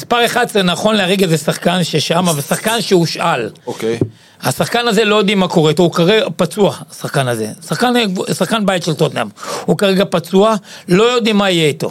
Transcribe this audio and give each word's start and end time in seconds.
מספר 0.00 0.24
11 0.26 0.62
נכון 0.62 0.96
להרגע 0.96 1.26
זה 1.26 1.38
שחקן 1.38 1.84
ששם, 1.84 2.24
ושחקן 2.36 2.80
שהושאל. 2.80 3.50
אוקיי. 3.66 3.98
השחקן 4.42 4.88
הזה 4.88 5.04
לא 5.04 5.16
יודעים 5.16 5.38
מה 5.38 5.48
קורה 5.48 5.70
איתו, 5.70 5.82
הוא 5.82 5.92
כרגע 5.92 6.26
פצוע, 6.36 6.76
השחקן 6.90 7.28
הזה. 7.28 7.46
שחקן, 7.68 7.92
שחקן 8.32 8.66
בית 8.66 8.82
של 8.82 8.94
טוטנאם. 8.94 9.28
הוא 9.64 9.78
כרגע 9.78 10.04
פצוע, 10.10 10.54
לא 10.88 11.02
יודעים 11.02 11.36
מה 11.36 11.50
יהיה 11.50 11.68
איתו. 11.68 11.90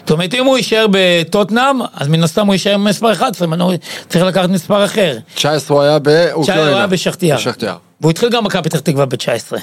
זאת 0.00 0.10
אומרת, 0.10 0.34
אם 0.34 0.44
הוא 0.44 0.56
יישאר 0.56 0.86
בטוטנאם, 0.90 1.80
אז 1.94 2.08
מן 2.08 2.22
הסתם 2.22 2.46
הוא 2.46 2.54
יישאר 2.54 2.74
עם 2.74 2.84
מספר 2.84 3.12
11, 3.12 3.48
מנור 3.48 3.72
צריך 4.08 4.24
לקחת 4.24 4.48
מספר 4.48 4.84
אחר. 4.84 5.18
19 5.34 5.76
הוא 5.76 5.82
היה 5.82 5.98
באוקראינה. 5.98 6.42
19 6.42 6.68
הוא 6.68 6.76
היה 6.76 6.86
בשכתיאר. 6.86 7.36
בשכתיאר. 7.36 7.76
והוא 8.00 8.10
התחיל 8.10 8.28
גם 8.28 8.44
במכבי 8.44 8.62
פתח 8.62 8.80
תקווה 8.80 9.06
ב-19. 9.06 9.56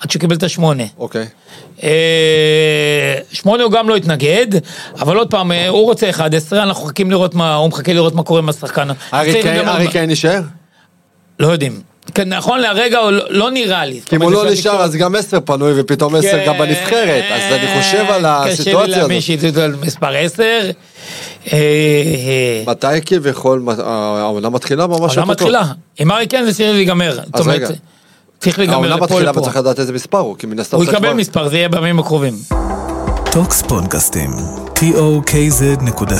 עד 0.00 0.10
שהוא 0.10 0.20
קיבל 0.20 0.36
את 0.36 0.42
השמונה. 0.42 0.82
אוקיי. 0.98 1.26
אה, 1.82 1.88
שמונה 3.32 3.62
הוא 3.62 3.72
גם 3.72 3.88
לא 3.88 3.96
התנגד, 3.96 4.46
אבל 5.00 5.16
עוד 5.16 5.30
פעם, 5.30 5.52
אה, 5.52 5.68
הוא 5.68 5.84
רוצה 5.84 6.10
11, 6.10 6.62
אנחנו 6.62 6.84
מחכים 6.84 7.10
לראות 7.10 7.34
מה, 7.34 7.54
הוא 7.54 7.68
מחכה 7.68 7.92
לראות 7.92 8.14
מה 8.14 8.22
קורה 8.22 8.38
עם 8.40 8.48
השחקן. 8.48 8.88
ארי 9.14 9.42
קיין- 9.42 9.58
גם- 9.58 9.68
ארי 9.68 9.88
קיין 9.88 10.10
נשאר? 10.10 10.40
לא 11.40 11.46
יודעים. 11.46 11.80
כן, 12.14 12.28
נכון 12.28 12.60
להרגע 12.60 12.98
הוא 12.98 13.10
לא- 13.10 13.24
לא 13.30 13.50
נראה 13.50 13.84
לי. 13.84 14.00
כי 14.06 14.16
אם 14.16 14.22
הוא 14.22 14.32
לא 14.32 14.50
נשאר 14.50 14.82
אז 14.82 14.96
גם 14.96 15.14
עשר 15.14 15.38
פנוי 15.44 15.72
ופתאום 15.80 16.14
עשר 16.14 16.30
כן, 16.30 16.44
גם 16.46 16.58
בנבחרת, 16.58 17.24
אז 17.32 17.52
אני 17.52 17.82
חושב 17.82 18.04
על 18.08 18.20
קשה 18.22 18.44
לי 18.44 18.52
הסיטואציה 18.52 18.96
להאמין 18.98 19.18
הזאת. 19.38 19.56
על 19.56 19.74
מספר 19.82 20.16
10. 20.16 20.70
אה, 21.52 21.58
אה, 21.58 22.62
מתי 22.66 22.86
כביכול 23.06 23.62
העונה 23.78 24.48
מתחילה 24.50 24.86
ממש 24.86 24.98
העונה 25.00 25.32
אוטוטו. 25.32 25.32
מתחילה. 25.32 25.62
עם 25.98 26.12
ארי 26.12 26.26
קיין 26.26 26.44
זה 26.44 26.54
צריך 26.54 26.70
להיגמר. 26.72 27.12
זאת 27.14 27.24
אז 27.34 27.40
אומרת, 27.40 27.56
רגע. 27.60 27.68
צריך 28.40 28.58
להיגמר 28.58 28.74
העונה 28.76 28.94
לפה 28.96 29.04
מתחילה 29.04 29.30
לפה. 29.30 29.40
וצריך 29.40 29.56
לדעת 29.56 29.78
איזה 29.78 29.92
מספר 29.92 30.18
הוא, 30.18 30.36
כי 30.38 30.46
מן 30.46 30.58
הסתם 30.58 30.76
הוא 30.76 30.84
יקבל 30.84 30.98
כבר- 30.98 31.14
מספר, 31.14 31.48
זה 31.48 31.56
יהיה 31.56 31.68
בימים 31.68 31.98
הקרובים. 31.98 32.34
טוקס 33.32 33.62
פודקאסטים, 33.62 34.30
tokz.co.il 34.74 36.18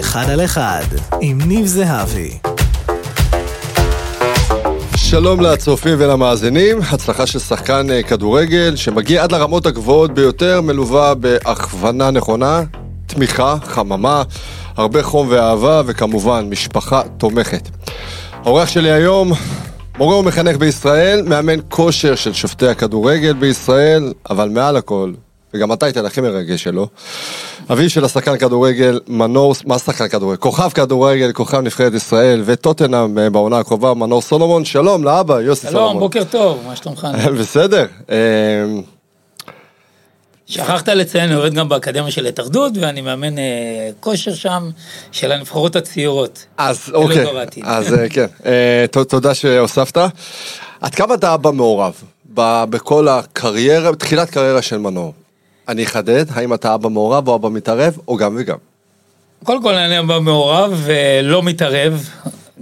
אחד 0.00 0.30
על 0.30 0.44
אחד, 0.44 0.82
עם 1.20 1.38
ניב 1.46 1.66
זהבי. 1.66 2.38
שלום 4.96 5.40
לצופים 5.40 5.94
ולמאזינים, 5.98 6.78
הצלחה 6.90 7.26
של 7.26 7.38
שחקן 7.38 7.86
אה, 7.90 8.02
כדורגל 8.02 8.76
שמגיע 8.76 9.22
עד 9.22 9.32
לרמות 9.32 9.66
הגבוהות 9.66 10.14
ביותר, 10.14 10.60
מלווה 10.60 11.14
בהכוונה 11.14 12.10
נכונה, 12.10 12.62
תמיכה, 13.14 13.56
חממה, 13.64 14.22
הרבה 14.76 15.02
חום 15.02 15.26
ואהבה 15.30 15.82
וכמובן 15.86 16.46
משפחה 16.50 17.02
תומכת. 17.18 17.68
האורח 18.32 18.68
שלי 18.68 18.90
היום, 18.92 19.32
מורה 19.98 20.16
ומחנך 20.16 20.56
בישראל, 20.56 21.22
מאמן 21.22 21.58
כושר 21.68 22.14
של 22.14 22.32
שופטי 22.32 22.66
הכדורגל 22.66 23.32
בישראל, 23.32 24.12
אבל 24.30 24.48
מעל 24.48 24.76
הכל, 24.76 25.12
וגם 25.54 25.72
הטייטל 25.72 26.06
הכי 26.06 26.20
מרגש 26.20 26.62
שלו, 26.62 26.86
אביו 27.72 27.90
של 27.90 28.04
השחקן 28.04 28.38
כדורגל 28.38 29.00
מנור, 29.08 29.54
מה 29.66 29.78
שחקן 29.78 30.08
כדורגל? 30.08 30.36
כוכב 30.36 30.68
כדורגל, 30.68 31.32
כוכב 31.32 31.60
נבחרת 31.60 31.94
ישראל 31.94 32.42
וטוטנאם 32.44 33.18
אה, 33.18 33.30
בעונה 33.30 33.58
הקרובה, 33.58 33.94
מנור 33.94 34.22
סולומון, 34.22 34.64
שלום 34.64 35.04
לאבא, 35.04 35.40
יוסי 35.40 35.60
שלום, 35.60 35.74
סולומון. 35.74 35.98
בוקר 35.98 36.24
טוב, 36.24 36.58
מה 36.66 36.76
שלומך? 36.76 37.08
בסדר. 37.40 37.86
אה, 40.58 40.64
שכחת 40.64 40.88
לציין, 40.88 41.24
אני 41.24 41.34
עובד 41.34 41.54
גם 41.54 41.68
באקדמיה 41.68 42.10
של 42.10 42.26
ההתאחדות, 42.26 42.72
ואני 42.80 43.00
מאמן 43.00 43.38
אה, 43.38 43.44
כושר 44.00 44.34
שם, 44.34 44.70
של 45.12 45.32
הנבחרות 45.32 45.76
הצעירות. 45.76 46.46
אז 46.56 46.90
אוקיי. 46.94 47.26
אז 47.64 47.94
אה, 47.94 48.08
כן, 48.08 48.26
אה, 48.46 48.84
תודה 49.08 49.34
שהוספת. 49.34 49.98
עד 50.80 50.94
כמה 50.94 51.14
אתה 51.14 51.34
אבא 51.34 51.50
מעורב 51.50 51.94
ב- 52.34 52.64
בכל 52.70 53.08
הקריירה, 53.08 53.94
תחילת 53.94 54.30
קריירה 54.30 54.62
של 54.62 54.78
מנור? 54.78 55.14
אני 55.68 55.84
אחדד, 55.84 56.24
האם 56.30 56.54
אתה 56.54 56.74
אבא 56.74 56.88
מעורב 56.88 57.28
או 57.28 57.34
אבא 57.36 57.48
מתערב, 57.48 57.98
או 58.08 58.16
גם 58.16 58.36
וגם? 58.38 58.56
קודם 59.44 59.62
כל 59.62 59.74
אני 59.74 60.06
בא 60.06 60.18
מעורב 60.18 60.82
ולא 60.84 61.42
מתערב. 61.42 62.08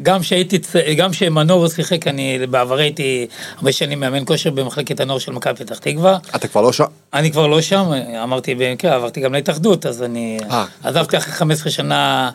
גם 0.03 0.23
שהייתי, 0.23 0.59
גם 0.97 1.13
שמנור 1.13 1.69
שיחק, 1.69 2.07
אני 2.07 2.47
בעבר 2.51 2.79
הייתי 2.79 3.27
הרבה 3.57 3.73
שנים 3.73 4.01
מאמן 4.01 4.25
כושר 4.25 4.51
במחלקת 4.51 5.01
הנוער 5.01 5.19
של 5.19 5.33
מכבי 5.33 5.55
פתח 5.55 5.79
תקווה. 5.79 6.19
אתה 6.37 6.49
כבר 6.49 6.61
לא 6.61 6.73
שם? 6.73 6.85
אני 7.15 7.33
כבר 7.33 7.47
לא 7.47 7.61
שם, 7.61 7.91
אמרתי 8.23 8.55
במקרה, 8.55 8.95
עברתי 8.95 9.21
גם 9.21 9.33
להתאחדות, 9.33 9.87
אז 9.87 10.03
אני 10.03 10.39
אה. 10.51 10.65
עזבתי 10.83 11.17
אחרי 11.17 11.33
15 11.33 11.73
שנה 11.73 12.31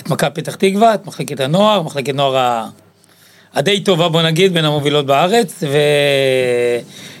את 0.00 0.10
מכבי 0.10 0.30
פתח 0.34 0.54
תקווה, 0.54 0.94
את 0.94 1.06
מחלקת 1.06 1.40
הנוער, 1.40 1.82
מחלקת 1.82 2.14
נוער 2.14 2.36
ה... 2.36 2.68
הדי 3.54 3.80
טובה 3.80 4.08
בוא 4.08 4.22
נגיד, 4.22 4.54
בין 4.54 4.64
המובילות 4.64 5.06
בארץ, 5.06 5.62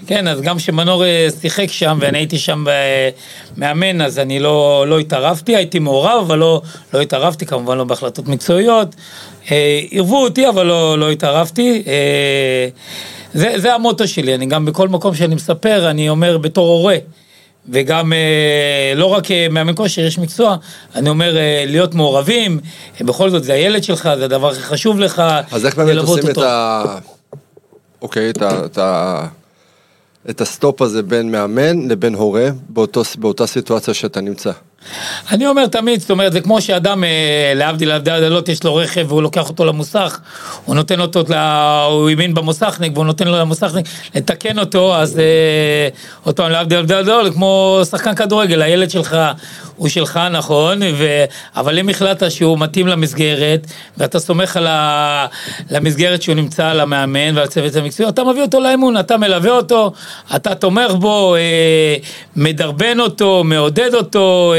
וכן, 0.04 0.28
אז 0.28 0.40
גם 0.40 0.58
שמנור 0.58 1.04
אה, 1.04 1.28
שיחק 1.40 1.66
שם 1.70 1.98
ואני 2.00 2.18
הייתי 2.18 2.38
שם 2.38 2.68
אה, 2.68 3.08
מאמן, 3.56 4.00
אז 4.00 4.18
אני 4.18 4.40
לא, 4.40 4.84
לא 4.88 4.98
התערבתי, 4.98 5.56
הייתי 5.56 5.78
מעורב, 5.78 6.20
אבל 6.26 6.38
לא, 6.38 6.62
לא 6.94 7.00
התערבתי, 7.00 7.46
כמובן 7.46 7.78
לא 7.78 7.84
בהחלטות 7.84 8.28
מקצועיות. 8.28 8.94
אה, 9.50 9.80
עירבו 9.90 10.22
אותי, 10.22 10.48
אבל 10.48 10.66
לא, 10.66 10.98
לא 10.98 11.10
התערבתי. 11.10 11.82
זה, 13.34 13.52
זה 13.56 13.74
המוטו 13.74 14.08
שלי, 14.08 14.34
אני 14.34 14.46
גם 14.46 14.64
בכל 14.64 14.88
מקום 14.88 15.14
שאני 15.14 15.34
מספר, 15.34 15.90
אני 15.90 16.08
אומר 16.08 16.38
בתור 16.38 16.68
הורה. 16.68 16.96
וגם 17.68 18.12
אה, 18.12 18.92
לא 18.96 19.06
רק 19.06 19.30
אה, 19.30 19.46
מאמן 19.50 19.72
כושר, 19.76 20.02
יש 20.02 20.18
מקצוע, 20.18 20.56
אני 20.94 21.08
אומר 21.08 21.36
אה, 21.36 21.64
להיות 21.66 21.94
מעורבים, 21.94 22.60
בכל 23.00 23.30
זאת 23.30 23.44
זה 23.44 23.52
הילד 23.52 23.84
שלך, 23.84 24.08
זה 24.18 24.24
הדבר 24.24 24.50
הכי 24.50 24.62
חשוב 24.62 25.00
לך. 25.00 25.22
אז 25.50 25.66
איך 25.66 25.76
באמת 25.76 25.96
עושים 25.96 26.30
את. 26.30 26.38
ה... 26.38 26.84
אוקיי, 28.02 28.30
את 28.30 28.42
ה... 28.42 28.64
את 28.64 28.78
ה... 28.78 29.26
את 30.30 30.40
הסטופ 30.40 30.82
הזה 30.82 31.02
בין 31.02 31.30
מאמן 31.30 31.88
לבין 31.88 32.14
הורה 32.14 32.48
באותו, 32.68 33.02
באותה 33.18 33.46
סיטואציה 33.46 33.94
שאתה 33.94 34.20
נמצא. 34.20 34.50
אני 35.30 35.46
אומר 35.46 35.66
תמיד, 35.66 36.00
זאת 36.00 36.10
אומרת, 36.10 36.32
זה 36.32 36.40
כמו 36.40 36.60
שאדם, 36.60 37.04
אה, 37.04 37.52
להבדיל 37.54 37.88
להבדיל 37.88 38.12
הדלות, 38.12 38.48
יש 38.48 38.64
לו 38.64 38.74
רכב 38.74 39.06
והוא 39.08 39.22
לוקח 39.22 39.48
אותו 39.48 39.64
למוסך, 39.64 40.20
הוא 40.64 40.74
נותן 40.74 41.00
אותו, 41.00 41.20
הוא 41.90 42.10
האמין 42.10 42.34
במוסכניק 42.34 42.92
והוא 42.94 43.06
נותן 43.06 43.28
לו 43.28 43.38
למוסכניק 43.38 43.86
לתקן 44.14 44.58
אותו, 44.58 44.96
אז 44.96 45.18
אה, 45.18 45.88
עוד 46.24 46.36
פעם, 46.36 46.50
להבדיל 46.50 46.78
להבדיל 46.78 46.96
הדלות, 46.96 47.34
כמו 47.34 47.80
שחקן 47.90 48.14
כדורגל, 48.14 48.62
הילד 48.62 48.90
שלך 48.90 49.16
הוא 49.76 49.88
שלך, 49.88 50.20
נכון, 50.30 50.80
ו... 50.82 51.24
אבל 51.56 51.78
אם 51.78 51.88
החלטת 51.88 52.30
שהוא 52.30 52.58
מתאים 52.58 52.86
למסגרת, 52.86 53.66
ואתה 53.98 54.18
סומך 54.18 54.56
על 54.56 54.66
ה... 54.66 55.26
למסגרת 55.70 56.22
שהוא 56.22 56.34
נמצא, 56.34 56.66
על 56.66 56.80
המאמן 56.80 57.36
ועל 57.36 57.44
הצוות 57.44 57.76
המקצועי, 57.76 58.08
אתה 58.08 58.24
מביא 58.24 58.42
אותו 58.42 58.60
לאמון, 58.60 58.96
אתה 58.96 59.16
מלווה 59.16 59.50
אותו, 59.50 59.92
אתה 60.36 60.54
תומך 60.54 60.90
בו, 60.92 61.34
אה, 61.34 61.96
מדרבן 62.36 63.00
אותו, 63.00 63.44
מעודד 63.44 63.94
אותו, 63.94 64.54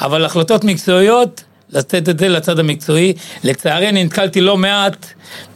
אבל 0.00 0.24
החלטות 0.24 0.64
מקצועיות, 0.64 1.42
לתת 1.72 2.08
את 2.08 2.18
זה 2.18 2.28
לצד 2.28 2.58
המקצועי. 2.58 3.12
לצערי 3.44 3.88
אני 3.88 4.04
נתקלתי 4.04 4.40
לא 4.40 4.56
מעט 4.56 5.06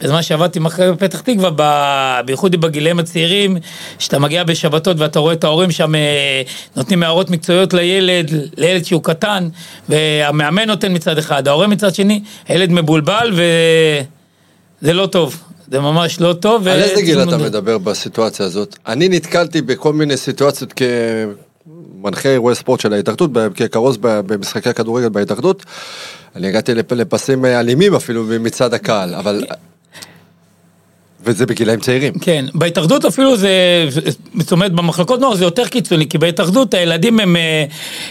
בזמן 0.01 0.21
שעבדתי 0.21 0.59
במכבי 0.59 0.97
פתח 0.97 1.21
תקווה, 1.21 1.49
ב- 1.55 2.19
בייחוד 2.25 2.55
בגילאים 2.55 2.99
הצעירים, 2.99 3.57
שאתה 3.99 4.19
מגיע 4.19 4.43
בשבתות 4.43 4.99
ואתה 4.99 5.19
רואה 5.19 5.33
את 5.33 5.43
ההורים 5.43 5.71
שם 5.71 5.95
אה, 5.95 6.41
נותנים 6.75 7.03
הערות 7.03 7.29
מקצועיות 7.29 7.73
לילד, 7.73 8.31
לילד 8.57 8.85
שהוא 8.85 9.03
קטן, 9.03 9.49
והמאמן 9.89 10.67
נותן 10.67 10.95
מצד 10.95 11.17
אחד, 11.17 11.47
ההורה 11.47 11.67
מצד 11.67 11.95
שני, 11.95 12.21
הילד 12.47 12.71
מבולבל 12.71 13.31
וזה 13.31 14.93
לא 14.93 15.05
טוב. 15.05 15.43
זה 15.71 15.79
ממש 15.79 16.21
לא 16.21 16.33
טוב. 16.33 16.67
על 16.67 16.81
איזה 16.81 17.01
גיל 17.01 17.21
אתה 17.23 17.37
מדבר 17.37 17.77
בסיטואציה 17.77 18.45
הזאת? 18.45 18.75
אני 18.87 19.09
נתקלתי 19.09 19.61
בכל 19.61 19.93
מיני 19.93 20.17
סיטואציות 20.17 20.73
כמנחה 22.01 22.29
אירועי 22.29 22.55
ספורט 22.55 22.79
של 22.79 22.93
ההתאחדות, 22.93 23.31
ככרוז 23.55 23.97
במשחקי 24.01 24.69
הכדורגל 24.69 25.09
בהתאחדות. 25.09 25.65
אני 26.35 26.47
הגעתי 26.47 26.73
לפ- 26.75 26.91
לפסים 26.91 27.45
אלימים 27.45 27.95
אפילו 27.95 28.23
מצד 28.39 28.73
הקהל, 28.73 29.15
אבל... 29.15 29.43
וזה 31.27 31.45
בגילאים 31.45 31.79
צעירים. 31.79 32.13
כן, 32.13 32.45
בהתאחדות 32.53 33.05
אפילו 33.05 33.37
זה, 33.37 33.49
זאת 34.39 34.51
אומרת 34.51 34.71
במחלקות 34.71 35.19
נוער 35.19 35.35
זה 35.35 35.43
יותר 35.43 35.67
קיצוני, 35.67 36.09
כי 36.09 36.17
בהתאחדות 36.17 36.73
הילדים 36.73 37.19
הם 37.19 37.35
אה, 37.35 37.65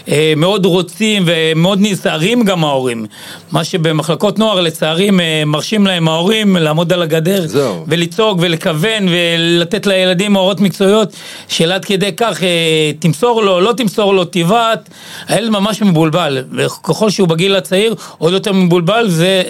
אה, 0.09 0.33
מאוד 0.37 0.65
רוצים 0.65 1.23
ומאוד 1.25 1.79
נזהרים 1.81 2.43
גם 2.43 2.63
ההורים. 2.63 3.05
מה 3.51 3.63
שבמחלקות 3.63 4.39
נוער 4.39 4.61
לצערי 4.61 5.09
אה, 5.19 5.43
מרשים 5.45 5.87
להם 5.87 6.07
ההורים 6.07 6.55
לעמוד 6.57 6.93
על 6.93 7.01
הגדר, 7.01 7.47
זהו. 7.47 7.85
ולצעוק 7.87 8.37
ולכוון 8.41 9.07
ולתת 9.09 9.87
לילדים 9.87 10.35
הוראות 10.35 10.59
מקצועיות, 10.59 11.13
של 11.47 11.71
עד 11.71 11.85
כדי 11.85 12.11
כך 12.17 12.43
אה, 12.43 12.91
תמסור 12.99 13.43
לו, 13.43 13.59
לא 13.59 13.73
תמסור 13.77 14.13
לו, 14.13 14.25
תבעט, 14.25 14.89
הילד 15.27 15.49
ממש 15.49 15.81
מבולבל, 15.81 16.43
וככל 16.57 17.09
שהוא 17.09 17.27
בגיל 17.27 17.55
הצעיר 17.55 17.95
עוד 18.17 18.33
יותר 18.33 18.51
מבולבל, 18.53 19.09
זה, 19.09 19.43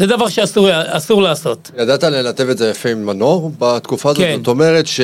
זה 0.00 0.06
דבר 0.06 0.28
שאסור 0.28 0.68
אסור 0.72 1.22
לעשות. 1.22 1.70
ידעת 1.78 2.04
לנתב 2.04 2.48
את 2.48 2.58
זה 2.58 2.70
יפה 2.70 2.88
עם 2.88 3.06
מנור 3.06 3.52
בתקופה 3.58 4.10
הזאת? 4.10 4.22
כן. 4.22 4.36
זאת 4.38 4.48
אומרת 4.48 4.86
ש... 4.86 5.00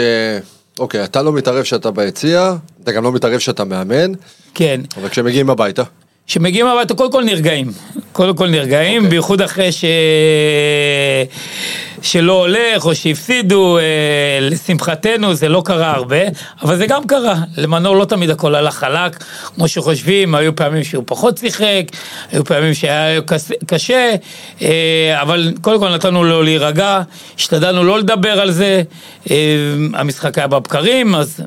אוקיי, 0.78 1.04
אתה 1.04 1.22
לא 1.22 1.32
מתערב 1.32 1.64
שאתה 1.64 1.90
ביציע, 1.90 2.54
אתה 2.82 2.92
גם 2.92 3.04
לא 3.04 3.12
מתערב 3.12 3.38
שאתה 3.38 3.64
מאמן, 3.64 4.12
כן. 4.54 4.80
אבל 4.96 5.08
כשמגיעים 5.08 5.50
הביתה, 5.50 5.82
שמגיעים 6.26 6.66
הביתה, 6.66 6.94
קודם 6.94 7.12
כל 7.12 7.24
נרגעים. 7.24 7.72
קודם 8.12 8.36
כל 8.36 8.48
נרגעים, 8.48 8.92
okay. 8.92 9.04
אוקיי. 9.04 9.10
בייחוד 9.10 9.42
אחרי 9.42 9.72
ש... 9.72 9.84
שלא 12.02 12.32
הולך 12.32 12.84
או 12.84 12.94
שהפסידו, 12.94 13.78
אה, 13.78 13.82
לשמחתנו 14.40 15.34
זה 15.34 15.48
לא 15.48 15.62
קרה 15.64 15.92
הרבה, 15.92 16.16
אבל 16.62 16.76
זה 16.76 16.86
גם 16.86 17.06
קרה. 17.06 17.36
למנור 17.56 17.96
לא 17.96 18.04
תמיד 18.04 18.30
הכל 18.30 18.54
הלך 18.54 18.74
חלק, 18.74 19.24
כמו 19.54 19.68
שחושבים, 19.68 20.34
היו 20.34 20.56
פעמים 20.56 20.84
שהוא 20.84 21.04
פחות 21.06 21.38
שיחק, 21.38 21.82
היו 22.32 22.44
פעמים 22.44 22.74
שהיה 22.74 23.20
קשה, 23.66 24.14
אה, 24.62 25.22
אבל 25.22 25.52
קודם 25.60 25.78
כל 25.80 25.94
נתנו 25.94 26.24
לו 26.24 26.42
להירגע, 26.42 27.02
השתדלנו 27.36 27.84
לא 27.84 27.98
לדבר 27.98 28.40
על 28.40 28.50
זה, 28.50 28.82
אה, 29.30 29.36
המשחק 29.94 30.38
היה 30.38 30.46
בבקרים, 30.46 31.14
אז 31.14 31.40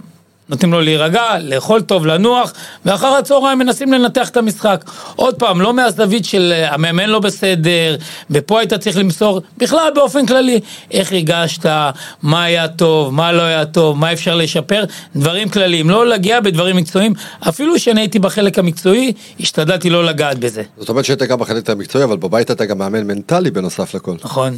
נותנים 0.50 0.74
לו 0.74 0.82
להירגע, 0.82 1.24
לאכול 1.42 1.82
טוב, 1.82 2.06
לנוח, 2.06 2.54
ואחר 2.86 3.08
הצהריים 3.08 3.60
מנסים 3.60 3.94
לנתח 3.94 4.30
את 4.30 4.38
המשחק. 4.38 4.86
עוד 5.16 5.36
פעם, 5.36 5.62
לא 5.62 5.74
מהזווית 5.74 6.26
של 6.26 6.54
אה, 6.56 6.74
המאמן 6.74 7.10
לא 7.10 7.20
בסדר, 7.20 7.96
ופה 8.32 8.60
היית 8.60 8.74
צריך 8.74 8.98
למסור, 8.98 9.42
בכלל 9.58 9.92
באופן 9.96 10.26
כללי, 10.26 10.60
איך 10.92 11.12
הרגשת, 11.12 11.66
מה 12.22 12.44
היה 12.44 12.68
טוב, 12.68 13.14
מה 13.14 13.32
לא 13.32 13.42
היה 13.42 13.66
טוב, 13.66 13.98
מה 13.98 14.14
אפשר 14.14 14.36
לשפר, 14.36 14.84
דברים 15.16 15.50
כלליים, 15.50 15.90
לא 15.90 16.08
להגיע 16.08 16.40
בדברים 16.40 16.76
מקצועיים, 16.76 17.14
אפילו 17.50 17.80
שאני 17.80 18.02
הייתי 18.02 18.20
בחלק 18.20 18.60
המקצועי, 18.60 19.14
השתדלתי 19.40 19.90
לא 19.90 20.06
לגעת 20.06 20.40
בזה. 20.40 20.64
זאת 20.78 20.90
אומרת 20.90 21.06
שהיית 21.06 21.24
גם 21.24 21.40
בחלק 21.40 21.70
המקצועי, 21.70 22.04
אבל 22.04 22.18
בבית 22.18 22.52
אתה 22.52 22.66
גם 22.66 22.78
מאמן 22.78 23.08
מנטלי 23.08 23.52
בנוסף 23.52 23.96
לכל. 23.96 24.16
נכון. 24.24 24.58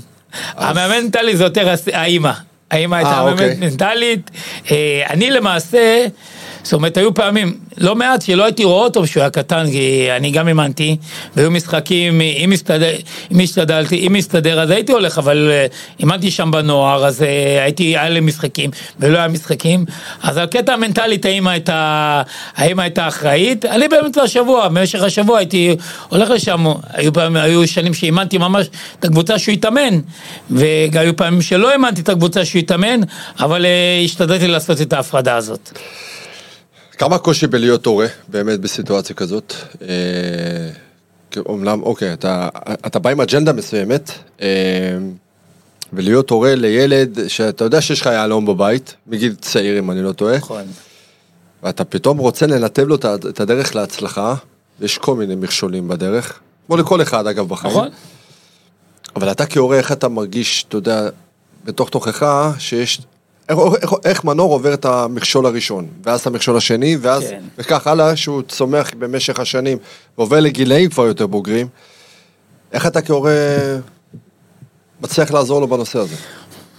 המאמן 0.56 1.04
מנטלי 1.04 1.38
זה 1.38 1.44
יותר 1.44 1.74
האימא. 1.94 2.51
האמא 2.72 2.96
הייתה 2.96 3.12
אה, 3.12 3.24
באמת 3.26 3.52
אוקיי. 3.52 3.70
מנטלית. 3.70 4.32
אה, 4.72 5.04
אני 5.10 5.32
למעשה, 5.32 6.06
זאת 6.64 6.74
אומרת, 6.74 6.98
היו 6.98 7.14
פעמים, 7.14 7.58
לא 7.78 7.96
מעט 7.96 8.22
שלא 8.22 8.44
הייתי 8.44 8.64
רואה 8.64 8.84
אותו 8.84 9.04
כשהוא 9.04 9.22
היה 9.22 9.30
קטן, 9.30 9.66
כי 9.72 10.08
אני 10.12 10.32
גם 10.32 10.48
אימנתי, 10.48 10.98
והיו 11.36 11.52
משחקים, 11.52 12.22
אם, 12.22 12.52
הסתדר, 12.52 12.92
אם 13.32 13.40
השתדלתי, 13.40 13.96
אם 13.96 14.16
הסתדר, 14.16 14.62
אז 14.62 14.70
הייתי 14.70 14.92
הולך, 14.92 15.18
אבל 15.18 15.50
אה, 15.52 15.66
אימנתי 16.00 16.32
שם 16.32 16.52
בנוער, 16.52 17.06
אז 17.06 17.24
אה, 17.24 17.64
הייתי, 17.64 17.84
היה 17.84 18.10
לי 18.10 18.20
משחקים, 18.20 18.70
ולא 19.00 19.18
היה 19.18 19.28
משחקים. 19.28 19.86
אז 20.24 20.38
על 20.38 20.46
קטע 20.46 20.74
המנטלית, 20.74 21.26
האמא 21.26 21.50
הייתה, 21.50 22.22
האמא 22.56 22.82
הייתה 22.82 23.08
אחראית. 23.08 23.66
אני 23.66 23.88
באמצע 23.88 24.22
השבוע, 24.22 24.68
במשך 24.68 25.04
השבוע 25.04 25.38
הייתי 25.38 25.76
הולך 26.10 26.30
לשם, 26.30 26.66
היו, 26.94 27.14
פעמים, 27.14 27.38
היו 27.38 27.68
שנים 27.68 27.94
שאימנתי 27.94 28.38
ממש 28.38 28.68
את 29.00 29.06
הקבוצה 29.06 29.40
שהוא 29.40 29.54
התאמן, 29.54 30.00
והיו 30.50 31.16
פעמים 31.16 31.42
שלא 31.42 31.72
אימנתי 31.72 32.02
את 32.02 32.10
הקבוצה 32.10 32.46
שהוא 32.46 32.60
התאמן, 32.60 33.00
אבל 33.40 33.66
אה, 33.66 34.02
השתדלתי 34.06 34.48
לעשות 34.48 34.82
את 34.82 34.94
ההפרדה 34.94 35.36
הזאת. 35.36 35.72
כמה 37.02 37.18
קושי 37.18 37.48
בלהיות 37.48 37.86
הורה, 37.86 38.08
באמת, 38.28 38.60
בסיטואציה 38.60 39.16
כזאת? 39.16 39.54
אה, 39.82 39.88
אומנם, 41.46 41.84
אוקיי, 41.84 42.14
אתה, 42.14 42.50
אתה 42.86 43.00
בא 43.00 43.10
עם 43.10 43.22
אג'נדה 43.22 43.54
מסוימת, 43.54 44.12
אה, 44.42 44.48
ולהיות 45.94 46.30
הורה 46.30 46.56
לילד 46.56 47.28
שאתה 47.28 47.64
יודע 47.64 47.82
שיש 47.82 48.02
לך 48.02 48.06
יהלום 48.06 48.46
בבית, 48.46 48.96
מגיל 49.08 49.36
צעיר 49.36 49.80
אם 49.80 49.92
אני 49.92 50.02
לא 50.02 50.12
טועה, 50.12 50.38
נכון. 50.38 50.64
ואתה 51.64 51.84
פתאום 51.84 52.18
רוצה 52.18 52.48
לנתב 52.48 52.88
לו 52.88 52.96
את 52.96 53.40
הדרך 53.40 53.76
להצלחה, 53.76 54.36
יש 54.82 54.98
כל 54.98 55.16
מיני 55.16 55.36
מכשולים 55.36 55.88
בדרך, 55.88 56.40
כמו 56.68 56.78
לכל 56.78 57.02
אחד 57.02 57.28
אגב 57.28 57.48
בחיים. 57.48 57.74
נכון. 57.74 57.90
אבל 59.16 59.32
אתה 59.32 59.46
כהורה, 59.46 59.78
איך 59.78 59.92
אתה 59.92 60.08
מרגיש, 60.08 60.66
אתה 60.70 60.78
יודע, 60.78 61.10
בתוך 61.66 61.90
תוכך, 61.90 62.26
שיש... 62.60 63.02
איך, 63.52 63.60
איך, 63.82 63.94
איך 64.06 64.24
מנור 64.24 64.54
עובר 64.54 64.74
את 64.74 64.86
המכשול 64.86 65.46
הראשון, 65.46 65.88
ואז 66.04 66.22
את 66.22 66.28
המכשול 66.28 66.58
השני, 66.58 66.98
ואז, 67.02 67.24
כן. 67.30 67.42
וכך 67.58 67.88
הלאה, 67.88 68.16
שהוא 68.16 68.42
צומח 68.48 68.92
במשך 69.00 69.40
השנים, 69.40 69.78
ועובר 70.18 70.40
לגילאים 70.40 70.90
כבר 70.90 71.06
יותר 71.06 71.28
בוגרים. 71.28 71.68
איך 72.74 72.88
אתה 72.88 73.02
כהורה 73.02 73.32
מצליח 75.02 75.32
לעזור 75.32 75.62
לו 75.62 75.68
בנושא 75.68 76.00
הזה? 76.00 76.16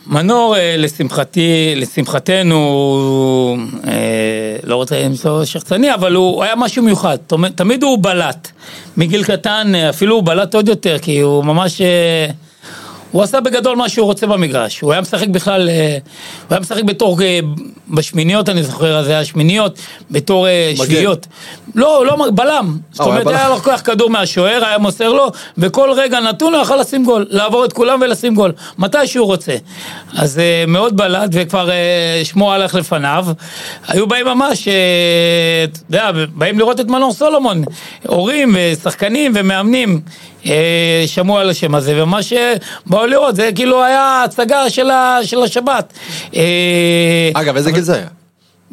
מנור, 0.06 0.56
אה, 0.56 0.74
לשמחתי, 0.78 1.72
לשמחתנו, 1.76 3.56
אה, 3.86 4.56
לא 4.64 4.76
רוצה 4.76 5.02
למצוא 5.02 5.44
שחצני, 5.44 5.94
אבל 5.94 6.14
הוא 6.14 6.44
היה 6.44 6.56
משהו 6.56 6.82
מיוחד. 6.82 7.16
תמיד 7.54 7.82
הוא 7.82 7.98
בלט. 8.02 8.48
מגיל 8.96 9.24
קטן, 9.24 9.72
אה, 9.74 9.90
אפילו 9.90 10.14
הוא 10.14 10.24
בלט 10.24 10.54
עוד 10.54 10.68
יותר, 10.68 10.98
כי 10.98 11.20
הוא 11.20 11.44
ממש... 11.44 11.80
הוא 13.12 13.22
עשה 13.22 13.40
בגדול 13.40 13.76
מה 13.76 13.88
שהוא 13.88 14.06
רוצה 14.06 14.26
במגרש. 14.26 14.80
הוא 14.80 14.92
היה 14.92 15.00
משחק 15.00 15.28
בכלל, 15.28 15.68
אה, 15.68 15.98
הוא 16.40 16.46
היה 16.50 16.60
משחק 16.60 16.82
בתור, 16.82 17.22
אה, 17.22 17.40
בשמיניות 17.90 18.48
אני 18.48 18.62
זוכר, 18.62 19.02
זה 19.02 19.10
היה 19.10 19.24
שמיניות, 19.24 19.78
בתור 20.10 20.48
אה. 20.48 20.72
שביעיות. 20.76 21.26
לא, 21.74 22.06
לא, 22.06 22.26
בלם. 22.34 22.78
זאת 22.92 23.06
אומרת, 23.06 23.26
היה. 23.26 23.48
לוקח 23.48 23.80
כדור 23.84 24.10
מהשוער, 24.10 24.64
היה 24.64 24.78
מוסר 24.78 25.12
לו, 25.12 25.30
וכל 25.58 25.90
רגע 25.96 26.20
נתון 26.20 26.54
הוא 26.54 26.62
יכול 26.62 26.76
לשים 26.76 27.04
גול, 27.04 27.26
לעבור 27.30 27.64
את 27.64 27.72
כולם 27.72 28.00
ולשים 28.02 28.34
גול, 28.34 28.52
מתי 28.78 29.06
שהוא 29.06 29.26
רוצה. 29.26 29.56
אז 30.16 30.40
מאוד 30.68 30.96
בלט, 30.96 31.30
וכבר 31.32 31.70
שמו 32.24 32.52
הלך 32.52 32.74
לפניו. 32.74 33.26
היו 33.88 34.06
באים 34.06 34.26
ממש, 34.26 34.68
אתה 35.64 35.78
יודע, 35.88 36.10
באים 36.34 36.58
לראות 36.58 36.80
את 36.80 36.86
מנור 36.86 37.12
סולומון, 37.12 37.64
הורים 38.06 38.56
ושחקנים 38.58 39.32
ומאמנים. 39.34 40.00
שמעו 41.06 41.38
על 41.38 41.50
השם 41.50 41.74
הזה, 41.74 42.02
ומה 42.02 42.22
שבאו 42.22 43.01
לראות 43.06 43.36
זה 43.36 43.50
כאילו 43.54 43.84
היה 43.84 44.22
הצגה 44.24 44.70
של, 44.70 44.90
ה, 44.90 45.18
של 45.22 45.42
השבת. 45.42 45.92
אה, 46.36 47.30
אגב, 47.34 47.56
איזה 47.56 47.70
גיל 47.70 47.82
זה 47.82 47.94
היה? 47.94 48.06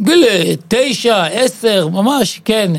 גיל 0.01 0.25
אה, 0.29 0.53
תשע, 0.67 1.23
עשר, 1.25 1.87
ממש, 1.87 2.41
כן. 2.45 2.71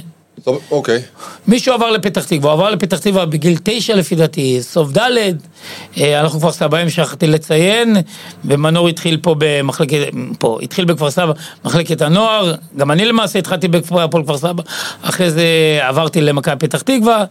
אוקיי. 0.71 1.03
מישהו 1.49 1.75
עבר 1.75 1.91
לפתח 1.91 2.25
תקווה, 2.25 2.53
עבר 2.53 2.71
לפתח 2.71 2.99
תקווה 2.99 3.27
בגיל 3.27 3.59
תשע 3.63 3.95
לפי 3.97 4.15
דעתי, 4.15 4.63
סוף 4.63 4.91
ד', 4.99 5.01
אה, 5.99 6.21
אנחנו 6.21 6.39
כפר 6.41 6.53
סבא, 6.53 6.83
אם 6.83 6.91
שכחתי 6.91 7.27
לציין, 7.27 7.97
ומנור 8.45 8.89
התחיל 8.89 9.17
פה 9.23 9.35
במחלקת, 9.39 9.99
פה, 10.39 10.59
התחיל 10.63 10.85
בכפר 10.85 11.11
סבא, 11.11 11.33
מחלקת 11.65 12.03
הנוער, 12.03 12.55
גם 12.77 12.91
אני 12.91 13.05
למעשה 13.05 13.39
התחלתי 13.39 13.69
בהפועל 13.69 14.09
כפר 14.25 14.37
סבא, 14.39 14.63
אחרי 15.03 15.31
זה 15.31 15.45
עברתי 15.83 16.21
למכבי 16.21 16.57
פתח 16.59 16.83
תקווה, 16.83 17.25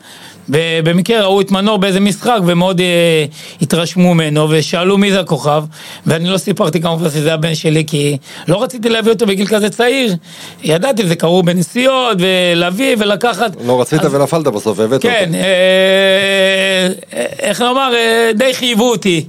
ובמקרה 0.50 1.22
ראו 1.22 1.42
את 1.42 1.52
מנור 1.52 1.78
באיזה 1.78 2.00
משחק 2.00 2.40
ומאוד 2.46 2.80
אה, 2.80 3.26
התרשמו 3.62 4.14
ממנו, 4.14 4.48
ושאלו 4.50 4.98
מי 4.98 5.12
זה 5.12 5.20
הכוכב, 5.20 5.64
ואני 6.06 6.30
לא 6.30 6.38
סיפרתי 6.38 6.82
כמובן 6.82 7.10
שזה 7.10 7.34
הבן 7.34 7.56
שלי, 7.56 7.84
כי 7.88 8.18
לא 8.48 8.64
רציתי 8.64 8.90
להביא 8.90 9.12
אותו 9.12 9.26
בגיל 9.26 9.48
כזה 9.48 9.70
צעיר, 9.70 10.16
ידעתי, 10.64 11.08
זה 11.08 11.16
קרו 11.16 11.44
בנסיעות, 11.44 12.18
ולהביא 12.20 12.96
ולקחת. 13.00 13.52
לא 13.66 13.82
רצית 13.82 14.06
אז- 14.06 14.14
ונפלת 14.16 14.44
בסוף, 14.48 14.80
והבאת 14.80 15.06
אותו. 15.06 15.16
כן, 15.16 15.32
אה, 15.36 16.88
איך 17.40 17.62
לומר, 17.62 17.92
אה, 17.96 18.32
די 18.36 18.54
חייבו 18.54 18.90
אותי. 18.92 19.26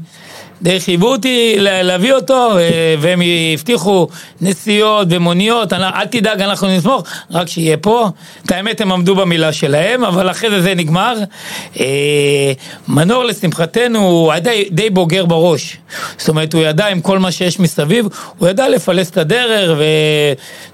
די 0.62 0.80
חייבו 0.80 1.12
אותי 1.12 1.54
לה- 1.58 1.82
להביא 1.82 2.12
אותו, 2.12 2.58
אה, 2.58 2.94
והם 3.00 3.20
הבטיחו 3.54 4.08
נסיעות 4.40 5.08
ומוניות, 5.10 5.72
אל 5.72 6.06
תדאג, 6.06 6.42
אנחנו 6.42 6.68
נשמוך, 6.68 7.02
רק 7.30 7.48
שיהיה 7.48 7.76
פה. 7.76 8.08
את 8.46 8.50
האמת, 8.52 8.80
הם 8.80 8.92
עמדו 8.92 9.14
במילה 9.14 9.52
שלהם, 9.52 10.04
אבל 10.04 10.30
אחרי 10.30 10.50
זה 10.50 10.60
זה 10.62 10.74
נגמר. 10.74 11.14
אה, 11.80 12.52
מנור, 12.88 13.24
לשמחתנו, 13.24 13.98
הוא 13.98 14.32
היה 14.32 14.40
די, 14.40 14.64
די 14.70 14.90
בוגר 14.90 15.26
בראש. 15.26 15.76
זאת 16.18 16.28
אומרת, 16.28 16.52
הוא 16.54 16.62
ידע 16.62 16.86
עם 16.86 17.00
כל 17.00 17.18
מה 17.18 17.32
שיש 17.32 17.60
מסביב, 17.60 18.06
הוא 18.38 18.48
ידע 18.48 18.68
לפלס 18.68 19.10
את 19.10 19.16
הדרך 19.16 19.70
ו... 19.78 19.84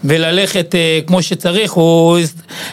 וללכת 0.04 0.74
אה, 0.74 0.98
כמו 1.06 1.22
שצריך, 1.22 1.72
הוא... 1.72 2.18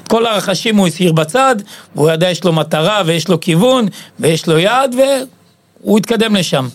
כל 0.10 0.26
הרחשים 0.26 0.76
הוא 0.78 0.88
הסיר 0.88 1.12
בצד, 1.12 1.56
והוא 1.96 2.12
ידע, 2.12 2.30
יש 2.30 2.44
לו 2.44 2.54
מטרה 2.54 3.02
ויש 3.06 3.28
לו 3.28 3.40
כיוון 3.40 3.88
ויש 4.20 4.48
לו 4.48 4.60
יעד, 4.60 4.96
והוא 5.84 5.98
התקדם 5.98 6.36
לשם. 6.36 6.68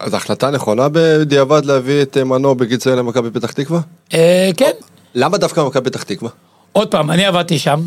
אז 0.00 0.14
החלטה 0.14 0.50
נכונה 0.50 0.86
בדיעבד 0.92 1.64
להביא 1.64 2.02
את 2.02 2.16
אה, 2.16 2.24
מנור 2.24 2.54
בגיל 2.54 2.76
צעיר 2.76 2.96
למכבי 2.96 3.30
פתח 3.30 3.52
תקווה? 3.52 3.80
אה, 4.14 4.50
כן, 4.56 4.70
למה 5.14 5.38
דווקא 5.38 5.60
מכבי 5.60 5.90
פתח 5.90 6.02
תקווה? 6.02 6.30
עוד 6.72 6.88
פעם, 6.88 7.10
אני 7.10 7.26
עבדתי 7.26 7.58
שם. 7.58 7.80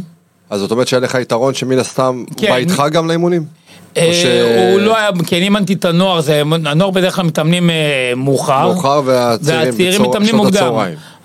אז 0.49 0.59
זאת 0.59 0.71
אומרת 0.71 0.87
שהיה 0.87 0.99
לך 0.99 1.17
יתרון 1.21 1.53
שמן 1.53 1.79
הסתם 1.79 2.23
כן. 2.37 2.47
בא 2.49 2.55
איתך 2.55 2.83
גם 2.91 3.07
לאימונים? 3.07 3.45
אה, 3.97 4.11
ש- 4.13 4.25
הוא 4.73 4.79
לא 4.79 4.97
היה, 4.97 5.09
כי 5.27 5.35
אני 5.35 5.43
אימנתי 5.43 5.73
את 5.73 5.85
הנוער, 5.85 6.21
זה, 6.21 6.41
הנוער 6.65 6.91
בדרך 6.91 7.15
כלל 7.15 7.25
מתאמנים 7.25 7.69
מאוחר. 8.15 8.67
מאוחר 8.67 9.01
והצעירים 9.05 10.01
מתאמנים 10.01 10.35
מוקדם. 10.35 10.73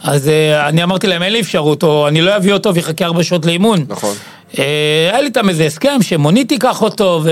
אז 0.02 0.28
אני 0.68 0.82
אמרתי 0.82 1.06
להם, 1.06 1.22
אין 1.22 1.32
לי 1.32 1.40
אפשרות, 1.40 1.82
או 1.82 2.08
אני 2.08 2.20
לא 2.20 2.36
אביא 2.36 2.52
אותו 2.52 2.74
ויחכה 2.74 3.04
ארבע 3.04 3.22
שעות 3.22 3.46
לאימון. 3.46 3.84
נכון. 3.88 4.14
אה, 4.58 5.08
היה 5.10 5.20
לי 5.20 5.26
איתם 5.26 5.48
איזה 5.48 5.64
הסכם 5.66 6.02
שמונית 6.02 6.48
תיקח 6.48 6.82
אותו, 6.82 7.20
ו... 7.25 7.30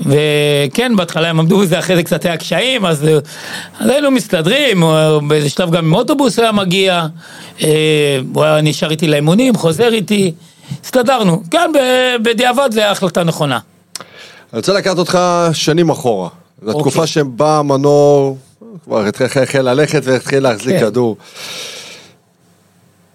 וכן, 0.00 0.96
בהתחלה 0.96 1.28
הם 1.30 1.40
עמדו 1.40 1.58
בזה, 1.58 1.78
אחרי 1.78 1.96
זה 1.96 2.02
קצת 2.02 2.24
היה 2.24 2.36
קשיים, 2.36 2.86
אז, 2.86 3.06
אז 3.80 3.88
היינו 3.88 4.10
מסתדרים, 4.10 4.82
באיזה 5.28 5.50
שלב 5.50 5.70
גם 5.70 5.84
עם 5.84 5.94
אוטובוס 5.94 6.38
היה 6.38 6.52
מגיע, 6.52 7.06
אה, 7.62 8.18
הוא 8.34 8.44
היה 8.44 8.60
נשאר 8.60 8.90
איתי 8.90 9.06
לאימונים, 9.06 9.54
חוזר 9.54 9.92
איתי, 9.92 10.32
הסתדרנו. 10.84 11.42
כן, 11.50 11.70
בדיעבד 12.22 12.68
זו 12.72 12.80
הייתה 12.80 12.92
החלטה 12.92 13.24
נכונה. 13.24 13.58
אני 14.52 14.58
רוצה 14.58 14.72
לקחת 14.72 14.98
אותך 14.98 15.18
שנים 15.52 15.90
אחורה. 15.90 16.28
לתקופה 16.62 17.00
אוקיי. 17.00 17.06
שבה 17.06 17.62
מנור 17.62 18.38
כבר 18.84 19.06
התחיל 19.06 19.62
ללכת 19.62 20.00
והתחיל 20.04 20.42
להחזיק 20.42 20.76
כן. 20.76 20.80
כדור. 20.80 21.16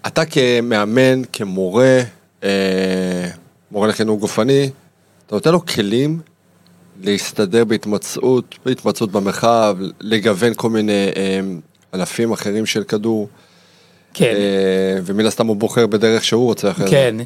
אתה 0.07 0.25
כמאמן, 0.25 1.22
כמורה, 1.33 2.01
מורה 3.71 3.88
לחינוך 3.88 4.19
גופני, 4.19 4.69
אתה 5.27 5.35
נותן 5.35 5.51
לו 5.51 5.65
כלים 5.65 6.19
להסתדר 7.01 7.65
בהתמצאות, 7.65 8.55
בהתמצאות 8.65 9.12
במרחב, 9.12 9.77
לגוון 10.01 10.53
כל 10.55 10.69
מיני 10.69 11.07
אה, 11.15 11.39
ענפים 11.93 12.31
אחרים 12.31 12.65
של 12.65 12.83
כדור, 12.83 13.29
כן. 14.13 14.25
אה, 14.25 15.00
ומן 15.05 15.25
הסתם 15.25 15.47
הוא 15.47 15.55
בוחר 15.55 15.88
בדרך 15.88 16.23
שהוא 16.23 16.45
רוצה 16.45 16.71
אחרי 16.71 16.85
זה. 16.85 16.91
כן. 16.91 17.19
אה, 17.19 17.25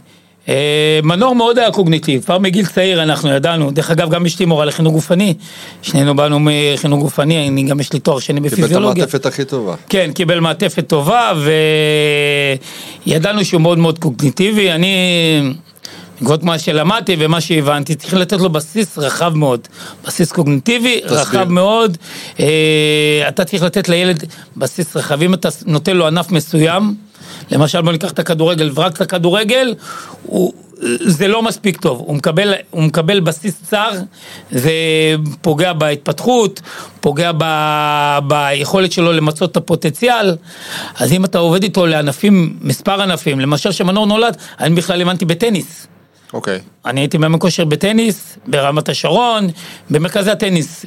מנור 1.04 1.36
מאוד 1.36 1.58
היה 1.58 1.72
קוגניטיב, 1.72 2.24
כבר 2.24 2.40
מגיל 2.40 2.66
צעיר 2.66 3.04
אנחנו 3.04 3.30
ידענו, 3.30 3.72
דרך 3.72 3.92
אגב 3.92 4.10
גם 4.10 4.26
אשתי 4.26 4.46
מורה 4.46 4.66
לחינוך 4.66 4.94
גופני, 4.94 5.34
שנינו 5.82 6.16
באנו 6.16 6.40
מחינוך 6.42 7.00
גופני, 7.00 7.48
אני 7.48 7.64
גם 7.64 7.80
יש 7.80 7.94
לי 7.94 8.00
תואר 8.00 8.20
שני 8.20 8.36
קיבל 8.36 8.48
את 8.48 8.54
בפיזיולוגיה. 8.54 9.04
המעטפת 9.04 9.26
הכי 9.26 9.46
טובה. 9.46 9.76
כן, 9.90 10.12
קיבל 10.14 10.40
מעטפת 10.40 10.88
טובה 10.88 11.34
וידענו 13.06 13.46
שהוא 13.46 13.62
מאוד 13.62 13.78
מאוד 13.78 14.00
קוגניטיבי, 14.00 14.72
אני, 14.72 14.94
בעקבות 16.20 16.44
מה 16.44 16.60
שלמדתי 16.60 17.16
ומה 17.20 17.42
שהבנתי, 17.42 17.96
צריך 17.96 18.14
לתת 18.14 18.40
לו 18.40 18.50
בסיס 18.50 18.98
רחב 18.98 19.36
מאוד, 19.36 19.68
בסיס 20.06 20.32
קוגניטיבי 20.32 21.02
תסביר. 21.02 21.20
רחב 21.20 21.50
מאוד, 21.50 21.98
אה, 22.40 23.26
אתה 23.28 23.46
צריך 23.46 23.64
לתת 23.64 23.90
לילד 23.90 24.24
בסיס 24.58 24.96
רחב, 24.96 25.22
אם 25.22 25.34
אתה 25.34 25.50
נותן 25.66 25.98
לו 25.98 26.08
ענף 26.08 26.32
מסוים, 26.32 26.96
למשל 27.52 27.82
בוא 27.82 27.92
ניקח 27.92 28.12
את 28.12 28.20
הכדורגל 28.20 28.72
ורק 28.76 28.96
את 28.96 29.02
הכדורגל, 29.02 29.76
הוא, 30.24 30.54
זה 31.00 31.28
לא 31.28 31.44
מספיק 31.44 31.82
טוב, 31.82 32.00
הוא 32.00 32.16
מקבל, 32.16 32.54
הוא 32.70 32.84
מקבל 32.84 33.20
בסיס 33.20 33.62
צר, 33.64 33.92
זה 34.52 34.72
פוגע 35.42 35.74
בהתפתחות, 35.74 36.62
פוגע 37.02 37.32
ב, 37.38 37.44
ביכולת 38.28 38.92
שלו 38.92 39.12
למצות 39.12 39.52
את 39.52 39.58
הפוטנציאל, 39.58 40.36
אז 40.96 41.12
אם 41.14 41.26
אתה 41.26 41.38
עובד 41.38 41.64
איתו 41.64 41.86
לענפים, 41.86 42.58
מספר 42.62 43.02
ענפים, 43.02 43.40
למשל 43.40 43.72
שמנור 43.72 44.06
נולד, 44.06 44.38
אני 44.60 44.76
בכלל 44.76 45.00
האמנתי 45.00 45.26
בטניס. 45.26 45.88
אוקיי. 46.34 46.60
אני 46.86 47.02
הייתי 47.02 47.18
מאמן 47.18 47.40
כושר 47.40 47.66
בטניס, 47.66 48.38
ברמת 48.48 48.90
השרון, 48.90 49.48
במרכזי 49.90 50.32
הטניס, 50.32 50.86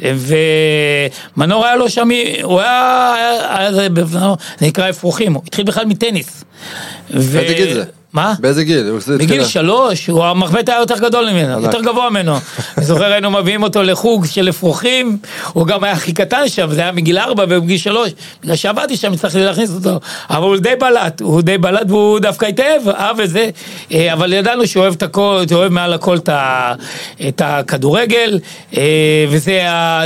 ומנור 1.36 1.66
היה 1.66 1.76
לו 1.76 1.90
שם, 1.90 2.08
הוא 2.42 2.60
היה, 2.60 3.14
היה, 3.16 3.58
היה 3.58 3.72
זה, 3.72 3.88
נקרא 4.60 4.90
אפרוחים, 4.90 5.34
הוא 5.34 5.42
התחיל 5.46 5.64
בכלל 5.64 5.84
מטניס. 5.84 6.44
ו... 7.10 7.32
באיזה 7.32 7.54
גיל 7.54 7.74
זה? 7.74 7.84
מה? 8.12 8.34
באיזה 8.40 8.64
גיל? 8.64 8.92
בגיל. 9.18 9.44
שלוש, 9.44 10.06
הוא 10.06 10.24
המחבט 10.24 10.68
היה 10.68 10.78
יותר 10.78 10.98
גדול 10.98 11.30
ממנו, 11.30 11.54
ענק. 11.56 11.64
יותר 11.64 11.80
גבוה 11.80 12.10
ממנו. 12.10 12.36
אני 12.78 12.84
זוכר 12.86 13.04
היינו 13.12 13.30
מביאים 13.30 13.62
אותו 13.62 13.82
לחוג 13.82 14.26
של 14.26 14.48
אפרוחים, 14.48 15.18
הוא 15.52 15.66
גם 15.66 15.84
היה 15.84 15.92
הכי 15.92 16.12
קטן 16.12 16.48
שם, 16.48 16.72
זה 16.72 16.80
היה 16.80 16.92
מגיל 16.92 17.18
ארבע 17.18 17.44
ובגיל 17.48 17.78
שלוש, 17.78 18.10
בגלל 18.42 18.56
שעבדתי 18.56 18.96
שם 18.96 19.12
הצלחתי 19.12 19.38
להכניס 19.40 19.70
אותו, 19.74 20.00
אבל 20.30 20.42
הוא 20.48 20.56
די 20.56 20.76
בלט, 20.80 21.20
הוא 21.20 21.42
די 21.42 21.58
בלט 21.58 21.86
והוא 21.90 22.18
דווקא 22.18 22.46
התאהב, 22.46 22.88
אהב 22.88 23.20
את 23.20 23.30
זה, 23.30 23.50
אה, 23.92 24.12
אבל 24.12 24.32
ידענו 24.32 24.66
שהוא 24.66 24.82
אוהב 24.82 24.94
את 24.94 25.02
הכל, 25.02 25.42
אוהב 25.52 25.72
מעל 25.72 25.92
הכל 25.92 26.16
את 26.16 26.28
ה- 26.28 26.72
את 27.28 27.42
הכדורגל, 27.44 28.38
אה, 28.76 28.82
וזה 29.28 29.60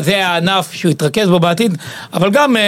הענף 0.07 0.73
שהוא 0.73 0.91
התרכז 0.91 1.29
בו 1.29 1.39
בעתיד, 1.41 1.77
אבל 2.13 2.31
גם 2.31 2.57
אה, 2.57 2.63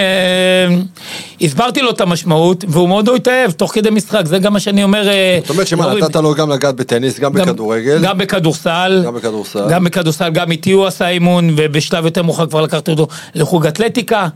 הסברתי 1.41 1.81
לו 1.81 1.89
את 1.91 2.01
המשמעות, 2.01 2.65
והוא 2.67 2.87
מאוד 2.89 3.09
התאהב, 3.09 3.51
תוך 3.51 3.73
כדי 3.73 3.89
משחק, 3.89 4.25
זה 4.25 4.39
גם 4.39 4.53
מה 4.53 4.59
שאני 4.59 4.83
אומר. 4.83 5.07
זאת 5.41 5.49
אומרת 5.49 5.67
שמה. 5.67 5.93
נתת 5.93 6.15
לו 6.15 6.33
גם 6.33 6.51
לגעת 6.51 6.75
בטניס, 6.75 7.19
גם 7.19 7.33
גם- 7.33 7.45
בכדורגל, 7.45 7.99
גם 8.03 8.17
בכדורסל. 8.17 9.01
גם 9.05 9.15
בכדורסל. 9.15 9.69
גם 9.69 9.83
בכדורסל, 9.83 10.29
גם 10.29 10.51
איתי 10.51 10.71
הוא 10.71 10.85
עשה 10.85 11.09
אימון, 11.09 11.53
ובשלב 11.57 12.05
יותר 12.05 12.23
מאוחר 12.23 12.47
כבר 12.47 12.61
לקחתי 12.61 12.91
אותו 12.91 13.07
לחוג 13.35 13.65
אתלטיקה. 13.67 14.27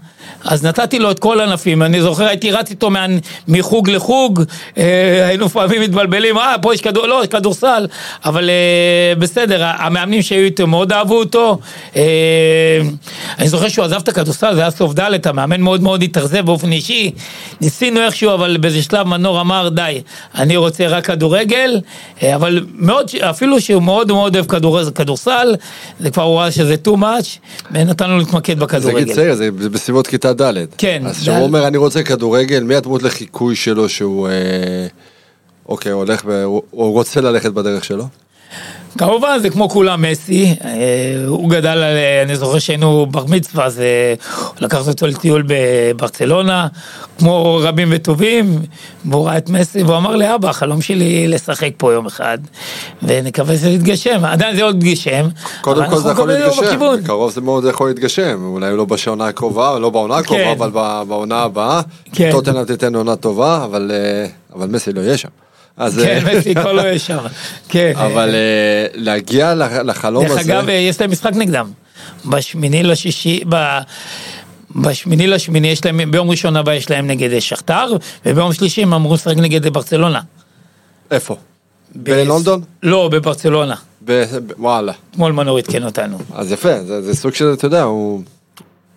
אז 0.44 0.66
נתתי 0.66 1.00
לו 1.00 1.12
את 1.12 1.20
כל 1.20 1.40
הענפים, 1.40 1.84
אני 1.84 2.02
זוכר 2.02 2.24
הייתי 2.28 2.52
רץ 2.52 2.70
איתו 2.70 2.90
מחוג 3.48 3.90
לחוג, 3.90 4.44
אה, 4.78 5.28
היינו 5.28 5.46
לפעמים 5.46 5.82
מתבלבלים, 5.82 6.38
אה, 6.38 6.56
פה 6.62 6.74
יש 6.74 6.82
כדור, 6.82 7.08
לא, 7.08 7.20
יש 7.24 7.28
כדורסל, 7.28 7.88
אבל 8.26 8.50
אה, 8.50 9.14
בסדר, 9.20 9.64
המאמנים 9.78 10.22
שהיו 10.22 10.44
איתו 10.46 10.68
מאוד 10.68 10.94
אהבו 10.94 11.20
אותו. 11.20 11.58
אה, 11.96 12.02
אני 13.40 13.50
זוכר 13.50 13.68
שהוא 13.68 13.86
עזב 13.86 13.96
את 14.04 14.08
הכדורסל, 14.08 14.56
זה 14.56 14.62
היה 14.62 14.72
סוף 14.72 14.94
ד', 15.00 15.28
המאמן 15.28 15.62
מאוד 15.62 15.82
מאוד 15.84 16.04
התאכזב 16.04 16.46
באופן 16.46 16.72
אישי. 16.72 17.12
ניסינו 17.62 18.00
איכשהו, 18.02 18.34
אבל 18.34 18.58
באיזה 18.58 18.82
שלב 18.84 19.08
מנור 19.08 19.42
אמר, 19.42 19.70
די, 19.70 20.02
אני 20.36 20.58
רוצה 20.58 20.81
רק 20.88 21.06
כדורגל, 21.06 21.82
אה, 22.24 22.36
אבל 22.36 22.66
מאוד, 22.76 23.12
אפילו 23.30 23.62
שהוא 23.62 23.84
מאוד 23.84 24.08
מאוד 24.08 24.36
אוהב 24.36 24.46
כדור, 24.46 24.80
כדורסל, 24.96 25.56
זה 26.00 26.12
כבר 26.12 26.24
הוא 26.24 26.40
ראה 26.40 26.52
שזה 26.52 26.76
too 26.88 26.98
much, 26.98 27.40
ונתן 27.72 28.10
לו 28.10 28.18
להתמקד 28.18 28.60
זה 28.60 28.66
בכדורגל. 28.66 29.04
גיל 29.04 29.16
צעיר, 29.16 29.36
זה 29.36 29.52
בסביבות 29.52 30.08
כיתה 30.08 30.34
ד'. 30.34 30.54
כן, 30.78 31.04
אז. 31.06 31.22
כשהוא 31.22 31.38
אומר 31.38 31.68
אני 31.68 31.78
רוצה 31.78 32.04
כדורגל, 32.04 32.64
מי 32.64 32.76
הדמות 32.76 33.04
לחיקוי 33.04 33.56
שלו 33.56 33.90
שהוא... 33.90 34.28
אה, 34.28 34.34
אוקיי, 35.70 35.92
הוא 35.92 36.00
הולך, 36.00 36.26
הוא 36.72 36.94
רוצה 36.94 37.22
ללכת 37.22 37.52
בדרך 37.52 37.84
שלו? 37.84 38.06
כמובן 38.98 39.40
זה 39.42 39.50
כמו 39.50 39.70
כולם 39.70 40.02
מסי, 40.02 40.56
אה, 40.64 41.24
הוא 41.28 41.50
גדל, 41.50 41.68
על, 41.68 41.84
אה, 41.84 42.22
אני 42.22 42.36
זוכר 42.36 42.60
שהיינו 42.60 43.06
בר 43.06 43.26
מצווה, 43.26 43.66
אז 43.66 43.80
אה, 43.80 44.14
לקחתי 44.60 44.90
אותו 44.90 45.08
לטיול 45.08 45.44
בברצלונה, 45.48 46.68
כמו 47.20 47.60
רבים 47.64 47.88
וטובים, 47.92 48.60
והוא 49.06 49.26
ראה 49.28 49.38
את 49.38 49.50
מסי 49.50 49.84
והוא 49.84 49.98
אמר 49.98 50.16
לי 50.16 50.36
אבא 50.36 50.50
החלום 50.50 50.82
שלי 50.82 51.28
לשחק 51.28 51.70
פה 51.78 51.94
יום 51.94 52.06
אחד, 52.06 52.38
ונקווה 53.04 53.56
שזה 53.56 53.70
יתגשם, 53.70 54.26
עדיין 54.26 54.56
זה 54.56 54.64
עוד 54.64 54.84
יתגשם, 54.84 55.28
קודם 55.62 55.90
כל 55.90 55.98
זה 55.98 56.10
יכול 56.10 56.28
להתגשם. 56.28 56.80
בקרוב 57.04 57.32
זה 57.32 57.42
מאוד 57.42 57.66
יכול 57.66 57.88
להתגשם, 57.88 58.44
אולי 58.46 58.78
לא 58.78 58.86
בשעונה 58.86 59.28
הקרובה, 59.28 59.80
לא 59.80 59.90
בעונה 59.90 60.18
הקרובה, 60.18 60.44
כן. 60.44 60.52
אבל 60.58 60.70
בעונה 61.08 61.40
הבאה. 61.40 61.82
כן. 62.14 62.32
טוטנאם 62.32 62.64
תיתן 62.64 62.96
עונה 62.96 63.16
טובה, 63.16 63.64
אבל 63.64 63.92
אבל 64.56 64.68
מסי 64.68 64.94
לא 64.94 65.02
יהיה 65.02 65.18
שם. 65.18 65.30
אז, 65.82 66.00
אה, 66.00 66.06
כן, 66.22 66.38
מסי 66.38 66.56
כבר 66.56 66.72
לא 66.72 66.82
יהיה 66.82 67.00
שם, 67.00 67.18
כן. 67.70 67.92
אבל 67.96 68.30
אה, 68.30 68.36
להגיע 68.94 69.56
לח- 69.56 69.72
לחלום 69.72 70.24
דרך 70.28 70.32
הזה, 70.40 70.42
אגב, 70.42 70.70
אה, 70.70 70.74
יש 70.74 71.02
להם 71.02 71.12
משחק 71.12 71.32
נגדם. 71.36 71.72
בשמיני 72.26 72.84
לשישי, 72.84 73.40
ב... 73.50 73.56
בשמיני 74.76 75.28
לשמיני 75.28 75.68
יש 75.68 75.86
להם, 75.86 76.12
ביום 76.12 76.30
ראשון 76.30 76.56
הבא 76.56 76.74
יש 76.74 76.90
להם 76.90 77.08
נגד 77.08 77.34
אה, 77.34 77.42
שכתר, 77.42 77.88
וביום 78.26 78.54
שלישי 78.54 78.82
הם 78.84 78.94
אמרו 78.94 79.14
לשחק 79.14 79.38
נגד 79.38 79.66
אה, 79.66 79.72
ברצלונה. 79.72 80.22
איפה? 81.12 81.36
בלונדון? 81.96 82.62
לא, 82.84 83.10
בברצלונה. 83.12 83.76
וואלה. 84.58 84.94
אתמול 85.12 85.32
מנור 85.32 85.58
עדכן 85.58 85.84
אותנו. 85.84 86.18
אז 86.34 86.52
יפה, 86.52 86.84
זה 87.02 87.16
סוג 87.16 87.34
של, 87.34 87.54
אתה 87.54 87.66
יודע, 87.66 87.82
הוא, 87.84 88.22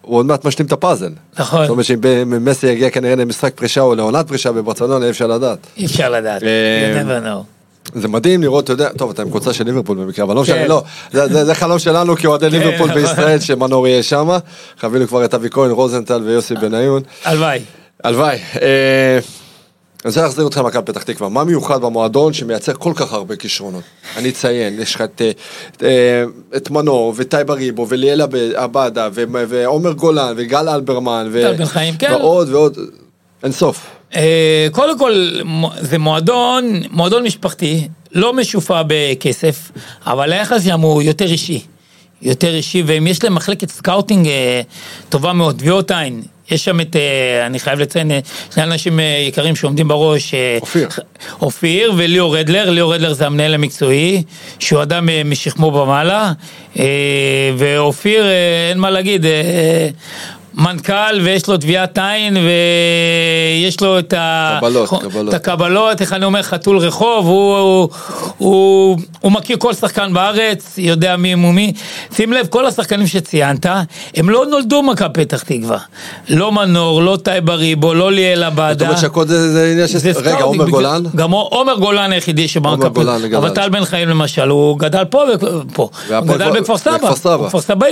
הוא 0.04 0.18
עוד 0.18 0.26
מעט 0.26 0.44
משלים 0.44 0.66
את 0.66 0.72
הפאזל. 0.72 1.10
נכון. 1.38 1.60
זאת 1.60 1.70
אומרת 1.70 1.84
שאם 1.84 2.44
מסי 2.44 2.66
יגיע 2.66 2.90
כנראה 2.90 3.14
למשחק 3.14 3.54
פרישה 3.54 3.80
או 3.80 3.94
לעונת 3.94 4.28
פרישה 4.28 4.52
בברצלונה, 4.52 5.04
אי 5.04 5.10
אפשר 5.10 5.26
לדעת. 5.26 5.58
אי 5.76 5.86
אפשר 5.86 6.10
לדעת. 6.10 6.42
אה. 6.42 6.48
זה 7.94 8.08
מדהים 8.08 8.42
לראות, 8.42 8.64
אתה 8.64 8.72
יודע, 8.72 8.88
טוב, 8.88 9.10
אתה 9.10 9.22
עם 9.22 9.28
קבוצה 9.28 9.52
של 9.52 9.64
ליברפול 9.64 9.98
במקרה, 9.98 10.24
אבל 10.24 10.34
לא 10.34 10.42
משנה, 10.42 10.56
כן. 10.56 10.68
לא, 10.68 10.82
זה, 11.12 11.54
חלום 11.54 11.78
שלנו 11.78 12.16
כאוהדי 12.16 12.50
ליברפול 12.50 12.90
נכון. 12.90 12.94
בישראל, 13.02 13.40
שמנור 13.40 13.88
יהיה 13.88 14.02
שם. 14.02 14.28
חווינו 14.80 15.08
כבר 15.08 15.24
את 15.24 15.34
אבי 15.34 15.50
כהן, 15.50 15.70
רוזנטל 15.70 16.22
ויוסי 16.24 16.54
בניון. 16.54 17.02
הלוואי. 17.24 17.60
הלוואי. 18.04 18.38
אה, 20.04 20.10
אני 20.10 20.10
רוצה 20.10 20.22
להחזיר 20.22 20.44
אותך 20.44 20.56
למכבי 20.56 20.82
פתח 20.84 21.02
תקווה, 21.02 21.28
מה 21.28 21.44
מיוחד 21.44 21.80
במועדון 21.80 22.32
שמייצר 22.32 22.72
כל 22.74 22.92
כך 22.96 23.12
הרבה 23.12 23.36
כישרונות? 23.36 23.82
אני 24.16 24.28
אציין, 24.28 24.80
יש 24.80 24.94
לך 24.94 25.00
את, 25.00 25.22
אה, 25.24 25.30
את, 25.76 25.82
אה, 25.82 26.24
את 26.56 26.70
מנור, 26.70 27.12
ותאי 27.16 27.50
בריבו, 27.50 27.86
וליאל 27.88 28.20
עב- 28.20 28.34
עבדה, 28.54 29.08
ועומר 29.48 29.92
גולן, 29.92 30.34
וגל 30.36 30.68
אלברמן, 30.68 31.28
ו- 31.32 31.66
חיים, 31.66 31.96
כן. 31.96 32.12
ועוד 32.12 32.48
ועוד, 32.48 32.78
אין 33.42 33.52
סוף. 33.52 33.86
אה, 34.16 34.66
קודם 34.72 34.98
כל, 34.98 35.12
זה 35.80 35.98
מועדון, 35.98 36.64
מועדון 36.90 37.22
משפחתי, 37.22 37.88
לא 38.12 38.32
משופע 38.32 38.82
בכסף, 38.86 39.70
אבל 40.06 40.32
היחס 40.32 40.64
שם 40.64 40.80
הוא 40.80 41.02
יותר 41.02 41.24
אישי. 41.26 41.60
יותר 42.22 42.54
אישי, 42.54 42.82
ואם 42.86 43.06
יש 43.06 43.24
להם 43.24 43.34
מחלקת 43.34 43.70
scouting 43.70 44.26
אה, 44.28 44.60
טובה 45.08 45.32
מאוד, 45.32 45.58
טביעות 45.58 45.90
עין. 45.90 46.22
יש 46.50 46.64
שם 46.64 46.80
את, 46.80 46.96
אה, 46.96 47.46
אני 47.46 47.58
חייב 47.58 47.78
לציין, 47.78 48.10
אה, 48.10 48.18
שני 48.54 48.62
אנשים 48.62 49.00
אה, 49.00 49.24
יקרים 49.28 49.56
שעומדים 49.56 49.88
בראש. 49.88 50.34
אופיר. 50.60 50.88
אופיר 51.42 51.92
וליאור 51.96 52.36
רדלר, 52.36 52.70
ליאור 52.70 52.94
רדלר 52.94 53.12
זה 53.12 53.26
המנהל 53.26 53.54
המקצועי, 53.54 54.22
שהוא 54.58 54.82
אדם 54.82 55.08
משכמו 55.24 55.66
ומעלה, 55.66 56.32
ואופיר, 57.56 58.26
אין 58.70 58.78
מה 58.78 58.90
להגיד, 58.90 59.26
מנכ"ל 60.56 61.20
ויש 61.22 61.48
לו 61.48 61.56
תביעת 61.56 61.98
עין 61.98 62.36
ויש 62.36 63.80
לו 63.80 63.98
את, 63.98 64.12
ה... 64.12 64.56
קבלות, 64.60 64.88
קבלות. 65.02 65.28
את 65.28 65.34
הקבלות, 65.34 66.00
איך 66.00 66.12
אני 66.12 66.24
אומר, 66.24 66.42
חתול 66.42 66.78
רחוב, 66.78 67.26
הוא, 67.26 67.58
הוא, 67.58 67.88
הוא, 68.38 68.98
הוא 69.20 69.32
מכיר 69.32 69.56
כל 69.60 69.74
שחקן 69.74 70.12
בארץ, 70.12 70.74
יודע 70.78 71.16
מי 71.16 71.32
הוא 71.32 71.54
מי. 71.54 71.72
שים 72.16 72.32
לב, 72.32 72.46
כל 72.46 72.66
השחקנים 72.66 73.06
שציינת, 73.06 73.66
הם 74.16 74.30
לא 74.30 74.46
נולדו 74.46 74.82
מכבי 74.82 75.24
פתח 75.24 75.42
תקווה. 75.42 75.78
לא 76.28 76.52
מנור, 76.52 77.02
לא 77.02 77.18
תאי 77.22 77.50
בריבו, 77.50 77.94
לא 77.94 78.12
ליאל 78.12 78.42
עבדה. 78.42 78.72
זאת 78.72 78.82
אומרת 78.82 78.98
שהכל 78.98 79.26
זה 79.26 79.52
זה 79.52 79.70
עניין 79.72 79.88
של... 79.88 79.98
רגע, 80.24 80.42
עומר 80.42 80.68
גולן? 80.68 81.02
גם 81.16 81.30
עומר 81.30 81.74
גולן 81.74 82.12
היחידי 82.12 82.46
מכבי, 82.60 82.88
גולן 82.88 83.22
גדל. 83.28 83.36
אבל 83.36 83.50
טל 83.50 83.68
בן 83.68 83.84
חיים 83.84 84.08
למשל, 84.08 84.48
הוא 84.48 84.78
גדל 84.78 85.04
פה 85.04 85.22
ופה, 85.34 85.88
הוא 86.18 86.26
גדל 86.26 86.44
כפר- 86.44 86.52
בכפר 86.52 86.76
סבא, 86.76 87.36
בכפר 87.36 87.60
סבא. 87.60 87.86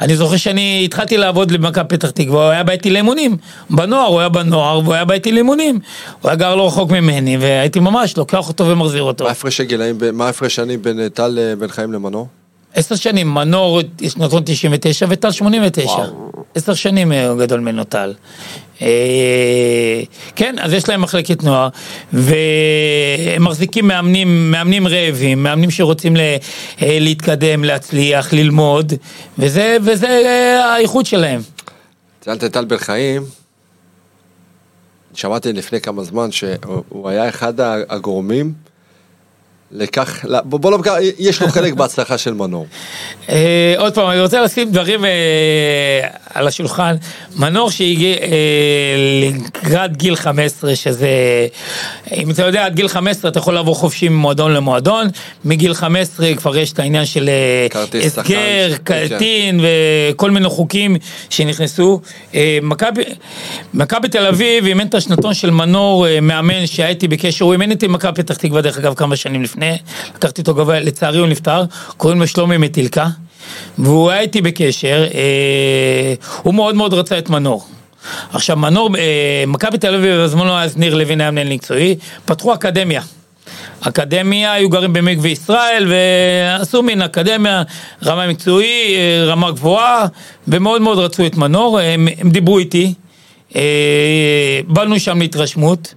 אני 0.00 0.16
זוכר 0.16 0.36
שאני 0.36 0.82
התחלתי 0.84 1.16
לעבוד 1.16 1.52
במכבי 1.52 1.84
פתח 1.88 2.07
פתח 2.08 2.24
תקווה, 2.24 2.44
הוא 2.44 2.50
היה 2.50 2.64
בא 2.64 2.72
איתי 2.72 2.90
לאימונים. 2.90 3.36
בנוער, 3.70 4.06
הוא 4.06 4.20
היה 4.20 4.28
בנוער, 4.28 4.78
והוא 4.78 4.94
היה 4.94 5.04
בא 5.04 5.14
איתי 5.14 5.32
לאימונים. 5.32 5.78
הוא 6.22 6.28
היה 6.28 6.36
גר 6.36 6.54
לא 6.54 6.66
רחוק 6.66 6.90
ממני, 6.90 7.36
והייתי 7.36 7.80
ממש 7.80 8.16
לוקח 8.16 8.48
אותו 8.48 8.66
ומחזיר 8.66 9.02
אותו. 9.02 9.24
מה 9.24 9.30
הפרש 9.30 9.60
הגילאים, 9.60 9.98
מה 10.12 10.28
הפרש 10.28 10.54
שנים 10.54 10.82
בין 10.82 11.00
אה, 11.00 11.08
טל 11.08 11.38
אה, 11.38 11.56
בן 11.56 11.68
חיים 11.68 11.92
למנור? 11.92 12.28
עשר 12.74 12.94
שנים, 12.94 13.34
מנור 13.34 13.80
שנתון 14.08 14.42
99 14.46 15.06
וטל 15.08 15.30
89. 15.30 15.90
וואו. 15.90 16.28
עשר 16.54 16.74
שנים 16.74 17.12
אה, 17.12 17.28
הוא 17.28 17.38
גדול 17.38 17.60
ממנו 17.60 17.84
טל. 17.84 18.14
אה, 18.82 18.88
כן, 20.36 20.54
אז 20.58 20.72
יש 20.72 20.88
להם 20.88 21.02
מחלקת 21.02 21.42
נוער, 21.42 21.68
והם 22.12 23.44
מחזיקים 23.44 23.88
מאמנים, 23.88 24.50
מאמנים 24.50 24.88
רעבים, 24.88 25.42
מאמנים 25.42 25.70
שרוצים 25.70 26.16
ל, 26.16 26.20
אה, 26.82 26.98
להתקדם, 27.00 27.64
להצליח, 27.64 28.32
ללמוד, 28.32 28.92
וזה, 29.38 29.76
וזה 29.82 30.06
אה, 30.06 30.74
האיכות 30.74 31.06
שלהם. 31.06 31.40
ציינת 32.28 32.44
את 32.44 32.52
טל 32.52 32.64
בן 32.64 32.76
חיים, 32.76 33.22
שמעתי 35.14 35.52
לפני 35.52 35.80
כמה 35.80 36.04
זמן 36.04 36.30
שהוא 36.30 36.50
הוא 36.88 37.08
היה 37.08 37.28
אחד 37.28 37.60
הגורמים 37.88 38.54
לכך, 39.72 40.24
לא, 40.28 40.38
בוא 40.44 40.58
בוא 40.60 40.70
לא 40.70 40.78
יש 41.18 41.42
לו 41.42 41.48
חלק 41.48 41.72
בהצלחה 41.72 42.18
של 42.18 42.34
מנור. 42.34 42.66
אה, 43.28 43.74
עוד 43.78 43.94
פעם, 43.94 44.10
אני 44.10 44.20
רוצה 44.20 44.40
לשים 44.42 44.70
דברים 44.70 45.04
אה, 45.04 45.10
על 46.34 46.46
השולחן. 46.46 46.94
מנור 47.36 47.70
שהגיע 47.70 48.16
אה, 48.16 48.28
לקראת 49.22 49.96
גיל 49.96 50.16
15, 50.16 50.76
שזה, 50.76 51.08
אם 52.16 52.30
אתה 52.30 52.42
יודע, 52.46 52.64
עד 52.64 52.74
גיל 52.74 52.88
15 52.88 53.30
אתה 53.30 53.38
יכול 53.38 53.54
לעבור 53.54 53.74
חופשי 53.74 54.08
ממועדון 54.08 54.52
למועדון, 54.54 55.08
מגיל 55.44 55.74
15 55.74 56.34
כבר 56.34 56.56
יש 56.56 56.72
את 56.72 56.78
העניין 56.78 57.06
של 57.06 57.30
הסגר, 58.06 58.24
כן. 58.24 58.76
קלטין 58.84 59.60
וכל 59.62 60.30
מיני 60.30 60.48
חוקים 60.48 60.96
שנכנסו. 61.30 62.00
אה, 62.34 62.58
מכבי- 62.62 63.02
מכבי 63.74 64.08
תל 64.08 64.26
אביב 64.26 64.64
אימן 64.66 64.86
את 64.86 64.94
השנתון 64.94 65.34
של 65.34 65.50
מנור, 65.50 66.06
מאמן 66.22 66.66
שהייתי 66.66 67.08
בקשר, 67.08 67.44
הוא 67.44 67.52
אימן 67.52 67.70
איתי 67.70 67.88
במכבי 67.88 68.22
פתח 68.22 68.34
תקווה 68.36 68.60
דרך 68.62 68.78
אגב 68.78 68.94
כמה 68.94 69.16
שנים 69.16 69.42
לפני, 69.42 69.57
לקחתי 70.14 70.40
אותו 70.40 70.54
גבוה, 70.54 70.80
לצערי 70.80 71.18
הוא 71.18 71.26
נפטר, 71.26 71.64
קוראים 71.96 72.20
לו 72.20 72.26
שלומי 72.26 72.56
מטילקה, 72.56 73.06
והוא 73.78 74.10
היה 74.10 74.20
איתי 74.20 74.40
בקשר, 74.42 75.06
אה, 75.14 76.14
הוא 76.42 76.54
מאוד 76.54 76.74
מאוד 76.74 76.94
רצה 76.94 77.18
את 77.18 77.30
מנור. 77.30 77.66
עכשיו 78.32 78.56
מנור, 78.56 78.96
אה, 78.96 79.44
מכבי 79.46 79.78
תל 79.78 79.94
אביב 79.94 80.14
בזמנו 80.16 80.58
אז 80.58 80.76
ניר 80.76 80.94
לוין 80.94 81.20
היה 81.20 81.30
מנהל 81.30 81.48
מקצועי, 81.48 81.96
פתחו 82.24 82.54
אקדמיה. 82.54 83.02
אקדמיה, 83.80 84.52
היו 84.52 84.68
גרים 84.68 84.92
במקווה 84.92 85.30
ישראל 85.30 85.86
ועשו 85.88 86.82
מין 86.82 87.02
אקדמיה, 87.02 87.62
רמה 88.04 88.26
מקצועי, 88.26 88.94
אה, 88.96 89.24
רמה 89.26 89.50
גבוהה, 89.50 90.06
ומאוד 90.48 90.82
מאוד 90.82 90.98
רצו 90.98 91.26
את 91.26 91.36
מנור, 91.36 91.78
הם, 91.78 92.08
הם 92.18 92.30
דיברו 92.30 92.58
איתי, 92.58 92.94
אה, 93.56 93.60
באנו 94.68 95.00
שם 95.00 95.18
להתרשמות. 95.20 95.94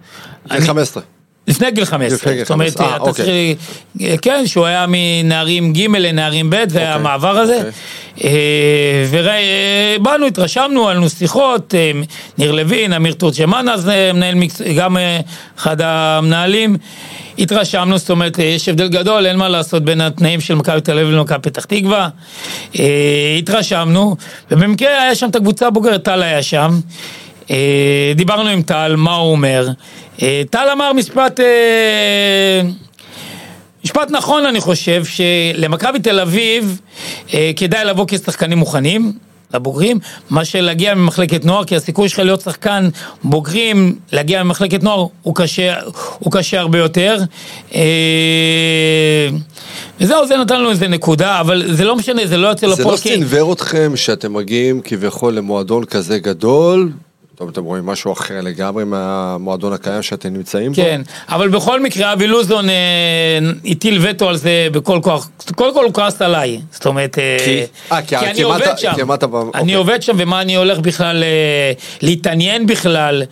אני- 0.52 0.62
15. 0.68 1.04
לפני 1.52 1.72
גיל 1.72 1.86
15, 1.86 2.16
לפני 2.18 2.34
גיל 2.34 2.44
זאת 2.44 2.52
אומרת, 2.52 2.68
15, 2.70 2.88
אה, 2.88 2.96
אתה 2.96 3.04
אוקיי. 3.04 3.56
צריך, 3.96 4.20
כן, 4.22 4.44
שהוא 4.48 4.66
היה 4.66 4.86
מנערים 4.88 5.74
ג' 5.74 5.88
לנערים 5.96 6.50
ב', 6.50 6.56
זה 6.56 6.80
אוקיי, 6.80 6.88
המעבר 6.88 7.38
הזה. 7.38 7.70
ובאנו, 9.10 10.26
התרשמנו, 10.26 10.88
היה 10.90 10.98
לנו 10.98 11.10
שיחות, 11.10 11.76
אה, 11.76 11.92
ניר 12.38 12.52
לוין, 12.52 12.94
אמיר 12.94 13.14
תורג'מן 13.14 13.70
אז 13.70 13.90
אה, 13.90 14.14
מנהל 14.14 14.36
מקצועי, 14.36 14.74
גם 14.74 14.98
אה, 14.98 15.20
אחד 15.58 15.82
המנהלים. 15.82 16.76
התרשמנו, 17.40 17.98
זאת 17.98 18.10
אומרת, 18.10 18.40
אה, 18.40 18.44
יש 18.44 18.70
הבדל 18.70 18.88
גדול, 18.88 19.26
אין 19.26 19.36
מה 19.36 19.50
לעשות 19.50 19.86
בין 19.86 20.02
התנאים 20.02 20.42
של 20.42 20.56
מכבי 20.56 20.82
תל 20.82 21.00
אביב 21.00 21.16
למכבי 21.16 21.40
פתח 21.42 21.66
תקווה. 21.66 22.10
אה, 22.80 23.36
התרשמנו, 23.40 24.16
ובמקרה 24.52 25.02
היה 25.02 25.16
שם 25.16 25.30
את 25.30 25.36
הקבוצה 25.36 25.68
הבוגרת, 25.68 26.04
טל 26.04 26.24
היה 26.24 26.44
שם. 26.44 26.80
אה, 27.52 27.58
דיברנו 28.16 28.50
עם 28.50 28.62
טל, 28.62 28.96
מה 28.98 29.16
הוא 29.16 29.32
אומר. 29.32 29.68
אה, 30.22 30.42
טל 30.50 30.68
אמר 30.74 30.94
משפט, 30.94 31.40
אה, 31.40 32.62
משפט 33.86 34.12
נכון 34.12 34.46
אני 34.46 34.60
חושב, 34.60 35.04
שלמכבי 35.06 36.00
תל 36.00 36.20
אביב 36.20 36.82
אה, 37.34 37.52
כדאי 37.56 37.86
לבוא 37.86 38.06
כשחקנים 38.08 38.58
מוכנים. 38.58 39.14
לבוגרים, 39.54 40.00
מה 40.30 40.46
שלהגיע 40.46 40.96
ממחלקת 40.96 41.46
נוער, 41.46 41.64
כי 41.64 41.76
הסיכוי 41.76 42.10
שלך 42.10 42.20
להיות 42.20 42.42
שחקן 42.42 42.90
בוגרים, 43.24 43.96
להגיע 44.12 44.44
ממחלקת 44.44 44.84
נוער, 44.84 45.06
הוא 45.22 45.36
קשה, 45.36 45.74
הוא 46.20 46.32
קשה 46.32 46.60
הרבה 46.60 46.78
יותר. 46.78 47.18
אה, 47.76 47.82
וזהו, 50.02 50.28
זה 50.28 50.38
נתן 50.38 50.60
לנו 50.60 50.70
איזה 50.70 50.88
נקודה, 50.88 51.40
אבל 51.40 51.64
זה 51.74 51.84
לא 51.86 51.96
משנה, 51.96 52.22
זה 52.28 52.38
לא 52.38 52.48
יוצא 52.48 52.68
זה 52.68 52.74
לפועל. 52.74 52.96
לא 52.96 53.02
כי- 53.02 53.10
סינוור 53.10 53.54
אתכם 53.54 53.92
שאתם 53.96 54.34
מגיעים 54.34 54.82
כביכול 54.84 55.34
למועדון 55.34 55.86
כזה 55.86 56.20
גדול? 56.20 56.92
טוב, 57.42 57.50
אתם 57.50 57.64
רואים 57.64 57.86
משהו 57.86 58.14
אחר 58.14 58.42
לגמרי 58.42 58.84
מהמועדון 58.84 59.74
הקיים 59.74 60.02
שאתם 60.02 60.34
נמצאים 60.34 60.72
בו? 60.72 60.76
כן, 60.76 61.02
אבל 61.30 61.50
בכל 61.50 61.80
מקרה 61.80 62.14
אבי 62.14 62.28
לוזון 62.28 62.70
אה, 62.70 62.76
הטיל 63.66 64.00
וטו 64.02 64.30
על 64.30 64.36
זה 64.38 64.68
בכל 64.72 65.00
כוח, 65.04 65.30
קודם 65.56 65.74
כל 65.74 65.84
הוא 65.86 65.94
כעס 65.94 66.22
עליי, 66.22 66.60
זאת 66.72 66.86
אומרת, 66.86 67.20
אה, 67.20 67.38
כי- 67.46 67.62
אה, 67.92 68.02
כי- 68.02 68.18
אני 68.18 68.34
כי 68.36 68.44
מה 68.44 68.48
עובד 68.54 68.62
אתה- 68.62 68.78
שם, 68.78 68.92
ב- 69.08 69.12
אני 69.34 69.48
אוקיי. 69.62 69.74
עובד 69.74 70.02
שם 70.02 70.14
ומה 70.18 70.42
אני 70.42 70.56
הולך 70.56 70.80
בכלל 70.80 71.24
אה, 71.24 71.72
להתעניין 72.02 72.66
בכלל, 72.66 73.24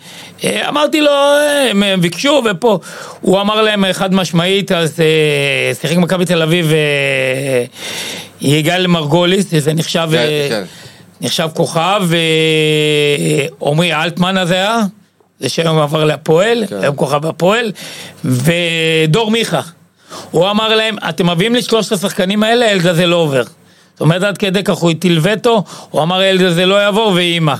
אה, 0.44 0.68
אמרתי 0.68 1.00
לו, 1.00 1.10
אה, 1.10 1.70
הם 1.70 2.00
ביקשו 2.00 2.42
ופה, 2.50 2.78
הוא 3.20 3.40
אמר 3.40 3.62
להם 3.62 3.84
חד 3.92 4.14
משמעית, 4.14 4.72
אז 4.72 5.00
אה, 5.00 5.74
שיחק 5.80 5.96
מכבי 5.96 6.24
תל 6.24 6.42
אביב, 6.42 6.72
אה, 6.72 7.64
יגאל 8.40 8.86
מרגוליס, 8.86 9.46
זה 9.58 9.72
נחשב, 9.74 10.08
כן, 10.10 10.16
אה, 10.18 10.46
כן. 10.48 10.62
נחשב 11.20 11.48
כוכב, 11.54 12.02
ועמרי 13.60 13.94
אלטמן 13.94 14.36
הזה 14.36 14.54
היה, 14.54 14.78
זה 15.40 15.48
שהיום 15.48 15.78
עבר 15.78 16.04
להפועל, 16.04 16.66
כן. 16.66 16.76
היום 16.82 16.96
כוכב 16.96 17.16
בהפועל, 17.16 17.72
ודור 18.24 19.30
מיכה. 19.30 19.60
הוא 20.30 20.50
אמר 20.50 20.76
להם, 20.76 20.96
אתם 21.08 21.30
מביאים 21.30 21.54
לי 21.54 21.62
שלושת 21.62 21.92
השחקנים 21.92 22.42
האלה, 22.42 22.66
הילד 22.66 22.86
הזה 22.86 23.06
לא 23.06 23.16
עובר. 23.16 23.42
זאת 23.42 24.00
אומרת, 24.00 24.22
עד 24.22 24.38
כדי 24.38 24.62
כך 24.62 24.74
הוא 24.74 24.90
הטיל 24.90 25.20
וטו, 25.22 25.64
הוא 25.90 26.02
אמר 26.02 26.18
הילד 26.18 26.42
הזה 26.42 26.66
לא 26.66 26.74
יעבור, 26.74 27.12
ויהי 27.14 27.38
מה. 27.38 27.56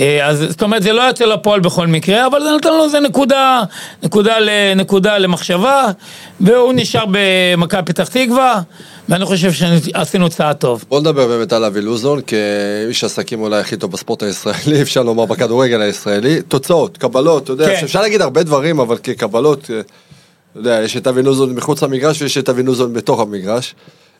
אה, 0.00 0.26
אז 0.26 0.44
זאת 0.48 0.62
אומרת, 0.62 0.82
זה 0.82 0.92
לא 0.92 1.02
יוצא 1.02 1.24
לפועל 1.24 1.60
בכל 1.60 1.86
מקרה, 1.86 2.26
אבל 2.26 2.42
זה 2.42 2.50
נתן 2.56 2.68
לו 2.68 2.84
איזה 2.84 3.00
נקודה, 3.00 3.62
נקודה, 4.02 4.36
נקודה 4.76 5.18
למחשבה, 5.18 5.84
והוא 6.40 6.72
נשאר 6.76 7.04
במכבי 7.10 7.82
פתח 7.82 8.08
תקווה, 8.08 8.60
ואני 9.08 9.24
חושב 9.24 9.52
שעשינו 9.52 10.28
צעד 10.28 10.56
טוב. 10.56 10.84
בוא 10.88 11.00
נדבר 11.00 11.26
באמת 11.26 11.52
על 11.52 11.64
אבי 11.64 11.80
לוזון, 11.80 12.20
כאיש 12.26 13.02
העסקים 13.02 13.40
אולי 13.40 13.60
הכי 13.60 13.76
טוב 13.76 13.92
בספורט 13.92 14.22
הישראלי, 14.22 14.80
אפשר 14.82 15.02
לומר 15.02 15.24
בכדורגל 15.24 15.80
הישראלי. 15.80 16.42
תוצאות, 16.42 16.98
קבלות, 16.98 17.44
אתה 17.44 17.52
יודע, 17.52 17.66
כן. 17.66 17.84
אפשר 17.84 18.00
להגיד 18.00 18.20
הרבה 18.20 18.42
דברים, 18.42 18.80
אבל 18.80 18.96
כקבלות, 18.96 19.70
אה, 19.70 19.80
אתה 19.80 20.60
יודע, 20.60 20.80
יש 20.84 20.96
את 20.96 21.06
אבי 21.06 21.22
לוזון 21.22 21.54
מחוץ 21.54 21.82
למגרש 21.82 22.22
ויש 22.22 22.38
את 22.38 22.48
אבי 22.48 22.62
לוזון 22.62 22.92
בתוך 22.92 23.20
המגרש. 23.20 23.74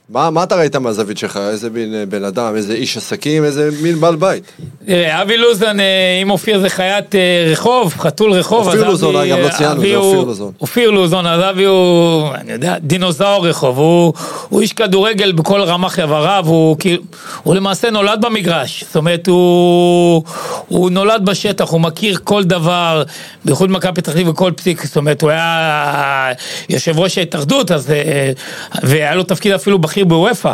מה, 0.08 0.30
מה 0.30 0.42
אתה 0.42 0.56
ראית 0.56 0.76
מהזווית 0.76 1.18
שלך? 1.18 1.36
איזה 1.36 1.70
מין 1.70 1.94
אה, 1.94 2.06
בן 2.06 2.24
אדם, 2.24 2.56
איזה 2.56 2.74
איש 2.74 2.96
עסקים, 2.96 3.44
איזה 3.44 3.70
מין 3.82 4.00
בעל 4.00 4.16
בית? 4.16 4.44
תראה, 4.86 5.22
אבי 5.22 5.36
לוזון, 5.36 5.80
אה, 5.80 6.18
אם 6.22 6.30
אופיר 6.30 6.60
זה 6.60 6.68
חיית 6.68 7.14
אה, 7.14 7.48
רחוב, 7.52 7.94
חתול 7.98 8.32
רחוב, 8.32 8.66
אופיר 8.66 8.88
לוזון, 8.88 9.16
אגב, 9.16 9.38
לא 9.38 9.46
אה, 9.46 9.50
ציינו, 9.50 9.80
זה 9.80 9.96
אופיר 9.96 10.20
לוזון. 10.20 10.52
אופיר 10.60 10.90
לוזון, 10.90 11.26
אז 11.26 11.40
אבי 11.50 11.64
הוא, 11.64 12.34
אני 12.34 12.52
יודע, 12.52 12.76
דינוזאור 12.80 13.48
רחוב, 13.48 13.78
הוא, 13.78 14.12
הוא 14.48 14.60
איש 14.60 14.72
כדורגל 14.72 15.32
בכל 15.32 15.60
רמ"ח 15.62 15.98
איבריו, 16.00 16.44
הוא, 16.46 16.76
כאילו- 16.78 17.02
הוא 17.42 17.54
למעשה 17.54 17.90
נולד 17.90 18.20
במגרש, 18.20 18.84
זאת 18.86 18.96
אומרת, 18.96 19.26
הוא, 19.26 20.22
הוא 20.68 20.90
נולד 20.90 21.24
בשטח, 21.24 21.70
הוא 21.70 21.80
מכיר 21.80 22.18
כל 22.24 22.44
דבר, 22.44 23.02
בייחוד 23.44 23.70
מכבי 23.70 23.92
פתח 23.94 24.12
תקווה 24.12 24.30
וכל 24.30 24.52
פסיק, 24.56 24.84
זאת 24.84 24.96
אומרת, 24.96 25.22
הוא 25.22 25.30
היה 25.30 26.32
יושב 26.68 26.98
ראש 26.98 27.18
ההתאחדות, 27.18 27.70
אז, 27.70 27.92
והיה 28.82 29.14
לו 29.14 29.22
תפקיד 29.22 29.52
אפילו 29.52 29.78
בכיר 29.78 30.04
בוופא. 30.04 30.52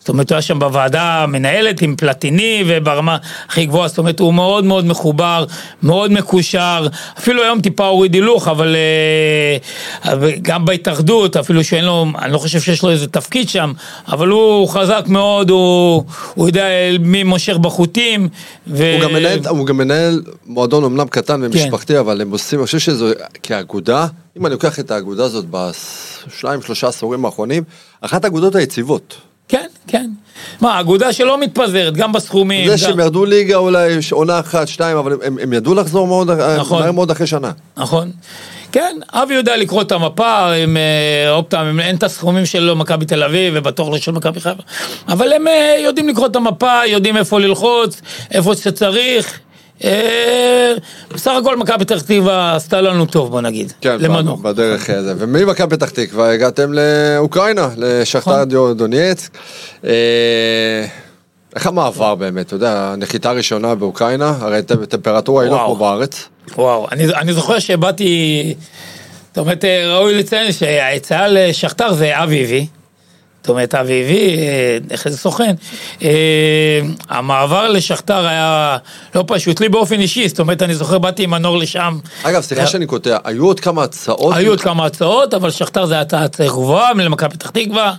זאת 0.00 0.08
אומרת, 0.08 0.30
הוא 0.30 0.36
היה 0.36 0.42
שם 0.42 0.58
בוועדה 0.58 1.24
מנהלת 1.28 1.82
עם 1.82 1.96
פלטיני 1.96 2.64
וברמה 2.66 3.16
הכי 3.48 3.66
גבוהה, 3.66 3.88
זאת 3.88 3.98
אומרת, 3.98 4.20
הוא 4.20 4.34
מאוד 4.34 4.64
מאוד 4.64 4.84
מחובר, 4.84 5.44
מאוד 5.82 6.12
מקושר, 6.12 6.86
אפילו 7.18 7.42
היום 7.42 7.60
טיפה 7.60 7.86
הוריד 7.86 8.14
הילוך, 8.14 8.48
אבל 8.48 8.76
אה, 8.76 10.12
אבל 10.12 10.30
גם 10.42 10.64
בהתאחדות, 10.64 11.36
אפילו 11.36 11.64
שאין 11.64 11.84
לו, 11.84 12.06
אני 12.18 12.32
לא 12.32 12.38
חושב 12.38 12.60
שיש 12.60 12.82
לו 12.82 12.90
איזה 12.90 13.06
תפקיד 13.06 13.48
שם, 13.48 13.72
אבל 14.08 14.28
הוא 14.28 14.68
חזק 14.68 15.04
מאוד, 15.06 15.50
הוא, 15.50 16.04
הוא 16.34 16.48
יודע 16.48 16.66
מי 17.00 17.22
מושך 17.22 17.56
בחוטים. 17.56 18.28
ו... 18.66 18.92
הוא 18.94 19.02
גם 19.02 19.12
מנהל, 19.12 19.38
הוא 19.48 19.66
גם 19.66 19.76
מנהל 19.76 20.22
מועדון 20.46 20.84
אמנם 20.84 21.08
קטן 21.08 21.42
ומשפחתי, 21.42 21.98
אבל 21.98 22.20
הם 22.20 22.30
עושים, 22.30 22.58
אני 22.58 22.66
חושב 22.66 22.78
שזה 22.78 23.12
כאגודה, 23.42 24.06
אם 24.38 24.46
אני 24.46 24.52
לוקח 24.52 24.80
את 24.80 24.90
האגודה 24.90 25.24
הזאת 25.24 25.44
בשניים 25.50 26.62
שלושה 26.62 26.88
עשורים 26.88 27.24
האחרונים, 27.24 27.62
אחת 28.00 28.24
האגודות 28.24 28.54
היציבות. 28.54 29.29
כן. 29.90 30.10
מה, 30.60 30.80
אגודה 30.80 31.12
שלא 31.12 31.40
מתפזרת, 31.40 31.94
גם 31.96 32.12
בסכומים. 32.12 32.64
זה 32.66 32.72
גם... 32.72 32.78
שהם 32.78 33.00
ירדו 33.00 33.24
ליגה 33.24 33.56
אולי 33.56 33.98
עונה 34.12 34.40
אחת, 34.40 34.68
שתיים, 34.68 34.96
אבל 34.96 35.12
הם, 35.22 35.38
הם 35.42 35.52
ידעו 35.52 35.74
לחזור 35.74 36.06
מאוד, 36.06 36.30
נכון. 36.30 36.82
מהר 36.82 36.92
מאוד 36.92 37.10
אחרי 37.10 37.26
שנה. 37.26 37.50
נכון. 37.76 38.10
כן, 38.72 38.96
אבי 39.12 39.34
יודע 39.34 39.56
לקרוא 39.56 39.82
את 39.82 39.92
המפה, 39.92 40.54
הם, 40.54 40.76
אה, 40.76 41.30
עוד 41.30 41.44
פעם, 41.44 41.66
הם- 41.66 41.80
אין 41.80 41.96
את 41.96 42.02
הסכומים 42.02 42.46
של 42.46 42.74
מכבי 42.74 43.04
תל 43.06 43.22
אביב, 43.22 43.54
לא 43.78 43.98
של 43.98 44.12
מכבי 44.12 44.40
חיפה, 44.40 44.62
אבל 45.08 45.32
הם 45.32 45.48
אה, 45.48 45.76
יודעים 45.84 46.08
לקרוא 46.08 46.26
את 46.26 46.36
המפה, 46.36 46.80
יודעים 46.86 47.16
איפה 47.16 47.40
ללחוץ, 47.40 48.00
איפה 48.30 48.54
שצריך. 48.54 49.40
אה, 49.84 50.72
בסך 51.14 51.32
הכל 51.40 51.56
מכבי 51.56 51.84
פתח 51.84 52.02
תקווה 52.02 52.56
עשתה 52.56 52.80
לנו 52.80 53.06
טוב, 53.06 53.30
בוא 53.30 53.40
נגיד. 53.40 53.72
כן, 53.80 53.96
למנור. 54.00 54.36
בדרך 54.36 54.90
אה, 54.90 55.02
זה. 55.02 55.14
וממכבי 55.18 55.76
פתח 55.76 55.90
תקווה 55.90 56.32
הגעתם 56.32 56.72
לאוקראינה, 56.72 57.68
לשכתר 57.76 58.44
נכון. 58.44 58.72
דונייצק. 58.76 59.30
אה, 59.84 59.90
איך 61.56 61.66
המעבר 61.66 62.14
באמת, 62.14 62.46
אתה 62.46 62.54
יודע, 62.54 62.94
נחיתה 62.98 63.32
ראשונה 63.32 63.74
באוקראינה, 63.74 64.34
הרי 64.40 64.60
טמ- 64.66 64.86
טמפרטורה 64.86 65.42
היא 65.44 65.50
לא. 65.50 65.62
כמו 65.66 65.76
בארץ. 65.76 66.28
וואו, 66.56 66.86
אני, 66.92 67.04
אני 67.14 67.32
זוכר 67.32 67.58
שבאתי, 67.58 68.54
זאת 69.28 69.38
אומרת, 69.38 69.64
אה, 69.64 69.96
ראוי 69.96 70.18
לציין 70.18 70.52
שהיציאה 70.52 71.28
לשכתר 71.28 71.92
זה 71.92 72.22
אבי 72.22 72.44
הביא. 72.44 72.66
זאת 73.42 73.48
אומרת, 73.48 73.74
אבי 73.74 74.02
הביא, 74.02 74.38
אה, 74.38 74.78
איך 74.90 75.06
איזה 75.06 75.18
סוכן. 75.18 75.54
אה, 76.02 76.80
המעבר 77.08 77.68
לשכתר 77.68 78.26
היה 78.26 78.76
לא 79.14 79.24
פשוט 79.26 79.60
לי 79.60 79.68
באופן 79.68 80.00
אישי, 80.00 80.28
זאת 80.28 80.40
אומרת, 80.40 80.62
אני 80.62 80.74
זוכר, 80.74 80.98
באתי 80.98 81.22
עם 81.24 81.30
מנור 81.30 81.58
לשם. 81.58 81.98
אגב, 82.22 82.40
סליחה 82.42 82.66
שאני 82.66 82.86
קוטע, 82.86 83.16
היו 83.24 83.46
עוד 83.46 83.60
כמה 83.60 83.82
הצעות? 83.84 84.36
היו 84.36 84.50
עוד 84.50 84.60
כמה 84.60 84.86
הצעות, 84.86 85.34
אבל 85.34 85.50
שכתר 85.50 85.86
זה 85.86 86.00
הצעה 86.00 86.26
גבוהה, 86.48 86.92
למכבי 86.92 87.34
פתח 87.34 87.50
תקווה, 87.50 87.94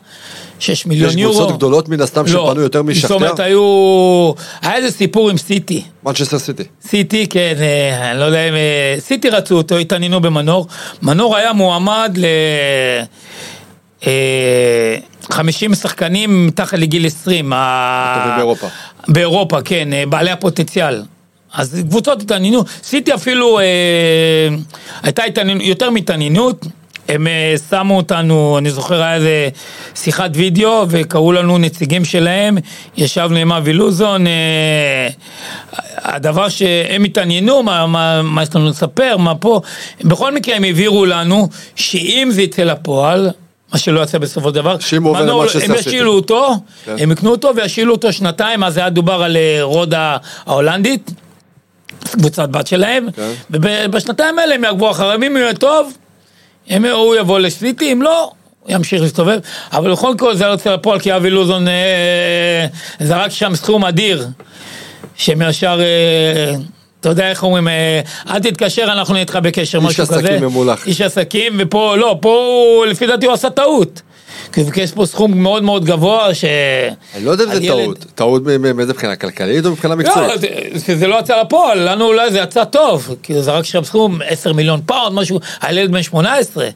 6 0.59 0.85
מיליון 0.85 1.09
יש 1.09 1.15
יורו. 1.15 1.37
קבוצות 1.37 1.57
גדולות 1.57 1.89
מן 1.89 2.01
הסתם 2.01 2.25
לא, 2.25 2.27
שפנו 2.27 2.61
יותר 2.61 2.81
זאת 3.01 3.11
אומרת, 3.11 3.31
משכתר? 3.31 3.43
היו... 3.43 4.31
היה 4.61 4.75
איזה 4.75 4.91
סיפור 4.97 5.29
עם 5.29 5.37
סיטי. 5.37 5.83
מנצ'סטר 6.03 6.39
סיטי. 6.39 6.63
סיטי, 6.81 7.27
כן, 7.27 7.53
אה, 7.59 8.11
אני 8.11 8.19
לא 8.19 8.25
יודע 8.25 8.49
אם... 8.49 8.53
סיטי 8.99 9.29
רצו 9.29 9.57
אותו, 9.57 9.77
התעניינו 9.77 10.21
במנור. 10.21 10.67
מנור 11.01 11.35
היה 11.35 11.53
מועמד 11.53 12.17
ל... 12.17 12.25
אה, 15.31 15.35
50 15.35 15.75
שחקנים 15.75 16.47
מתחת 16.47 16.77
לגיל 16.77 17.05
20. 17.05 17.53
ה- 17.53 18.33
באירופה. 18.35 18.67
באירופה, 19.07 19.61
כן, 19.61 19.93
אה, 19.93 20.03
בעלי 20.09 20.31
הפוטנציאל. 20.31 21.03
אז 21.53 21.81
קבוצות 21.89 22.21
התעניינו, 22.21 22.63
סיטי 22.83 23.13
אפילו 23.13 23.59
אה, 23.59 23.63
הייתה 25.03 25.23
התעניינות, 25.23 25.63
יותר 25.65 25.89
מהתעניינות, 25.89 26.65
הם 27.09 27.27
אה, 27.27 27.55
שמו 27.69 27.97
אותנו, 27.97 28.57
אני 28.57 28.71
זוכר 28.71 29.01
היה 29.01 29.15
איזה 29.15 29.49
שיחת 29.95 30.29
וידאו 30.33 30.85
וקראו 30.89 31.31
לנו 31.31 31.57
נציגים 31.57 32.05
שלהם, 32.05 32.57
ישבנו 32.97 33.37
עם 33.37 33.51
אבי 33.51 33.73
לוזון, 33.73 34.27
אה, 34.27 35.07
הדבר 35.97 36.49
שהם 36.49 37.03
התעניינו, 37.03 37.63
מה, 37.63 37.87
מה, 37.87 38.21
מה 38.21 38.43
יש 38.43 38.55
לנו 38.55 38.69
לספר, 38.69 39.17
מה 39.17 39.35
פה, 39.35 39.61
בכל 40.03 40.33
מקרה 40.35 40.55
הם 40.55 40.63
הבהירו 40.63 41.05
לנו 41.05 41.49
שאם 41.75 42.29
זה 42.31 42.41
יצא 42.41 42.63
לפועל, 42.63 43.29
מה 43.73 43.79
שלא 43.79 44.01
יצא 44.01 44.17
בסופו 44.17 44.49
של 44.49 44.55
דבר, 44.55 44.77
הוא 44.99 45.09
עובר 45.09 45.23
מנור- 45.23 45.41
למנצ'סטר 45.43 45.63
הם 45.71 45.77
סיטי. 45.77 45.89
ישאילו 45.89 46.13
אותו, 46.13 46.55
כן. 46.85 46.95
הם 46.99 47.11
יקנו 47.11 47.31
אותו 47.31 47.51
וישאילו 47.55 47.93
אותו 47.93 48.13
שנתיים, 48.13 48.63
אז 48.63 48.77
היה 48.77 48.89
דובר 48.89 49.23
על 49.23 49.37
אה, 49.37 49.59
רודה 49.61 50.17
ההולנדית, 50.45 51.11
קבוצת 52.03 52.49
בת 52.49 52.67
שלהם, 52.67 53.07
כן. 53.15 53.31
ובשנתיים 53.49 54.39
האלה 54.39 54.55
הם 54.55 54.63
יעקבו 54.63 54.91
אחריהם, 54.91 55.23
אם 55.23 55.37
יהיה 55.37 55.53
טוב, 55.53 55.93
הם, 56.69 56.85
הוא 56.85 57.15
יבוא 57.15 57.39
לסיטי, 57.39 57.91
אם 57.93 58.01
לא, 58.01 58.31
הוא 58.63 58.73
ימשיך 58.75 59.01
להסתובב, 59.01 59.39
אבל 59.73 59.91
בכל 59.91 60.13
מקרה 60.13 60.35
זה 60.35 60.45
לא 60.45 60.51
יוצא 60.51 60.73
לפועל 60.73 60.99
כי 60.99 61.15
אבי 61.15 61.29
לוזון 61.29 61.67
אה, 61.67 62.65
זרק 62.99 63.31
שם 63.31 63.55
סכום 63.55 63.85
אדיר, 63.85 64.27
שהם 65.15 65.41
ישר, 65.49 65.79
אה, 65.81 66.53
אתה 67.01 67.09
יודע 67.09 67.29
איך 67.29 67.43
אומרים, 67.43 67.67
אה, 67.67 68.01
אל 68.29 68.39
תתקשר, 68.39 68.83
אנחנו 68.83 69.13
נהיה 69.13 69.21
איתך 69.21 69.35
בקשר, 69.35 69.77
איש 69.77 69.85
משהו 69.87 70.05
כזה. 70.05 70.15
עסקים 70.19 70.41
ממולח. 70.43 70.87
איש 70.87 71.01
עסקים, 71.01 71.53
ופה, 71.59 71.95
לא, 71.97 72.17
פה 72.21 72.45
לפי 72.89 73.07
דעתי 73.07 73.25
הוא 73.25 73.33
עשה 73.33 73.49
טעות. 73.49 74.01
כי 74.53 74.61
הוא 74.61 74.69
ביקש 74.71 74.91
פה 74.91 75.05
סכום 75.05 75.37
מאוד 75.37 75.63
מאוד 75.63 75.85
גבוה, 75.85 76.33
ש... 76.33 76.45
אני 77.15 77.25
לא 77.25 77.31
יודע 77.31 77.43
אם 77.43 77.49
על 77.49 77.61
זה 77.61 77.67
טעות. 77.67 78.05
טעות 78.15 78.41
מאיזה 78.75 78.93
בחינה 78.93 79.15
כלכלית 79.15 79.65
או 79.65 79.71
מבחינה 79.71 79.95
לא, 79.95 79.99
מקצועית? 80.01 80.41
זה- 80.41 80.47
שזה 80.85 81.07
לא 81.07 81.19
יצא 81.19 81.41
לפועל, 81.41 81.89
לנו 81.91 82.05
אולי 82.05 82.31
זה 82.31 82.39
יצא 82.39 82.63
טוב, 82.63 83.15
כי 83.23 83.33
הוא 83.33 83.41
זרק 83.41 83.65
שם 83.65 83.83
סכום 83.83 84.19
10 84.25 84.53
מיליון 84.53 84.81
פאונד, 84.85 85.15
משהו, 85.15 85.39
היה 85.61 85.81
ילד 85.81 85.91
בן 85.91 86.03
18. 86.03 86.67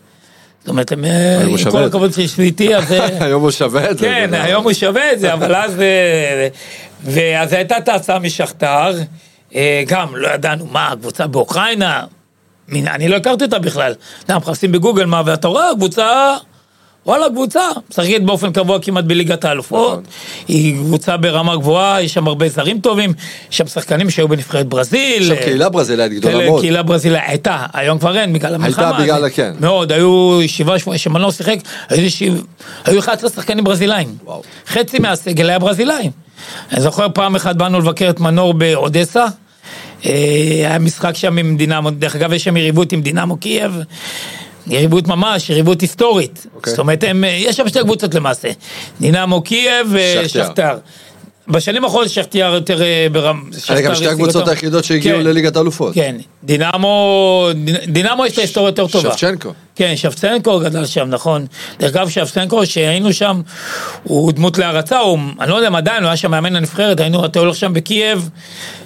זאת 0.60 0.70
אומרת, 0.70 0.94
אה, 0.94 1.42
עם 1.48 1.58
כל 1.58 1.72
זה. 1.72 1.86
הכבוד 1.86 2.14
שיש 2.14 2.38
לי 2.38 2.46
איתי, 2.46 2.76
אז... 2.76 2.92
אה, 2.92 3.08
היום 3.26 3.42
הוא 3.42 3.52
שווה 3.52 3.92
את 3.92 3.98
זה. 3.98 4.06
כן, 4.06 4.28
זה- 4.30 4.44
היום 4.44 4.64
הוא 4.64 4.74
שווה 4.74 5.12
את 5.14 5.20
זה, 5.20 5.34
אבל 5.34 5.56
אז... 5.56 5.72
ואז 7.04 7.54
הייתה 7.54 7.78
את 7.78 7.90
ההצעה 7.90 8.20
משכתר, 8.20 8.92
גם 9.88 10.16
לא 10.16 10.28
ידענו 10.28 10.68
מה, 10.72 10.94
קבוצה 11.00 11.28
באוקראינה, 11.28 12.04
מין- 12.70 12.88
אני 12.88 13.08
לא 13.08 13.16
הכרתי 13.16 13.44
אותה 13.44 13.60
בכלל. 13.60 13.94
אתה 14.26 14.38
מחפשים 14.38 14.72
בגוגל 14.72 15.06
מה, 15.06 15.22
ואתה 15.26 15.48
רואה, 15.48 15.70
קבוצה... 15.76 16.36
וואלה, 17.06 17.30
קבוצה, 17.30 17.62
משחקת 17.90 18.22
באופן 18.22 18.52
קבוע 18.54 18.80
כמעט 18.82 19.04
בליגת 19.04 19.46
האלופות, 19.46 19.92
נכון. 19.92 20.04
היא 20.48 20.76
קבוצה 20.76 21.18
ברמה 21.18 21.56
גבוהה, 21.56 22.02
יש 22.02 22.14
שם 22.14 22.28
הרבה 22.28 22.50
זרים 22.50 22.80
טובים, 22.80 23.14
יש 23.52 23.58
שם 23.58 23.68
שחקנים 23.68 24.10
שהיו 24.10 24.28
בנבחרת 24.28 24.68
ברזיל. 24.68 25.22
יש 25.22 25.28
שם 25.28 25.34
אה, 25.34 25.42
קהילה 25.44 25.70
ברזילאית 25.70 26.12
גדולה 26.12 26.46
מאוד. 26.50 26.62
קהילה 26.62 26.84
ברזילאית, 26.84 27.24
הייתה, 27.28 27.66
היום 27.74 28.00
כבר 28.00 28.18
אין, 28.18 28.34
בגלל 28.34 28.56
המלחמה. 28.56 29.00
בגלל, 29.04 29.26
אז- 29.26 29.32
כן. 29.36 29.54
מאוד, 29.60 29.92
היו 29.92 30.40
שבעה, 30.48 30.80
שמונה, 30.80 30.98
שמנור 31.00 31.32
שיחק, 31.32 31.58
היו 31.90 32.12
שבע- 32.12 32.42
היו 32.86 33.00
11 33.00 33.30
שחקנים 33.30 33.64
ברזילאים. 33.64 34.18
חצי 34.68 35.00
מהסגל 35.00 35.50
היה 35.50 35.60
ברזילאים. 35.60 36.12
אני 36.72 36.82
זוכר 36.82 37.08
פעם 37.14 37.36
אחת 37.36 37.56
באנו 37.56 37.80
לבקר 37.80 38.10
את 38.10 38.20
מנור 38.20 38.54
באודסה, 38.54 39.24
אה, 39.24 39.28
היה 40.04 40.80
משחק 40.80 41.16
שם 41.16 41.38
עם 41.38 41.58
דינמו, 41.58 41.90
דרך 41.92 42.16
אגב 42.16 42.34
יש 42.34 42.44
שם 42.44 42.58
יריבות 42.58 42.92
עם 42.92 43.02
דינמו 43.02 43.38
קייב. 43.38 43.80
יריבות 44.68 45.08
ממש, 45.08 45.50
יריבות 45.50 45.82
היסטורית. 45.82 46.46
אוקיי. 46.56 46.72
זאת 46.72 46.80
אומרת, 46.80 47.04
הם, 47.04 47.24
יש 47.28 47.58
שם 47.58 47.68
שתי 47.68 47.80
קבוצות 47.80 48.16
למעשה. 48.16 48.50
דינמו 49.02 49.42
קייב 49.42 49.88
שכתר. 49.88 50.42
ושכתר. 50.42 50.78
בשנים 51.48 51.84
האחרונות 51.84 52.10
שכתר 52.10 52.52
יותר 52.54 52.82
ברם... 53.12 53.50
אלה 53.70 53.82
גם 53.82 53.96
שתי 53.96 54.08
הקבוצות. 54.08 54.48
היחידות 54.48 54.84
שהגיעו 54.84 55.18
כן. 55.20 55.24
לליגת 55.26 55.56
האלופות. 55.56 55.94
כן, 55.96 56.16
דינמו, 56.44 57.48
דינ- 57.66 57.86
דינמו 57.92 58.26
יש 58.26 58.34
את 58.34 58.38
ההיסטוריה 58.38 58.70
יותר 58.70 58.88
טובה. 58.88 59.12
שבצ'נקו. 59.12 59.54
כן, 59.76 59.94
שבצ'נקו 59.96 60.60
גדל 60.60 60.86
שם, 60.86 61.08
נכון. 61.10 61.46
דרך 61.80 61.96
אגב, 61.96 62.10
שבצנקו, 62.10 62.66
שהיינו 62.66 63.14
שם, 63.14 63.42
הוא 64.04 64.32
דמות 64.32 64.58
להערצה, 64.58 65.00
הוא, 65.00 65.20
אני 65.40 65.50
לא 65.50 65.56
יודע 65.56 65.68
אם 65.68 65.76
עדיין, 65.76 66.04
הוא 66.04 66.08
היה 66.08 66.18
שם 66.18 66.32
מאמן 66.32 66.56
הנבחרת, 66.56 67.00
היינו, 67.00 67.26
אתה 67.26 67.40
הולך 67.40 67.56
שם 67.56 67.74
בקייב. 67.74 68.30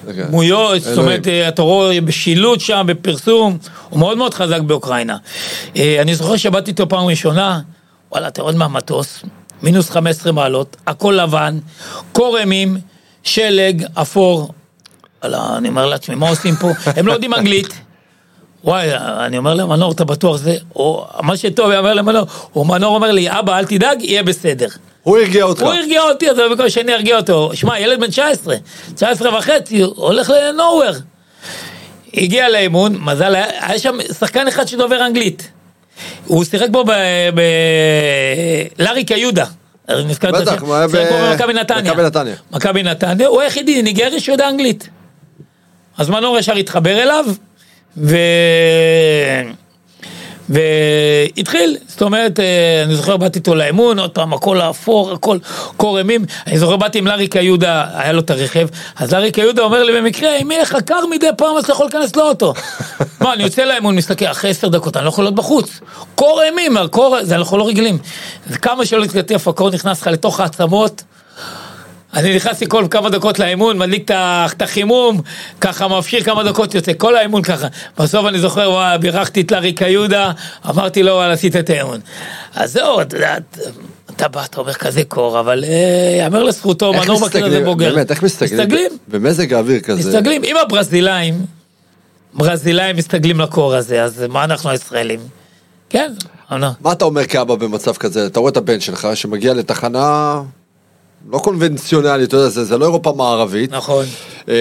דמויות, 0.08 0.82
זאת 0.82 0.98
אומרת. 0.98 1.28
אה, 1.28 1.48
אתה 1.48 1.62
רואה 1.62 2.02
בשילוט 2.02 2.60
שם, 2.60 2.84
בפרסום, 2.90 3.58
הוא 3.90 4.00
מאוד 4.00 4.18
מאוד 4.18 4.34
חזק 4.34 4.60
באוקראינה. 4.62 5.18
אה, 5.76 5.98
אני 6.02 6.16
זוכר 6.16 6.38
שבאתי 6.38 6.72
איתו 6.72 6.90
פעם 6.90 7.06
ראשונה, 7.06 7.60
וואלה, 8.12 8.28
אתה 8.28 8.42
יורד 8.42 8.56
מהמטוס, 8.56 9.24
מינוס 9.64 9.90
15 9.90 10.32
מעלות, 10.32 10.78
הכל 10.88 11.20
לבן, 11.24 11.60
קור 12.12 12.38
אימים, 12.38 12.78
שלג, 13.24 13.86
אפור. 13.94 14.50
וואלה, 15.22 15.58
אני 15.58 15.70
אומר 15.70 15.86
לעצמי, 15.86 16.16
מה 16.16 16.30
עושים 16.30 16.56
פה? 16.56 16.72
הם 16.86 17.08
לא 17.08 17.14
יודעים 17.14 17.34
אנגלית. 17.34 17.68
וואי, 18.64 18.90
אני 18.96 19.38
אומר 19.38 19.54
למנור, 19.54 19.92
אתה 19.92 20.06
בטוח 20.06 20.38
זה? 20.38 20.56
או 20.76 21.08
מה 21.22 21.38
שטוב, 21.38 21.70
אני 21.70 21.78
אומר 21.78 21.94
למנור, 21.94 22.26
הוא 22.54 22.66
מנור 22.66 22.96
אומר 22.96 23.12
לי, 23.12 23.40
אבא, 23.40 23.58
אל 23.60 23.66
תדאג, 23.66 24.02
יהיה 24.02 24.24
בסדר. 24.24 24.68
הוא 25.04 25.18
הרגיע 25.18 25.44
אותך. 25.44 25.62
הוא 25.62 25.74
הרגיע 25.74 26.02
אותי, 26.02 26.30
אז 26.30 26.38
במקום 26.38 26.70
שאני 26.70 26.94
ארגיע 26.94 27.18
אותו. 27.18 27.52
שמע, 27.54 27.80
ילד 27.80 28.00
בן 28.00 28.08
19, 28.08 28.56
19 28.96 29.38
וחצי, 29.38 29.82
הולך 29.82 30.30
לנוהוור. 30.30 30.94
הגיע 32.14 32.50
לאימון, 32.50 32.98
מזל, 33.00 33.36
היה 33.36 33.80
שם 33.80 33.98
שחקן 34.20 34.48
אחד 34.48 34.68
שדובר 34.68 35.06
אנגלית. 35.06 35.52
הוא 36.26 36.44
שיחק 36.44 36.70
בו 36.70 36.84
ב... 36.84 36.92
ב... 37.36 37.42
לארי 38.80 39.04
קיודה. 39.04 39.46
נזכרת 39.90 40.34
בטח? 40.34 40.62
הוא 40.62 40.76
היה 40.76 40.88
במכבי 40.88 41.54
נתניה. 41.54 41.92
מכבי 41.92 42.04
נתניה. 42.04 42.36
מכבי 42.52 42.84
נתניה, 42.84 43.28
הוא 43.28 43.42
היחידי, 43.42 43.82
ניגרי 43.82 44.20
שיודע 44.20 44.50
אנגלית. 44.50 44.90
אז 45.98 46.10
מנור 46.10 46.38
ישר 46.38 46.56
התחבר 46.56 47.04
אליו, 47.04 47.26
ו... 47.98 48.18
והתחיל, 50.50 51.78
זאת 51.88 52.02
אומרת, 52.02 52.40
אה, 52.40 52.84
אני 52.84 52.96
זוכר, 52.96 53.18
באתי 53.18 53.40
איתו 53.40 53.56
לאימון, 53.56 54.00
עוד 54.00 54.12
פעם, 54.12 54.34
הכל 54.34 54.62
האפור, 54.62 55.12
הכל 55.12 55.38
קור 55.78 55.98
אימים. 55.98 56.26
אני 56.48 56.58
זוכר, 56.58 56.76
באתי 56.76 56.98
עם 56.98 57.08
לארי 57.08 57.28
קיודה, 57.28 57.86
היה 57.94 58.12
לו 58.12 58.20
את 58.20 58.30
הרכב, 58.30 58.68
אז 58.96 59.14
לארי 59.14 59.32
קיודה 59.32 59.62
אומר 59.62 59.84
לי 59.84 60.02
במקרה, 60.02 60.36
אם 60.36 60.52
יהיה 60.52 60.62
לך 60.62 60.78
קר 60.86 61.06
מדי 61.10 61.28
פעם, 61.38 61.58
אז 61.58 61.64
אתה 61.64 61.74
יכול 61.74 61.86
להיכנס 61.86 62.16
לאוטו. 62.16 62.54
מה, 63.22 63.34
אני 63.34 63.44
יוצא 63.44 63.64
לאימון, 63.64 63.96
מסתכל, 63.96 64.26
אחרי 64.26 64.50
עשר 64.50 64.68
דקות, 64.68 64.98
אני 64.98 65.06
לא 65.06 65.10
יכול 65.10 65.24
להיות 65.24 65.36
בחוץ. 65.36 65.80
קור 66.16 66.42
אימים, 66.44 66.78
הקור, 66.78 67.18
זה 67.22 67.36
אנחנו 67.36 67.58
לא 67.58 67.68
רגילים. 67.68 67.98
כמה 68.62 68.86
שלא 68.86 69.06
תתכתף, 69.06 69.48
הקור 69.48 69.70
נכנס 69.70 70.02
לך 70.02 70.08
לתוך 70.08 70.40
העצמות. 70.40 71.04
אני 72.14 72.36
נכנסתי 72.36 72.66
כל 72.70 72.86
כמה 72.92 73.10
דקות 73.10 73.40
לאימון, 73.40 73.78
מדליק 73.78 74.12
את 74.12 74.62
החימום, 74.62 75.22
ככה 75.62 75.88
מפשיר 75.88 76.24
כמה 76.24 76.44
דקות 76.44 76.76
יוצא, 76.76 76.92
כל 76.98 77.16
האימון 77.16 77.42
ככה. 77.42 77.68
בסוף 77.98 78.26
אני 78.26 78.40
זוכר, 78.40 78.70
וואי, 78.72 78.98
בירכתי 78.98 79.42
את 79.42 79.52
לארי 79.52 79.74
קיודה, 79.74 80.32
אמרתי 80.70 81.04
לו, 81.04 81.12
וואלה, 81.12 81.34
עשית 81.34 81.56
את 81.56 81.70
האימון. 81.70 82.00
אז 82.56 82.74
זהו, 82.74 83.02
אתה 83.02 83.16
יודע, 83.16 83.36
אתה 84.16 84.28
בא, 84.28 84.44
אתה 84.46 84.62
אומר 84.62 84.74
כזה 84.74 85.04
קור, 85.08 85.40
אבל 85.40 85.64
אה, 85.64 86.18
יאמר 86.20 86.44
לזכותו, 86.44 86.94
מנור 86.94 87.28
בכלל 87.28 87.50
זה 87.50 87.64
בוגר. 87.64 87.94
באמת, 87.96 88.12
איך 88.12 88.24
מסתגלים? 88.24 88.60
מסתגלים, 88.60 88.92
במזג 89.08 89.54
האוויר 89.54 89.80
כזה. 89.80 90.10
מסתגלים. 90.10 90.42
עם 90.46 90.58
הברזילאים, 90.58 91.46
ברזילאים 92.34 92.96
מסתגלים 92.96 93.40
לקור 93.40 93.76
הזה, 93.76 94.04
אז 94.04 94.24
מה 94.30 94.44
אנחנו 94.44 94.70
הישראלים? 94.70 95.20
כן, 95.90 96.14
אבל- 96.52 96.68
מה 96.82 96.92
אתה 96.92 97.06
אומר 97.06 97.26
כאבא 97.26 97.56
במצב 97.56 97.94
כזה? 97.96 98.26
אתה 98.26 98.40
רואה 98.40 98.52
את 98.52 98.58
הבן 98.58 98.80
שלך 98.80 99.08
שמגיע 99.14 99.54
לתחנה 99.54 100.42
לא 101.32 101.38
קונבנציונלית, 101.38 102.28
אתה 102.28 102.38
יודע, 102.38 102.50
זה, 102.50 102.66
זה 102.66 102.78
לא 102.78 102.86
אירופה 102.86 103.14
מערבית. 103.18 103.72
נכון. 103.72 104.06
אה, 104.50 104.54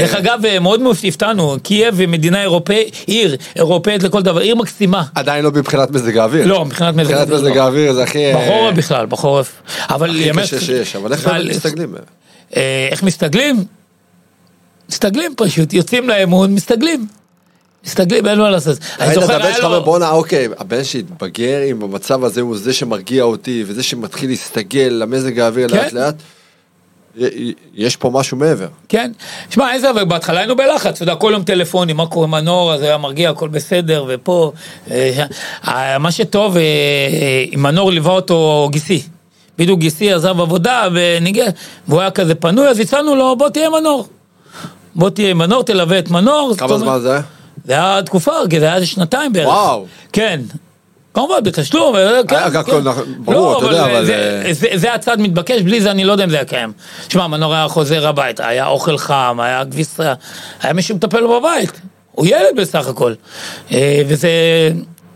דרך 0.00 0.14
אגב, 0.14 0.44
אה, 0.44 0.58
מאוד 0.58 0.80
הפתענו, 1.08 1.56
קייב 1.62 2.00
היא 2.00 2.08
מדינה 2.08 2.42
אירופאית, 2.42 2.94
עיר 3.06 3.36
אירופאית 3.56 4.02
לכל 4.02 4.22
דבר, 4.22 4.40
עיר 4.40 4.54
מקסימה. 4.54 5.02
עדיין 5.14 5.44
לא 5.44 5.50
מבחינת 5.50 5.90
מזג 5.90 6.18
האוויר. 6.18 6.46
לא, 6.46 6.64
מבחינת 6.64 6.94
מזג 6.94 7.10
מבחינת 7.10 7.28
האוויר, 7.28 7.40
מזג 7.40 7.56
לא. 7.56 7.62
האוויר 7.62 7.92
זה 7.92 8.02
הכי... 8.02 8.26
אה, 8.26 8.44
בחורף 8.44 8.74
בכלל, 8.74 9.06
בחורף. 9.06 9.52
אבל 9.90 10.10
הכי 10.10 10.30
קשה 10.40 10.60
שיש, 10.60 10.96
אבל 10.96 11.12
איך 11.12 11.26
הם 11.26 11.48
מסתגלים? 11.48 11.94
איך 12.90 13.02
מסתגלים? 13.02 13.64
מסתגלים 14.88 15.34
פשוט, 15.36 15.72
יוצאים 15.72 16.08
לאמון, 16.08 16.54
מסתגלים. 16.54 17.06
מסתגלים, 17.86 18.26
אין 18.26 18.38
מה 18.38 18.50
לעשות. 18.50 18.78
אני 19.00 19.06
ראית 19.08 19.18
את 19.18 19.22
זוכר, 19.22 19.34
הבן 19.34 19.44
היה 19.44 19.54
שלך 19.54 19.64
לו- 19.64 19.68
אומר 19.70 19.80
בואנה 19.80 20.10
אוקיי, 20.10 20.48
הבן 20.58 20.84
שהתבגר 20.84 21.60
עם 21.66 21.82
המצב 21.82 22.24
הזה 22.24 22.40
הוא 22.40 22.56
זה 22.56 22.72
שמרגיע 22.72 23.22
אותי 23.22 23.64
וזה 23.66 23.82
שמתחיל 23.82 24.30
להסתגל 24.30 24.88
למזג 25.00 25.38
האוויר 25.38 25.68
כן. 25.68 25.76
לאט 25.76 25.92
לאט. 25.92 26.14
י- 27.16 27.24
י- 27.24 27.52
יש 27.74 27.96
פה 27.96 28.10
משהו 28.10 28.36
מעבר. 28.36 28.66
כן. 28.88 29.12
שמע, 29.50 29.72
איזה, 29.74 29.92
בהתחלה 30.08 30.38
היינו 30.40 30.56
בלחץ, 30.56 30.94
אתה 30.94 31.02
יודע, 31.02 31.14
כל 31.14 31.30
יום 31.34 31.42
טלפונים, 31.42 31.96
מה 31.96 32.06
קורה 32.06 32.26
עם 32.26 32.34
הנוער, 32.34 32.74
אז 32.74 32.82
היה 32.82 32.98
מרגיע, 32.98 33.30
הכל 33.30 33.48
בסדר, 33.48 34.04
ופה... 34.08 34.52
אה, 34.90 35.24
אה, 35.68 35.98
מה 35.98 36.12
שטוב, 36.12 36.56
אה, 36.56 36.62
אה, 36.62 37.44
עם 37.50 37.66
הנוער 37.66 37.90
ליווה 37.90 38.12
אותו 38.12 38.68
גיסי. 38.72 39.02
בדיוק 39.58 39.80
גיסי 39.80 40.12
עזב 40.12 40.40
עבודה 40.40 40.88
וניגע, 40.94 41.44
והוא 41.88 42.00
היה 42.00 42.10
כזה 42.10 42.34
פנוי, 42.34 42.68
אז 42.68 42.80
הצענו 42.80 43.16
לו, 43.16 43.36
בוא 43.36 43.48
תהיה 43.48 43.70
מנור. 43.70 44.06
בוא 44.94 45.10
תהיה 45.10 45.34
מנור, 45.34 45.62
תלווה 45.62 45.98
את 45.98 46.10
מנור. 46.10 46.54
כמה 46.58 46.78
זמן 46.78 46.98
זה 47.00 47.12
היה? 47.12 47.20
זה 47.64 47.72
היה 47.72 48.00
תקופה, 48.02 48.32
כי 48.50 48.60
זה 48.60 48.72
היה 48.72 48.86
שנתיים 48.86 49.32
בערך. 49.32 49.46
וואו. 49.48 49.86
כן. 50.12 50.40
כמובן, 51.14 51.34
בתשלום, 51.44 51.94
כן, 52.28 52.36
כן. 52.66 52.80
נכון, 52.84 53.04
ברור, 53.18 53.52
לא, 53.52 53.58
אתה 53.58 53.66
יודע, 53.66 53.84
אבל, 53.84 54.04
זה- 54.04 54.42
אה, 54.46 54.76
זה- 54.76 54.94
הצעד 54.94 55.20
מתבקש, 55.20 55.62
בלי 55.62 55.80
זה 55.80 55.90
אני 55.90 56.04
לא 56.04 56.12
יודע 56.12 56.24
אם 56.24 56.30
זה 56.30 56.36
היה 56.36 56.44
קיים. 56.44 56.72
שמע, 57.08 57.26
מנור 57.26 57.54
היה 57.54 57.68
חוזר 57.68 58.06
הביתה, 58.08 58.46
היה 58.46 58.66
אוכל 58.66 58.98
חם, 58.98 59.38
היה 59.42 59.64
כביסה, 59.70 60.14
היה 60.62 60.72
מישהו 60.72 60.96
מטפל 60.96 61.20
לו 61.20 61.40
בבית. 61.40 61.80
הוא 62.12 62.26
ילד 62.26 62.56
בסך 62.56 62.86
הכל. 62.88 63.14
אה, 63.72 64.02
וזה 64.08 64.28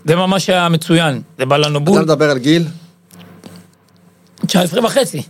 זה 0.04 0.16
ממש 0.16 0.50
היה 0.50 0.68
מצוין, 0.68 1.22
זה 1.38 1.46
בא 1.46 1.56
לנו 1.56 1.78
אתה 1.78 1.84
בול. 1.84 2.02
מדבר 2.02 2.30
על 2.30 2.38
גיל? 2.38 2.64
19 4.46 4.84
וחצי. 4.84 5.22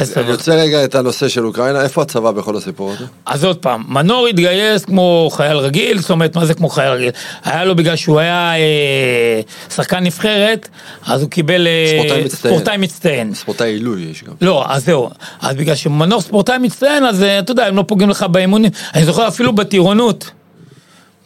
אני 0.00 0.30
יוצא 0.30 0.52
רגע 0.54 0.84
את 0.84 0.94
הנושא 0.94 1.28
של 1.28 1.46
אוקראינה, 1.46 1.82
איפה 1.82 2.02
הצבא 2.02 2.30
בכל 2.30 2.56
הסיפור 2.56 2.92
הזה? 2.92 3.04
אז 3.26 3.44
עוד 3.44 3.56
פעם, 3.56 3.84
מנור 3.88 4.26
התגייס 4.26 4.84
כמו 4.84 5.28
חייל 5.32 5.56
רגיל, 5.56 5.98
זאת 5.98 6.10
אומרת, 6.10 6.36
מה 6.36 6.46
זה 6.46 6.54
כמו 6.54 6.68
חייל 6.68 6.92
רגיל? 6.92 7.10
היה 7.44 7.64
לו 7.64 7.76
בגלל 7.76 7.96
שהוא 7.96 8.20
היה 8.20 8.52
אה, 8.56 9.40
שחקן 9.74 10.04
נבחרת, 10.04 10.68
אז 11.06 11.22
הוא 11.22 11.30
קיבל 11.30 11.66
אה, 11.66 11.86
ספורטאי 11.90 12.24
מצטיין. 12.24 12.54
ספורטאי 12.54 12.76
מצטיין. 12.76 13.34
ספורטאי 13.34 13.70
עילוי 13.70 14.02
יש 14.10 14.24
גם. 14.24 14.32
לא, 14.40 14.64
אז 14.68 14.84
זהו. 14.84 15.10
אז 15.40 15.56
בגלל 15.56 15.74
שמנור 15.74 16.20
ספורטאי 16.20 16.58
מצטיין, 16.58 17.04
אז 17.04 17.22
אה, 17.22 17.38
אתה 17.38 17.52
יודע, 17.52 17.66
הם 17.66 17.76
לא 17.76 17.84
פוגעים 17.86 18.10
לך 18.10 18.22
באימונים. 18.22 18.70
אני 18.94 19.04
זוכר 19.04 19.28
אפילו 19.28 19.52
בטירונות. 19.52 20.30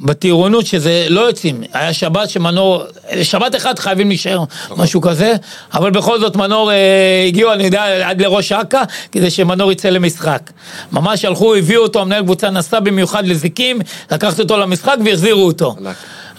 בטירונות 0.00 0.66
שזה 0.66 1.06
לא 1.08 1.20
יוצאים, 1.20 1.62
היה 1.72 1.92
שבת 1.92 2.30
שמנור, 2.30 2.82
שבת 3.22 3.56
אחד 3.56 3.78
חייבים 3.78 4.08
להישאר, 4.08 4.44
משהו 4.76 5.00
כזה, 5.00 5.34
אבל 5.74 5.90
בכל 5.90 6.20
זאת 6.20 6.36
מנור 6.36 6.72
אה, 6.72 7.24
הגיעו, 7.28 7.52
אני 7.52 7.64
יודע, 7.64 8.08
עד 8.08 8.22
לראש 8.22 8.52
אכ"א, 8.52 8.82
כדי 9.12 9.30
שמנור 9.30 9.72
יצא 9.72 9.88
למשחק. 9.88 10.50
ממש 10.92 11.24
הלכו, 11.24 11.54
הביאו 11.54 11.82
אותו, 11.82 12.00
המנהל 12.00 12.22
קבוצה 12.22 12.50
נסע 12.50 12.80
במיוחד 12.80 13.26
לזיקים, 13.26 13.78
לקחת 14.10 14.40
אותו 14.40 14.56
למשחק 14.56 14.96
והחזירו 15.04 15.46
אותו. 15.46 15.76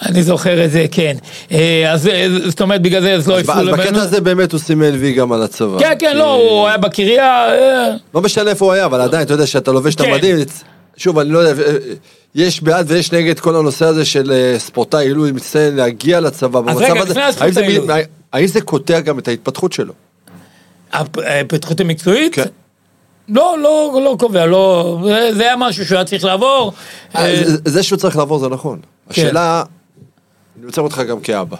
אני 0.06 0.24
זוכר 0.24 0.66
את 0.66 0.72
זה, 0.72 0.86
כן. 0.92 1.16
אה, 1.52 1.92
אז 1.92 2.08
אה, 2.08 2.28
זאת 2.46 2.62
אומרת, 2.62 2.82
בגלל 2.82 3.02
זה 3.02 3.14
אז 3.14 3.28
לא 3.28 3.40
הפעילו 3.40 3.74
אז 3.74 3.80
בקטע 3.80 4.02
הזה 4.02 4.22
באמת 4.22 4.52
הוא 4.52 4.60
סימן 4.60 4.96
וי 5.00 5.14
גם 5.14 5.32
על 5.32 5.44
הצבא. 5.44 5.80
כן, 5.80 5.94
כן, 6.00 6.18
לא, 6.18 6.34
הוא 6.34 6.68
היה 6.68 6.78
בקריה, 6.78 7.50
אה, 7.50 7.92
לא 8.16 8.22
משנה 8.22 8.50
איפה 8.50 8.66
הוא 8.66 8.74
היה, 8.74 8.86
אבל 8.86 9.02
עדיין, 9.02 9.24
אתה 9.24 9.34
יודע 9.34 9.46
שאתה 9.46 9.72
לובש 9.72 9.96
את 9.96 10.02
כן. 10.02 10.12
המדים, 10.12 10.36
שוב, 10.98 11.20
אני 11.20 11.30
לא 11.30 11.40
יודע, 11.40 11.64
אה, 11.64 11.78
יש 12.36 12.64
בעד 12.64 12.86
ויש 12.92 13.12
נגד 13.12 13.40
כל 13.40 13.56
הנושא 13.56 13.86
הזה 13.86 14.06
של 14.06 14.32
אה, 14.32 14.60
ספורטאי 14.60 15.06
עילוי 15.08 15.32
מצטיין 15.32 15.76
להגיע 15.76 16.20
לצבא 16.20 16.62
במצב 16.62 16.78
רגע, 16.82 17.02
הזה. 17.02 17.14
לפני 17.30 17.52
זה 17.52 17.62
מ- 17.62 17.64
עילוי. 17.64 17.88
האם 18.34 18.48
זה 18.48 18.62
קוטע 18.62 19.00
גם 19.00 19.20
את 19.20 19.28
ההתפתחות 19.28 19.74
שלו? 19.74 19.94
ההתפתחות 20.92 21.80
המקצועית? 21.80 22.36
כן. 22.36 22.44
לא, 23.30 23.56
לא, 23.64 24.00
לא 24.04 24.16
קובע, 24.20 24.46
לא, 24.46 25.00
זה- 25.06 25.34
זה 25.36 25.44
היה 25.44 25.56
משהו 25.58 25.86
שהוא 25.86 25.96
היה 25.96 26.06
צריך 26.06 26.24
לעבור. 26.24 26.74
אה, 27.16 27.26
אה, 27.26 27.42
זה- 27.50 27.58
זה 27.66 27.84
שהוא 27.84 27.98
צריך 28.00 28.18
לעבור 28.18 28.40
זה 28.40 28.48
נכון. 28.50 28.80
השאלה, 29.10 29.64
אני 30.58 30.66
רוצה 30.66 30.82
אותך 30.82 31.02
גם 31.10 31.20
כאבא, 31.20 31.58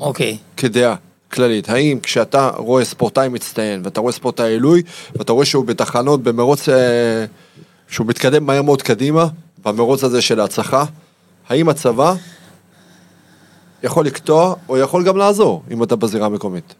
אוקיי. 0.00 0.36
כדעה 0.56 0.94
כללית, 1.32 1.68
האם 1.68 1.98
כשאתה 2.02 2.50
רואה 2.56 2.84
ספורטאי 2.84 3.28
מצטיין 3.28 3.80
ואתה 3.84 4.00
רואה 4.00 4.12
ספורטאי 4.12 4.50
עילוי 4.50 4.82
ואתה 5.16 5.32
רואה 5.32 5.44
שהוא 5.46 5.64
בתחנות 5.64 6.22
במרוץ, 6.22 6.68
אה, 6.68 6.74
שהוא 7.88 8.06
מתקדם 8.06 8.46
מהר 8.46 8.62
מאוד 8.62 8.82
קדימה, 8.82 9.26
במרוץ 9.64 10.04
הזה 10.04 10.22
של 10.22 10.40
ההצלחה, 10.40 10.84
האם 11.48 11.68
הצבא 11.68 12.14
יכול 13.82 14.06
לקטוע 14.06 14.54
או 14.68 14.78
יכול 14.78 15.04
גם 15.04 15.16
לעזור 15.16 15.62
אם 15.70 15.82
אתה 15.82 15.96
בזירה 15.96 16.26
המקומית? 16.26 16.74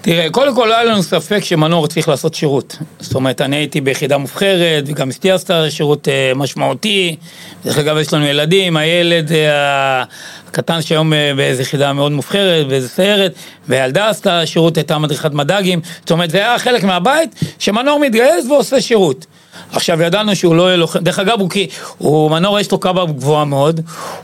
תראה, 0.00 0.30
קודם 0.30 0.54
כל 0.54 0.66
לא 0.66 0.74
היה 0.74 0.84
לנו 0.84 1.02
ספק 1.02 1.44
שמנור 1.44 1.86
צריך 1.86 2.08
לעשות 2.08 2.34
שירות. 2.34 2.76
זאת 3.00 3.14
אומרת, 3.14 3.40
אני 3.40 3.56
הייתי 3.56 3.80
ביחידה 3.80 4.18
מובחרת, 4.18 4.84
וגם 4.86 5.08
אשתי 5.08 5.30
עשתה 5.30 5.70
שירות 5.70 6.08
אה, 6.08 6.32
משמעותי. 6.34 7.16
דרך 7.64 7.78
אגב, 7.78 7.96
יש 7.98 8.12
לנו 8.12 8.26
ילדים, 8.26 8.76
הילד 8.76 9.32
אה, 9.32 10.04
הקטן 10.48 10.82
שהיום 10.82 11.12
אה, 11.12 11.32
באיזו 11.36 11.62
יחידה 11.62 11.92
מאוד 11.92 12.12
מובחרת, 12.12 12.68
באיזה 12.68 12.88
סיירת, 12.88 13.34
והילדה 13.68 14.08
עשתה 14.08 14.46
שירות, 14.46 14.76
הייתה 14.76 14.98
מדריכת 14.98 15.32
מד"גים. 15.32 15.80
זאת 16.00 16.10
אומרת, 16.10 16.30
זה 16.30 16.38
היה 16.38 16.58
חלק 16.58 16.84
מהבית, 16.84 17.34
שמנור 17.58 18.00
מתגייס 18.00 18.46
ועושה 18.46 18.80
שירות. 18.80 19.26
עכשיו 19.72 20.02
ידענו 20.02 20.36
שהוא 20.36 20.54
לא 20.54 20.62
יהיה 20.62 20.76
לוחם, 20.76 20.98
דרך 20.98 21.18
אגב 21.18 21.40
הוא, 21.40 21.50
הוא 21.98 22.30
מנור 22.30 22.60
יש 22.60 22.72
לו 22.72 22.78
קב"א 22.78 23.04
גבוהה 23.04 23.44
מאוד, 23.44 23.80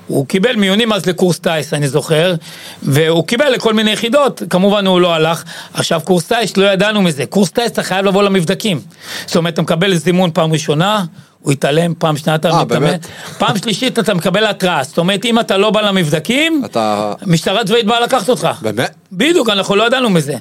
הוא 0.07 0.27
קיבל 0.27 0.57
מיונים 0.57 0.93
אז 0.93 1.07
לקורס 1.07 1.39
טיס 1.39 1.75
אני 1.75 1.89
זוכר, 1.89 2.35
והוא 2.83 3.27
קיבל 3.27 3.49
לכל 3.49 3.75
מיני 3.75 3.91
יחידות, 3.91 4.43
כמובן 4.51 4.87
הוא 4.87 5.01
לא 5.01 5.15
הלך, 5.15 5.45
עכשיו 5.75 6.01
קורס 6.05 6.25
טיס 6.33 6.57
לא 6.57 6.73
ידענו 6.73 7.03
מזה, 7.03 7.27
קורס 7.27 7.51
טיס 7.51 7.67
אתה 7.67 7.83
חייב 7.83 8.07
לבוא 8.07 8.23
למבדקים, 8.23 8.81
זאת 9.27 9.37
אומרת 9.37 9.55
אתה 9.55 9.63
מקבל 9.63 9.95
זימון 9.95 10.31
פעם 10.35 10.53
ראשונה, 10.53 11.05
הוא 11.43 11.53
יתעלם, 11.53 11.95
פעם 11.99 12.17
שנייה 12.17 12.35
אתה 12.37 12.51
אה, 12.51 12.65
מתאמן, 12.65 12.81
באמת? 12.81 13.07
פעם 13.39 13.59
שלישית 13.59 13.99
אתה 13.99 14.15
מקבל 14.15 14.47
התראה, 14.47 14.85
זאת 14.85 14.99
אומרת 14.99 15.25
אם 15.25 15.41
אתה 15.41 15.57
לא 15.57 15.71
בא 15.71 15.81
למבדקים, 15.81 16.63
אתה... 16.65 17.13
משטרה 17.27 17.65
צבאית 17.65 17.87
באה 17.87 18.01
לקחת 18.01 18.29
אותך, 18.29 18.49
באמת? 18.63 18.95
בדיוק 19.13 19.49
אנחנו 19.49 19.77
לא 19.77 19.87
ידענו 19.87 20.11
מזה, 20.11 20.35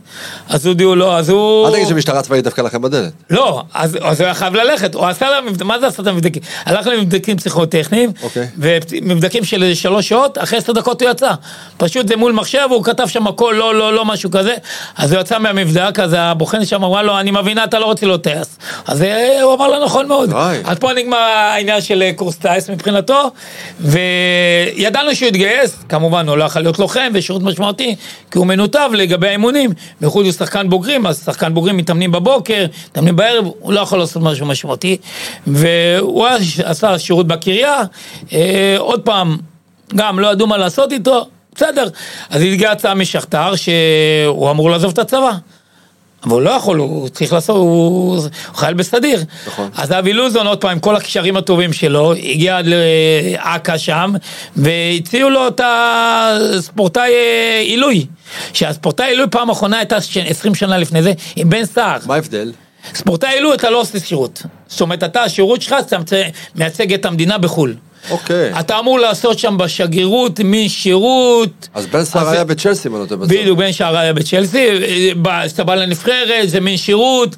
אז 0.50 0.66
הודיעו 0.66 0.96
לו, 0.96 1.14
אז 1.14 1.30
הוא... 1.30 1.68
אל 1.68 1.74
תגיד 1.74 1.88
שמשטרה 1.88 2.22
צבאית 2.22 2.44
דפקה 2.44 2.62
לכם 2.62 2.82
בדלת. 2.82 3.14
לא, 3.30 3.64
אז, 3.74 3.98
אז 4.02 4.20
הוא 4.20 4.26
היה 4.26 4.34
חייב 4.34 4.56
ללכת, 4.56 4.96
הוא 4.96 5.06
עשה 5.06 5.38
למבדקים, 5.38 5.68
מה 5.68 5.80
זה 5.80 5.88
עשה 5.88 6.02
את 6.02 6.08
המבדקים? 6.08 6.42
הלך 6.66 6.88
למבדקים 6.88 7.38
פסיכוטכניים, 7.38 8.12
אוקיי. 8.24 8.48
ומבדקים 8.58 9.44
של 9.44 9.64
איזה 9.64 9.76
שלוש 9.76 10.10
שעות, 10.10 10.38
אחרי 10.38 10.58
עשר 10.58 10.74
דקות 10.74 11.02
הוא 11.02 11.10
יצא. 11.10 11.32
פשוט 11.78 12.08
זה 12.08 12.16
מול 12.16 12.32
מחשב, 12.32 12.68
הוא 12.70 12.84
כתב 12.84 13.08
שם 13.08 13.28
הכל, 13.28 13.56
לא, 13.58 13.76
לא, 13.76 13.94
לא, 13.94 14.06
משהו 14.06 14.32
כזה, 14.32 14.56
אז 14.98 15.14
הוא 15.14 15.22
יצא 15.22 15.40
מהמבדק, 15.40 16.00
אז 16.00 16.16
הבוחן 16.18 16.66
שם 16.66 16.84
אמרה 16.84 17.04
לו, 17.04 17.20
אני 17.20 17.32
מבינה, 17.32 17.64
אתה 17.64 17.80
לא 17.80 17.86
רוצה 17.86 18.06
להיות 18.06 18.24
טייס. 18.24 18.58
אז 18.88 19.02
אה, 19.02 19.42
הוא 19.42 19.54
אמר 19.54 19.68
לו, 19.68 19.86
נכון 19.86 20.08
מאוד. 20.08 20.34
אז 20.64 20.80
פה 20.80 20.91
נגמר 20.94 21.18
העניין 21.18 21.82
של 21.82 22.02
אה, 22.02 22.14
קורס 22.16 22.36
טייס 22.36 22.70
מבחינתו, 22.70 23.32
וידענו 23.80 25.16
שהוא 25.16 25.28
יתגייס, 25.28 25.78
כמובן 25.90 26.28
הוא 26.28 26.38
לא 26.38 26.44
יכול 26.44 26.62
להיות 26.62 26.80
לוחם 26.80 27.12
ושירות 27.14 27.42
משמעותי, 27.42 27.96
כי 28.32 28.38
הוא 28.38 28.48
מנותב 28.48 28.90
לגבי 28.94 29.28
האימונים, 29.28 29.72
בייחוד 30.02 30.26
הוא 30.26 30.34
שחקן 30.34 30.70
בוגרים, 30.70 31.06
אז 31.06 31.24
שחקן 31.26 31.54
בוגרים 31.54 31.78
מתאמנים 31.78 32.12
בבוקר, 32.12 32.66
מתאמנים 32.90 33.16
בערב, 33.16 33.46
הוא 33.60 33.74
לא 33.74 33.80
יכול 33.80 34.00
לעשות 34.00 34.24
משהו 34.24 34.46
משמעותי, 34.46 34.98
והוא 35.48 36.28
עשה 36.64 37.00
שירות 37.00 37.28
בקריה, 37.28 37.82
אה, 38.34 38.76
עוד 38.78 39.02
פעם, 39.02 39.38
גם 39.96 40.20
לא 40.20 40.32
ידעו 40.32 40.48
מה 40.48 40.58
לעשות 40.58 40.92
איתו, 40.92 41.26
בסדר, 41.56 41.88
אז 42.30 42.42
הצעה 42.68 42.94
משכתר 42.94 43.56
שהוא 43.56 44.52
אמור 44.52 44.70
לעזוב 44.70 44.92
את 44.92 45.00
הצבא. 45.00 45.32
אבל 46.24 46.32
הוא 46.32 46.42
לא 46.42 46.50
יכול, 46.50 46.78
הוא 46.78 47.10
צריך 47.10 47.34
לעשות, 47.34 47.56
הוא 47.56 48.16
הוא 48.16 48.56
חייל 48.56 48.74
בסדיר. 48.74 49.24
נכון. 49.48 49.70
אז 49.78 49.92
אבי 49.92 50.14
לוזון, 50.14 50.48
עוד 50.48 50.62
פעם, 50.62 50.72
עם 50.72 50.80
כל 50.80 50.96
הקשרים 50.96 51.38
הטובים 51.38 51.74
שלו, 51.74 52.14
הגיע 52.14 52.58
עד 52.58 52.66
לאכ"א 52.68 53.78
שם, 53.78 54.14
והציעו 54.56 55.30
לו 55.30 55.48
את 55.48 55.62
הספורטאי 55.64 57.12
אה, 57.14 57.60
עילוי. 57.60 58.06
שהספורטאי 58.54 59.06
עילוי 59.06 59.26
פעם 59.32 59.50
אחרונה 59.50 59.78
הייתה 59.78 60.02
ש- 60.02 60.18
20 60.18 60.56
שנה 60.56 60.78
לפני 60.78 61.04
זה, 61.04 61.14
עם 61.36 61.50
בן 61.50 61.66
סער. 61.66 61.98
מה 62.06 62.16
ההבדל? 62.16 62.52
ספורטאי 62.94 63.34
עילוי 63.34 63.56
אתה 63.56 63.70
לא 63.70 63.82
עושה 63.82 64.00
שירות. 64.00 64.44
זאת 64.68 64.82
אומרת, 64.82 65.04
אתה, 65.04 65.24
השירות 65.24 65.62
שלך, 65.62 65.76
אתה 65.80 65.98
מייצג 66.56 66.94
את 66.94 67.06
המדינה 67.06 67.38
בחו"ל. 67.38 67.76
אוקיי. 68.10 68.60
אתה 68.60 68.80
אמור 68.80 69.00
לעשות 69.00 69.40
שם 69.40 69.58
בשגרירות, 69.58 70.40
משירות. 70.44 71.68
אז 71.74 71.86
בן 71.86 72.04
סער 72.04 72.22
אז- 72.28 72.34
היה 72.34 72.44
בצ'לסי, 72.44 72.88
אם 72.88 72.96
אני 72.96 73.02
לא 73.02 73.08
טועה. 73.08 73.22
בדיוק, 73.28 73.58
בן 73.60 73.72
שער 73.72 73.98
היה 73.98 74.14
בצ'לסי, 74.14 74.68
בא- 75.16 75.48
כשאתה 75.48 75.64
בא 75.64 75.76
לנבחרת, 75.76 76.50
זה 76.50 76.60
מין 76.60 76.78
שירות. 76.78 77.36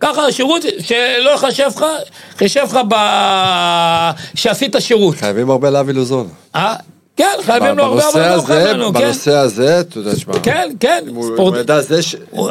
ככה 0.00 0.22
השירות, 0.26 0.62
שלא 0.80 1.30
יחשב 1.34 1.68
לך, 1.76 1.84
חישב 2.38 2.60
לך 2.64 2.78
ב... 2.88 2.94
שעשית 4.34 4.76
שירות. 4.78 5.16
חייבים 5.16 5.50
הרבה 5.50 5.70
להביא 5.70 5.94
לוזון. 5.94 6.28
אה? 6.56 6.74
כן, 7.16 7.24
חייבים 7.42 7.78
לו 7.78 7.84
הרבה 7.84 8.06
עבודה 8.06 8.32
הזה, 8.34 8.54
מיוחד 8.54 8.70
לנו, 8.74 8.92
כן. 8.94 9.00
בנושא 9.00 9.32
הזה, 9.34 9.80
אתה 9.80 9.98
יודע, 9.98 10.16
שמע, 10.16 10.34
כן, 10.42 10.70
כן, 10.80 11.04
הוא 11.08 11.56
ידע 11.56 11.80
זה 11.80 12.02
ש... 12.02 12.16
הוא- 12.30 12.50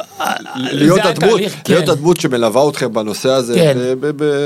להיות 0.56 1.00
הדמות, 1.04 1.40
כן. 1.64 1.74
להיות 1.74 1.90
הדמות 1.90 2.20
שמלווה 2.20 2.70
אתכם 2.70 2.94
בנושא 2.94 3.30
הזה. 3.30 3.54
כן. 3.56 3.78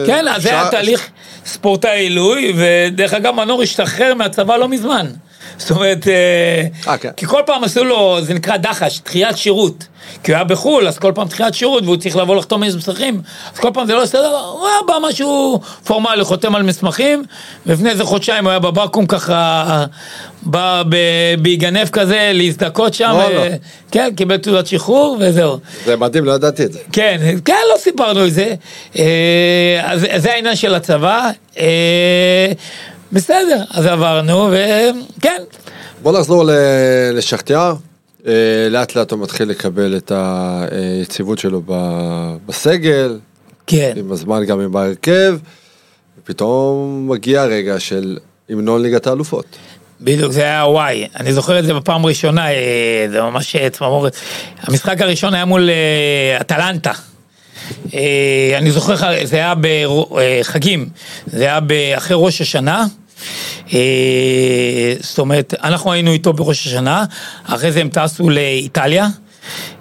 כן, 0.05 0.25
זה 0.38 0.49
היה 0.49 0.69
תהליך 0.71 1.08
ספורטאי 1.45 1.99
עילוי, 1.99 2.53
ודרך 2.58 3.13
אגב 3.13 3.34
מנור 3.36 3.62
השתחרר 3.62 4.13
מהצבא 4.13 4.58
לא 4.58 4.67
מזמן. 4.69 5.05
זאת 5.60 5.72
אומרת, 5.72 6.08
אה, 6.08 6.91
אה, 6.91 6.98
כן. 6.98 7.10
כי 7.17 7.26
כל 7.26 7.41
פעם 7.45 7.63
עשו 7.63 7.84
לו, 7.84 8.17
זה 8.22 8.34
נקרא 8.34 8.58
דחש, 8.58 9.02
דחיית 9.06 9.38
שירות. 9.38 9.88
כי 10.24 10.32
הוא 10.32 10.36
היה 10.36 10.43
בחו"ל, 10.43 10.88
אז 10.88 10.98
כל 11.00 11.12
פעם 11.15 11.28
דחיית 11.28 11.54
שירות, 11.54 11.84
והוא 11.84 11.98
צריך 11.98 12.15
לבוא 12.15 12.36
לחתום 12.36 12.63
איזה 12.63 12.78
מסמכים, 12.78 13.22
אז 13.54 13.60
כל 13.60 13.69
פעם 13.74 13.88
זה 13.88 13.93
לא 13.93 14.02
בסדר, 14.04 14.38
הוא 14.38 14.67
היה 14.67 14.78
בא 14.88 15.08
משהו 15.10 15.60
פורמלי, 15.86 16.24
חותם 16.24 16.56
על 16.56 16.63
מסמכים, 16.63 17.24
ולפני 17.65 17.89
איזה 17.89 18.04
חודשיים 18.04 18.43
הוא 18.43 18.50
היה 18.50 18.60
בבקו"ם 18.60 19.06
ככה, 19.06 19.86
בא 20.41 20.84
ב- 20.89 21.36
בהיגנף 21.41 21.89
כזה, 21.89 22.32
להזדכות 22.34 22.93
שם, 22.93 23.12
וואלה. 23.13 23.43
אה, 23.43 23.56
כן, 23.91 24.10
קיבל 24.15 24.38
תעודת 24.38 24.67
שחרור, 24.67 25.17
וזהו. 25.19 25.58
זה 25.86 25.95
מדהים, 25.95 26.26
לא 26.26 26.32
ידעתי 26.32 26.63
את 26.63 26.74
זה. 26.74 26.80
כן, 26.91 27.17
כן, 27.45 27.62
לא 27.74 27.78
סיפרנו 27.78 28.26
את 28.26 28.34
זה. 28.34 28.54
אה, 28.98 29.82
אז 29.84 30.06
זה 30.17 30.34
העניין 30.34 30.56
של 30.56 30.76
הצבא. 30.76 31.30
אה, 33.10 33.15
בסדר, 33.15 33.63
אז 33.72 33.86
עברנו, 33.86 34.52
וכן. 34.52 35.41
בוא 36.02 36.19
נחזור 36.19 36.43
ל- 36.43 36.52
לשכתיאר. 37.13 37.74
אה, 38.28 38.34
לאט 38.69 38.95
לאט 38.95 39.12
הוא 39.12 39.19
מתחיל 39.19 39.50
לקבל 39.50 39.98
את 39.98 40.12
היציבות 40.72 41.39
שלו 41.39 41.62
בסגל, 42.45 43.19
כן, 43.67 43.93
עם 43.95 44.12
הזמן 44.12 44.45
גם 44.45 44.60
עם 44.60 44.72
בהרכב, 44.72 45.38
ופתאום 46.24 47.08
מגיע 47.12 47.41
הרגע 47.41 47.80
של 47.80 48.17
המנון 48.50 48.82
ליגת 48.82 49.08
האלופות. 49.08 49.45
בדיוק, 50.02 50.32
זה 50.32 50.41
היה 50.41 50.65
וואי. 50.67 51.08
אני 51.15 51.34
זוכר 51.34 51.60
את 51.60 51.65
זה 51.65 51.74
בפעם 51.74 52.06
הראשונה, 52.06 52.52
אה, 52.52 53.08
זה 53.12 53.22
ממש 53.22 53.56
צמרמורת. 53.72 54.15
המשחק 54.62 55.02
הראשון 55.02 55.34
היה 55.34 55.45
מול 55.45 55.69
אה, 55.69 56.41
אטלנטה. 56.41 56.91
אה, 57.93 58.54
אני 58.58 58.72
זוכר, 58.72 58.95
זה 59.24 59.36
היה 59.36 59.54
בחגים, 60.12 60.89
זה 61.28 61.43
היה 61.43 61.60
אחרי 61.98 62.17
ראש 62.19 62.41
השנה. 62.41 62.86
אה, 63.73 63.79
זאת 65.01 65.19
אומרת, 65.19 65.53
אנחנו 65.63 65.91
היינו 65.91 66.12
איתו 66.12 66.34
בראש 66.34 66.67
השנה, 66.67 67.05
אחרי 67.45 67.71
זה 67.71 67.82
הם 67.82 67.89
טסו 67.89 68.29
לאיטליה, 68.29 69.08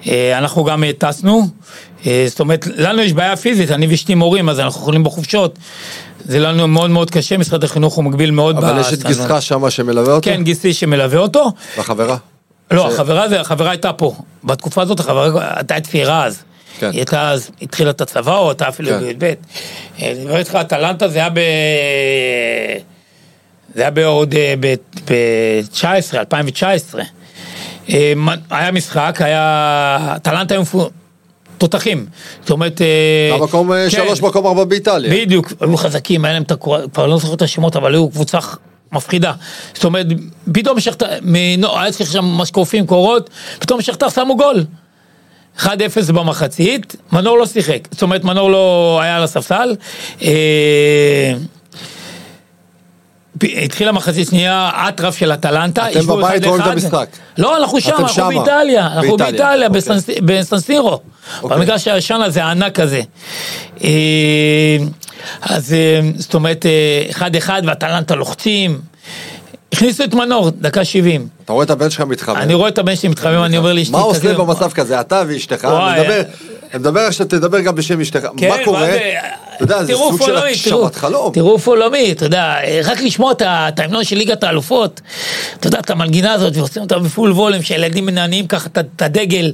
אה, 0.06 0.38
אנחנו 0.38 0.64
גם 0.64 0.84
אה, 0.84 0.90
טסנו, 0.98 1.48
זאת 2.04 2.40
אומרת, 2.40 2.66
לנו 2.76 3.02
יש 3.02 3.12
בעיה 3.12 3.36
פיזית, 3.36 3.70
אני 3.70 3.86
ואשתי 3.86 4.14
מורים, 4.14 4.48
אז 4.48 4.60
אנחנו 4.60 4.80
יכולים 4.80 5.04
בחופשות. 5.04 5.58
זה 6.24 6.38
לנו 6.38 6.68
מאוד 6.68 6.90
מאוד 6.90 7.10
קשה, 7.10 7.36
משרד 7.36 7.64
החינוך 7.64 7.94
הוא 7.94 8.04
מגביל 8.04 8.30
מאוד 8.30 8.56
אבל 8.56 8.80
יש 8.80 8.92
את. 8.92 9.02
גיסך 9.06 9.36
שמה 9.40 9.70
שמלווה 9.70 10.14
אותו? 10.14 10.30
כן, 10.30 10.42
גיסי 10.42 10.72
שמלווה 10.72 11.18
אותו. 11.18 11.52
והחברה? 11.76 12.16
לא, 12.70 12.90
ש- 12.90 12.94
החברה 12.94 13.28
זה, 13.28 13.40
החברה 13.40 13.70
הייתה 13.70 13.92
פה. 13.92 14.14
בתקופה 14.44 14.82
הזאת 14.82 15.00
החברה 15.00 15.54
הייתה 15.56 15.80
צעירה 15.80 16.24
אז. 16.24 16.42
כן. 16.78 16.86
היא 16.90 16.96
הייתה 16.98 17.30
אז, 17.30 17.50
התחילה 17.62 17.90
את 17.90 18.00
הצבא 18.00 18.36
או 18.36 18.48
הייתה 18.48 18.68
אפילו 18.68 18.90
כן. 18.90 18.98
בי"ב. 19.00 19.34
אני 20.02 20.24
מדבר 20.24 20.36
איתך, 20.36 20.54
אטלנטה 20.54 21.08
זה 21.08 21.18
היה 21.18 21.30
ב... 21.30 21.38
זה 23.74 23.82
היה 23.82 23.90
בעוד 23.90 24.34
ב-19, 24.60 25.84
2019. 26.14 27.02
אה, 27.90 28.12
היה 28.50 28.72
משחק, 28.72 29.18
היה... 29.20 30.14
אטלנטה 30.16 30.54
היו 30.54 30.62
תותחים. 31.58 32.06
זאת 32.40 32.50
אומרת... 32.50 32.82
אה, 32.82 33.34
המקום 33.34 33.72
אה, 33.72 33.84
כן. 33.84 33.90
שלוש, 33.90 34.22
מקום 34.22 34.46
ארבע 34.46 34.64
באיטליה. 34.64 35.10
בדיוק, 35.12 35.52
היו 35.60 35.76
חזקים, 35.76 36.24
היה 36.24 36.34
להם 36.34 36.42
את 36.42 36.50
הקורה, 36.50 36.80
כבר 36.94 37.06
לא 37.06 37.18
זוכר 37.18 37.34
את 37.34 37.42
השמות, 37.42 37.76
אבל 37.76 37.94
היו 37.94 38.10
קבוצה 38.10 38.38
מפחידה. 38.92 39.32
זאת 39.74 39.84
אומרת, 39.84 40.06
פתאום 40.52 40.80
שכתר, 40.80 41.06
מנו- 41.22 41.78
היה 41.78 41.92
צריך 41.92 42.12
שם 42.12 42.24
משקופים, 42.24 42.86
קורות, 42.86 43.30
פתאום 43.58 43.82
שכתר 43.82 44.08
שמו 44.08 44.36
גול. 44.36 44.64
1-0 45.58 45.68
במחצית, 46.14 46.96
מנור 47.12 47.38
לא 47.38 47.46
שיחק, 47.46 47.88
זאת 47.90 48.02
אומרת 48.02 48.24
מנור 48.24 48.50
לא 48.50 48.98
היה 49.02 49.16
על 49.16 49.22
הספסל. 49.22 49.76
אה, 50.22 51.32
התחילה 53.64 53.92
מחצית 53.92 54.28
שנייה, 54.28 54.70
אטרף 54.88 55.16
של 55.16 55.32
אטלנטה. 55.32 55.90
אתם 55.90 56.06
בבית 56.06 56.44
רואים 56.44 56.62
את. 56.62 56.66
המשחק. 56.66 57.06
לא, 57.38 57.56
אנחנו 57.56 57.80
שם, 57.80 57.90
אנחנו 57.90 58.08
שמה. 58.08 58.28
באיטליה, 58.28 58.86
אנחנו 58.86 59.16
באיטליה, 59.16 59.66
אוקיי. 59.66 59.80
בסנס- 59.80 60.20
בסנסירו. 60.24 61.00
אוקיי. 61.42 61.56
במגרש 61.58 61.88
הישן 61.88 62.20
הזה, 62.24 62.44
הענק 62.44 62.80
הזה. 62.80 63.00
אה, 63.84 64.76
אז 65.42 65.72
אה, 65.72 66.00
זאת 66.16 66.34
אומרת, 66.34 66.66
אה, 66.66 66.70
אחד 67.10 67.36
אחד 67.36 67.62
ואטלנטה 67.66 68.14
לוחצים. 68.14 68.80
הכניסו 69.72 70.04
את 70.04 70.14
מנור, 70.14 70.50
דקה 70.50 70.84
70. 70.84 71.28
אתה 71.44 71.52
רואה 71.52 71.64
את 71.64 71.70
הבן 71.70 71.90
שלך 71.90 72.00
מתחמם. 72.00 72.36
אני 72.36 72.54
רואה 72.54 72.68
את 72.68 72.78
הבן 72.78 72.96
שלי 72.96 73.08
מתחמם, 73.08 73.44
אני 73.44 73.58
אומר 73.58 73.72
לאשתי, 73.72 73.92
מה 73.92 73.98
עושה 73.98 74.20
"תקשיב, 74.20 74.36
במצב 74.36 74.70
כזה? 74.72 75.00
אתה 75.00 75.22
ואשתך, 75.28 75.64
וואי. 75.64 76.00
שאתה 77.10 77.38
תדבר 77.38 77.60
גם 77.60 77.74
בשם 77.74 78.00
אשתך. 78.00 78.26
כן, 78.36 78.48
מה 78.48 78.56
קורה? 78.64 78.88
אתה 79.58 79.64
יודע, 79.64 79.84
זה 79.84 79.94
סוג 79.94 80.22
של 80.22 80.36
הגשמת 80.36 80.94
חלום. 80.94 81.32
טירוף 81.32 81.66
עולמי, 81.66 82.12
אתה 82.12 82.24
יודע, 82.24 82.56
רק 82.84 83.00
לשמוע 83.00 83.32
את 83.32 83.80
ההמנון 83.80 84.04
של 84.04 84.16
ליגת 84.16 84.44
האלופות, 84.44 85.00
אתה 85.60 85.66
יודע, 85.66 85.78
את 85.78 85.90
המנגינה 85.90 86.32
הזאת, 86.32 86.56
ועושים 86.56 86.82
אותה 86.82 86.98
בפול 86.98 87.32
וולם, 87.32 87.62
שהילדים 87.62 88.06
מנענעים 88.06 88.46
ככה 88.46 88.68
את 88.78 89.02
הדגל, 89.02 89.52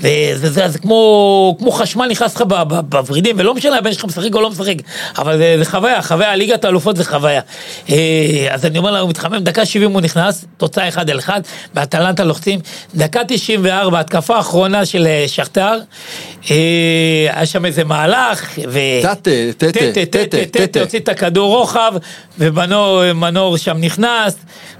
וזה 0.00 0.50
זה, 0.50 0.68
זה 0.68 0.78
כמו, 0.78 1.56
כמו 1.58 1.72
חשמל 1.72 2.06
נכנס 2.06 2.36
לך 2.36 2.42
בוורידים, 2.88 3.36
ולא 3.38 3.54
משנה 3.54 3.78
הבן 3.78 3.92
שלך 3.92 4.04
משחק 4.04 4.34
או 4.34 4.40
לא 4.40 4.50
משחק, 4.50 4.74
אבל 5.18 5.38
זה, 5.38 5.54
זה 5.58 5.70
חוויה, 5.70 6.02
חוויה, 6.02 6.36
ליגת 6.36 6.64
האלופות 6.64 6.96
זה 6.96 7.04
חוויה. 7.04 7.40
אה, 7.90 8.48
אז 8.50 8.64
אני 8.64 8.78
אומר 8.78 8.90
לה, 8.90 9.00
הוא 9.00 9.10
מתחמם, 9.10 9.38
דקה 9.38 9.64
70 9.64 9.92
הוא 9.92 10.00
נכנס, 10.00 10.44
תוצאה 10.56 10.88
1 10.88 11.08
על 11.08 11.18
1, 11.18 11.42
באטלנטה 11.74 12.24
לוחצים, 12.24 12.60
דקה 12.94 13.20
94, 13.28 14.00
התקפה 14.00 14.36
האחרונה 14.36 14.84
של 14.84 15.06
אה, 15.06 15.24
שכתר, 15.26 15.78
אה, 16.49 16.49
היה 16.54 17.46
שם 17.46 17.64
איזה 17.64 17.84
מהלך, 17.84 18.44
ו... 18.68 18.78
טטה, 19.02 19.14
טטה, 19.56 19.72
טטה, 19.94 20.26
טטה, 20.26 20.66
טטה. 20.66 20.80
הוציא 20.80 20.98
את 20.98 21.08
הכדור 21.08 21.56
רוחב, 21.58 21.92
ומנור 22.38 23.12
מנור 23.12 23.56
שם 23.56 23.76
נכנס, 23.80 24.36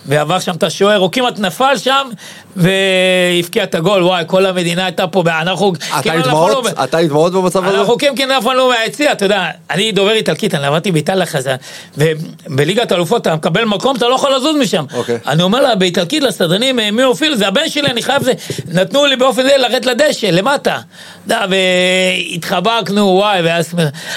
ועבר 0.06 0.38
שם 0.38 0.52
את 0.54 0.62
השוער, 0.62 0.96
הוא 0.96 1.12
כמעט 1.12 1.38
נפל 1.38 1.76
שם, 1.78 2.08
והבקיע 2.56 3.62
את 3.64 3.74
הגול, 3.74 4.02
וואי, 4.02 4.24
כל 4.26 4.46
המדינה 4.46 4.84
הייתה 4.84 5.06
פה, 5.06 5.22
אנחנו... 5.40 5.72
אתה 5.74 6.02
כמעט 6.02 6.14
עם 6.14 6.20
נפלנו 6.20 6.30
דמעות? 6.36 6.64
ב- 6.64 6.80
אתה 6.80 6.98
עם 6.98 7.08
דמעות 7.08 7.32
במצב 7.32 7.64
הזה? 7.64 7.78
אנחנו 7.80 7.98
כן 7.98 8.12
כן 8.16 8.30
נפלנו 8.30 8.68
מהיציע, 8.68 9.12
אתה 9.12 9.24
יודע, 9.24 9.44
אני 9.70 9.92
דובר 9.92 10.12
איטלקית, 10.12 10.54
אני 10.54 10.66
עבדתי 10.66 10.92
באיטליה 10.92 11.26
חזה, 11.26 11.56
ובליגת 11.98 12.92
האלופות 12.92 13.22
אתה 13.22 13.34
מקבל 13.36 13.64
מקום, 13.64 13.96
אתה 13.96 14.08
לא 14.08 14.14
יכול 14.14 14.34
לזוז 14.36 14.56
משם. 14.56 14.84
אוקיי. 14.94 15.18
אני 15.26 15.42
אומר 15.42 15.60
לה, 15.60 15.74
באיטלקית 15.74 16.22
לסדרנים, 16.22 16.80
"אה, 16.80 16.90
מי 16.90 17.02
הופיל? 17.02 17.34
זה 17.36 17.48
הבן 17.48 17.68
שלי, 17.68 17.86
אני 17.88 18.02
חייב 18.02 18.22
זה. 18.22 18.32
נתנו 18.68 19.06
לי 19.06 19.16
באופן 19.16 19.42
זה 19.42 19.56
לרדת 19.58 19.86
לדשא, 19.86 20.26
למטה. 20.26 20.78
אתה 21.26 21.34
יודע, 21.34 21.46
והתחבקנו, 22.30 23.06
וואי, 23.06 23.42
ואז, 23.42 23.74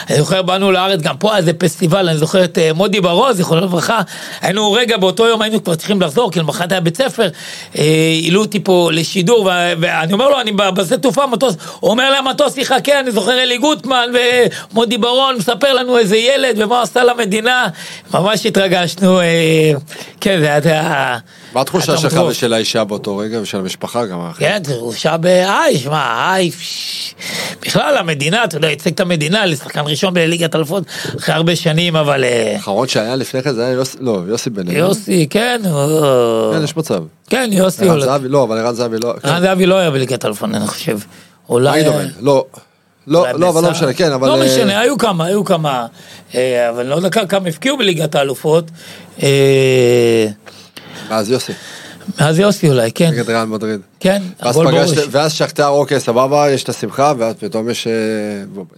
אני 0.10 0.18
זוכר, 0.18 0.42
באנו 0.42 0.72
לארץ, 0.72 1.02
גם 1.02 1.18
פה 1.18 1.30
היה 1.30 1.38
איזה 1.38 1.54
פסטיבל, 1.54 2.10
אני 2.10 2.18
זוכר 2.18 2.44
את 2.44 2.58
אה, 2.58 2.74
מודי 2.74 3.02
ברוז, 3.02 3.38
זיכרונו 3.38 3.62
לברכה, 3.62 4.02
היינו 4.42 4.72
רגע, 4.72 4.98
באותו 4.98 5.28
יום 5.28 5.42
היינו 5.42 5.64
כבר 5.64 5.76
צריכים 5.76 6.02
לחזור, 6.02 6.32
כי 6.32 6.40
למחרת 6.40 6.72
היה 6.72 6.82
בית 6.82 6.98
ספר, 6.98 7.30
אה, 7.78 7.84
העלו 8.24 8.42
אותי 8.42 8.60
פה 8.60 8.90
לשידור, 8.94 9.50
ואני 9.80 10.14
אומר 10.14 10.30
לו, 10.30 10.42
אני 10.42 10.52
בשדה 10.52 10.98
תעופה, 10.98 11.28
מטוס, 11.28 11.56
הוא 11.80 11.92
אומר 11.92 12.12
לי, 12.12 12.18
המטוס 12.18 12.58
יחכה, 12.58 13.00
אני 13.00 13.12
זוכר 13.12 13.44
אלי 13.44 13.58
גוטמן 13.58 14.10
ומודי 14.72 14.98
ברון, 14.98 15.36
מספר 15.36 15.74
לנו 15.74 15.98
איזה 15.98 16.18
ילד 16.18 16.56
ומה 16.58 16.82
עשה 16.82 17.04
למדינה, 17.04 17.68
ממש 18.14 18.46
התרגשנו, 18.46 19.20
אה, 19.20 19.72
כן, 20.22 20.40
זה 20.40 20.70
היה... 20.70 21.18
מה 21.54 21.62
התחושה 21.62 21.98
שלך. 21.98 22.14
ושל 22.30 22.54
האישה 22.54 22.84
באותו 22.84 23.18
רגע 23.18 23.40
ושל 23.42 23.58
המשפחה 23.58 24.06
גם? 24.06 24.20
כן, 24.38 24.62
הורשע 24.80 25.18
בהיי, 25.18 25.78
שמע, 25.78 26.32
היי, 26.34 26.52
פש- 26.52 27.16
בכלל 27.62 27.98
המדינה, 27.98 28.44
אתה 28.44 28.58
יודע, 28.58 28.70
ייצג 28.70 28.92
את 28.92 29.00
המדינה 29.00 29.46
לשחקן 29.46 29.82
ראשון 29.86 30.14
בליגת 30.14 30.56
אלפות 30.56 30.84
אחרי 31.20 31.36
הרבה 31.36 31.56
שנים, 31.56 31.96
אבל 31.96 32.24
אה, 32.24 32.54
האחרון 32.54 32.88
שהיה 32.88 33.16
לפני 33.16 33.44
כן 33.44 33.54
זה 33.54 33.66
היה 33.66 33.74
יוסי, 33.74 33.98
לא, 34.02 34.20
יוסי 34.28 34.50
בן 34.50 34.68
אליהו. 34.68 34.88
יוסי, 34.88 35.28
כן, 35.30 35.62
הוא- 35.66 36.54
כן, 36.54 36.64
יש 36.64 36.78
מצב. 36.78 37.04
כן, 37.30 37.50
יוסי, 37.54 37.90
ערן 37.90 38.00
זהבי, 38.02 38.28
לא, 38.28 38.44
אבל 38.44 38.58
ערן 38.58 38.74
זהבי 38.74 38.98
לא. 39.04 39.14
רן 39.26 39.42
זהבי 39.42 39.66
לא 39.66 39.76
היה 39.76 39.92
בליגת 39.92 40.26
אלפות, 40.26 40.50
אני 40.54 40.68
חושב. 40.68 40.98
אולי... 41.50 41.70
איידומן, 41.72 42.08
לא. 42.22 42.46
לא, 43.08 43.26
לא, 43.34 43.50
אבל 43.50 43.64
לא. 43.64 43.72
משנה, 43.72 43.94
כן, 43.94 44.12
אבל... 44.12 44.28
לא 44.28 44.42
אה, 44.42 44.46
משנה, 44.46 44.80
היו 44.80 44.98
כמה, 44.98 45.26
היו 45.26 45.46
כמה, 45.46 45.86
אה, 46.36 46.70
אבל 46.70 46.86
לא 46.86 46.96
יודע 46.96 47.10
כמה 47.10 47.48
הבקיעו 47.48 47.78
בליגת 47.78 48.16
האלופות. 48.16 48.72
אה, 51.12 51.18
אז 51.18 51.32
יוסי, 51.32 51.54
אז 52.18 52.40
יוסי 52.40 52.70
אולי, 52.70 52.92
כן, 52.92 53.10
נגד 53.12 53.30
ריאל 53.30 53.46
מדריד. 53.46 53.80
כן, 54.00 54.22
ואז 54.40 54.56
הגול 54.56 54.72
בראש. 54.72 54.90
ואז 55.12 55.34
שכתר, 55.34 55.68
אוקיי, 55.68 56.00
סבבה, 56.00 56.52
יש 56.52 56.64
את 56.64 56.70
השמחה, 56.70 57.14
ואז 57.18 57.36
פתאום 57.40 57.70
יש 57.70 57.88
אה, 57.88 57.94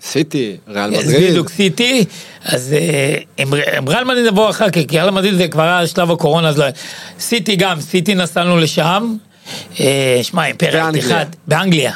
סיטי, 0.02 0.58
ריאל 0.68 0.90
מדריד. 0.90 1.30
בדיוק 1.30 1.50
סיטי, 1.50 2.06
אז 2.46 2.74
אה, 2.74 3.16
עם 3.38 3.54
עם 3.78 3.88
ריאל 3.90 4.04
מדריד 4.04 4.26
נבוא 4.26 4.50
אחר 4.50 4.70
כך, 4.70 4.82
כי 4.88 5.00
ריאל 5.00 5.10
מדריד 5.10 5.34
זה 5.36 5.48
כבר 5.48 5.64
היה 5.64 5.88
שלב 5.88 6.12
הקורונה, 6.12 6.50
אז 6.50 6.58
לא... 6.58 6.66
סיטי 7.20 7.56
גם, 7.56 7.82
סיטי 7.82 8.16
נסענו 8.16 8.58
לשם, 8.58 9.16
אה, 9.80 10.20
שמע, 10.24 10.46
אימפריה 10.46 10.84
באנגליה. 10.84 11.18
אחד, 11.18 11.26
באנגליה. 11.48 11.94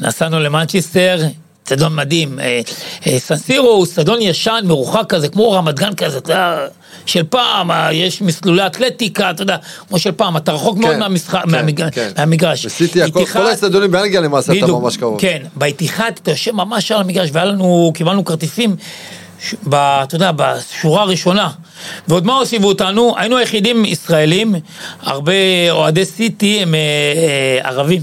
נסענו 0.00 0.40
למנצ'סטר, 0.40 1.22
אצטדיון 1.62 1.96
מדהים. 1.96 2.40
אה, 2.40 2.60
אה, 3.06 3.18
סנסירו 3.18 3.68
הוא 3.68 3.84
אצטדיון 3.84 4.22
ישן, 4.22 4.60
מרוחק 4.64 5.04
כזה, 5.08 5.28
כמו 5.28 5.52
רמת 5.52 5.74
גן 5.74 5.94
כזה, 5.94 6.18
אתה 6.18 6.32
יודע, 6.32 6.66
של 7.06 7.22
פעם, 7.30 7.70
אה, 7.70 7.92
יש 7.92 8.22
מסלולי 8.22 8.66
אתלטיקה, 8.66 9.30
אתה 9.30 9.42
יודע, 9.42 9.56
כמו 9.88 9.98
של 9.98 10.12
פעם, 10.12 10.36
אתה 10.36 10.52
רחוק 10.52 10.78
מאוד 10.78 10.92
כן, 10.94 10.98
מהמשחק- 11.00 11.42
כן, 11.42 11.50
כן. 11.94 12.10
מהמגרש. 12.18 12.66
איתיחד- 13.20 13.40
כל 13.40 13.46
האצטדיונים 13.46 13.90
באנגליה 13.90 14.20
למעשה 14.20 14.52
אתה 14.52 14.82
ממש 14.82 14.96
קרוב. 14.96 15.20
כן, 15.20 15.42
באיתיחד 15.54 16.10
אתה 16.22 16.30
יושב 16.30 16.52
ממש 16.52 16.92
על 16.92 17.00
המגרש, 17.00 17.30
והיה 17.32 17.44
לנו, 17.46 17.90
קיבלנו 17.94 18.24
כרטיסים, 18.24 18.76
ב, 19.68 19.74
אתה 19.74 20.16
יודע, 20.16 20.30
בשורה 20.36 21.02
הראשונה. 21.02 21.50
ועוד 22.08 22.26
מה 22.26 22.38
הוסיפו 22.38 22.68
אותנו? 22.68 23.14
היינו 23.18 23.36
היחידים 23.36 23.84
ישראלים, 23.84 24.54
הרבה 25.02 25.32
אוהדי 25.70 26.04
סיטי 26.04 26.58
הם 26.62 26.74
אה, 26.74 26.80
אה, 27.62 27.68
ערבים. 27.68 28.02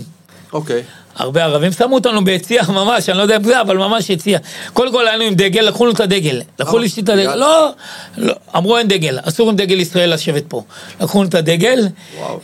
אוקיי. 0.53 0.81
הרבה 1.15 1.43
ערבים 1.43 1.71
שמו 1.71 1.95
אותנו 1.95 2.23
ביציע 2.23 2.63
ממש, 2.69 3.09
אני 3.09 3.17
לא 3.17 3.21
יודע 3.23 3.35
איך 3.35 3.43
זה, 3.45 3.61
אבל 3.61 3.77
ממש 3.77 4.09
יציע. 4.09 4.39
קודם 4.73 4.91
כל 4.91 5.07
היינו 5.07 5.23
עם 5.23 5.35
דגל, 5.35 5.61
לקחו 5.61 5.85
לנו 5.85 5.93
את 5.95 5.99
הדגל. 5.99 6.41
לקחו 6.59 6.77
לי 6.77 6.87
את 6.87 7.09
הדגל. 7.09 7.21
בגלל- 7.21 7.39
לא, 7.39 7.69
לא, 8.17 8.33
אמרו 8.55 8.77
אין 8.77 8.87
דגל, 8.87 9.19
אסור 9.23 9.49
עם 9.49 9.55
דגל 9.55 9.79
ישראל 9.79 10.13
לשבת 10.13 10.43
פה. 10.47 10.63
לקחו 11.01 11.19
לנו 11.19 11.29
את 11.29 11.35
הדגל. 11.35 11.87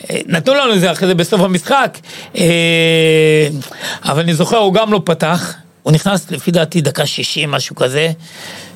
אה, 0.09 0.17
נתנו 0.25 0.53
לנו 0.53 0.73
את 0.73 0.79
זה 0.79 0.91
אחרי 0.91 1.07
זה 1.07 1.15
בסוף 1.15 1.41
המשחק, 1.41 1.97
אה, 2.37 2.43
אבל 4.05 4.21
אני 4.21 4.33
זוכר, 4.33 4.57
הוא 4.57 4.73
גם 4.73 4.93
לא 4.93 5.01
פתח. 5.05 5.53
הוא 5.83 5.93
נכנס 5.93 6.31
לפי 6.31 6.51
דעתי 6.51 6.81
דקה 6.81 7.05
60, 7.05 7.51
משהו 7.51 7.75
כזה. 7.75 8.11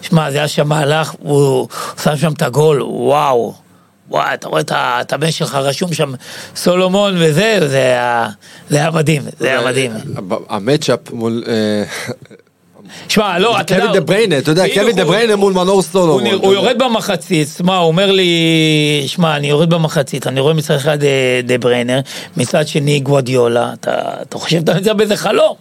שמע, 0.02 0.32
זה 0.32 0.38
היה 0.38 0.48
שם 0.48 0.68
מהלך, 0.68 1.14
הוא 1.20 1.68
שם 2.04 2.18
שם 2.18 2.32
את 2.34 2.41
הגול, 2.41 2.82
וואו. 2.82 3.54
וואי, 4.10 4.34
אתה 4.34 4.47
רואה 4.47 4.62
את 4.72 5.14
הבן 5.14 5.32
שלך 5.32 5.56
רשום 5.56 5.93
שם 5.93 6.14
סולומון 6.56 7.16
וזה, 7.18 7.58
זה 7.68 7.78
היה, 7.78 8.30
זה 8.70 8.78
היה 8.78 8.91
מדהים, 8.91 9.22
זה 9.39 9.47
היה 9.47 9.66
מדהים. 9.66 9.91
ה 10.49 10.56
matchup 10.56 10.99
מול... 11.12 11.43
אה, 12.89 12.89
שמע, 13.09 13.39
לא, 13.39 13.59
אתה 13.61 13.73
יודע... 13.75 13.86
קווין 13.86 13.99
דה 13.99 14.05
בריינה, 14.05 14.38
אתה 14.38 14.51
יודע, 14.51 14.63
קווין 14.73 14.95
דה 14.95 15.05
בריינה 15.05 15.36
מול 15.36 15.53
מנור 15.53 15.81
סולומון. 15.81 16.25
הוא. 16.25 16.53
יורד 16.53 16.77
במחצית, 16.79 17.47
שמע, 17.57 17.77
הוא 17.77 17.88
אומר 17.88 18.11
לי, 18.11 19.03
שמע, 19.07 19.36
אני 19.36 19.47
יורד 19.47 19.69
במחצית, 19.69 20.27
אני 20.27 20.39
רואה 20.39 20.53
מצד 20.53 20.75
אחד 20.75 21.03
אה, 21.03 21.39
דה 21.43 21.57
בריינה, 21.57 21.99
מצד 22.38 22.67
שני 22.67 22.99
גווארדיולה, 22.99 23.74
אתה 23.81 24.38
חושב 24.38 24.59
שאתה 24.59 24.73
נמצא 24.73 24.93
באיזה 24.93 25.15
חלום. 25.17 25.55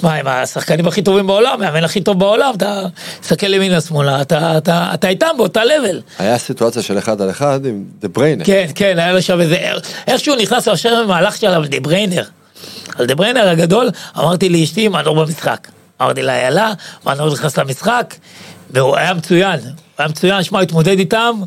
שמע, 0.00 0.14
הם 0.14 0.26
השחקנים 0.28 0.86
הכי 0.86 1.02
טובים 1.02 1.26
בעולם, 1.26 1.52
המאמן 1.62 1.84
הכי 1.84 2.00
טוב 2.00 2.18
בעולם, 2.18 2.52
אתה 2.56 2.82
מסתכל 3.22 3.54
ימינה 3.54 3.80
שמאלה, 3.80 4.22
אתה- 4.22 5.08
איתם 5.08 5.26
באותה 5.36 5.64
level. 5.64 6.00
היה 6.18 6.38
סיטואציה 6.38 6.82
של 6.82 6.98
אחד 6.98 7.20
על 7.22 7.30
אחד 7.30 7.60
עם 7.66 7.84
דה 8.00 8.08
בריינה. 8.08 8.44
כן, 8.44 8.66
כן, 8.74 8.98
היה 8.98 9.12
לו 9.12 9.22
שם 9.22 9.40
איזה... 9.40 9.56
איכשהו 10.06 10.34
נכנס 10.36 10.68
עכשיו 10.68 11.06
מהלך 11.08 11.36
שלו 11.36 11.62
דה 11.64 11.80
בריינה. 11.80 12.22
על 12.96 13.06
דה 13.06 13.14
בריינה 13.14 13.48
הגדול, 13.48 13.90
אמרתי 14.18 14.48
לאשתי, 14.48 14.88
מנור 14.88 15.24
במשחק. 15.24 15.68
אמרתי 16.02 16.22
לה, 16.22 16.32
יאללה, 16.42 16.72
מנור 17.06 17.32
נכנס 17.32 17.58
למשחק, 17.58 18.14
והוא 18.70 18.96
היה 18.96 19.14
מצוין. 19.14 19.60
הוא 19.60 19.70
היה 19.98 20.08
מצוין, 20.08 20.42
שמע, 20.42 20.60
התמודד 20.60 20.98
איתם, 20.98 21.40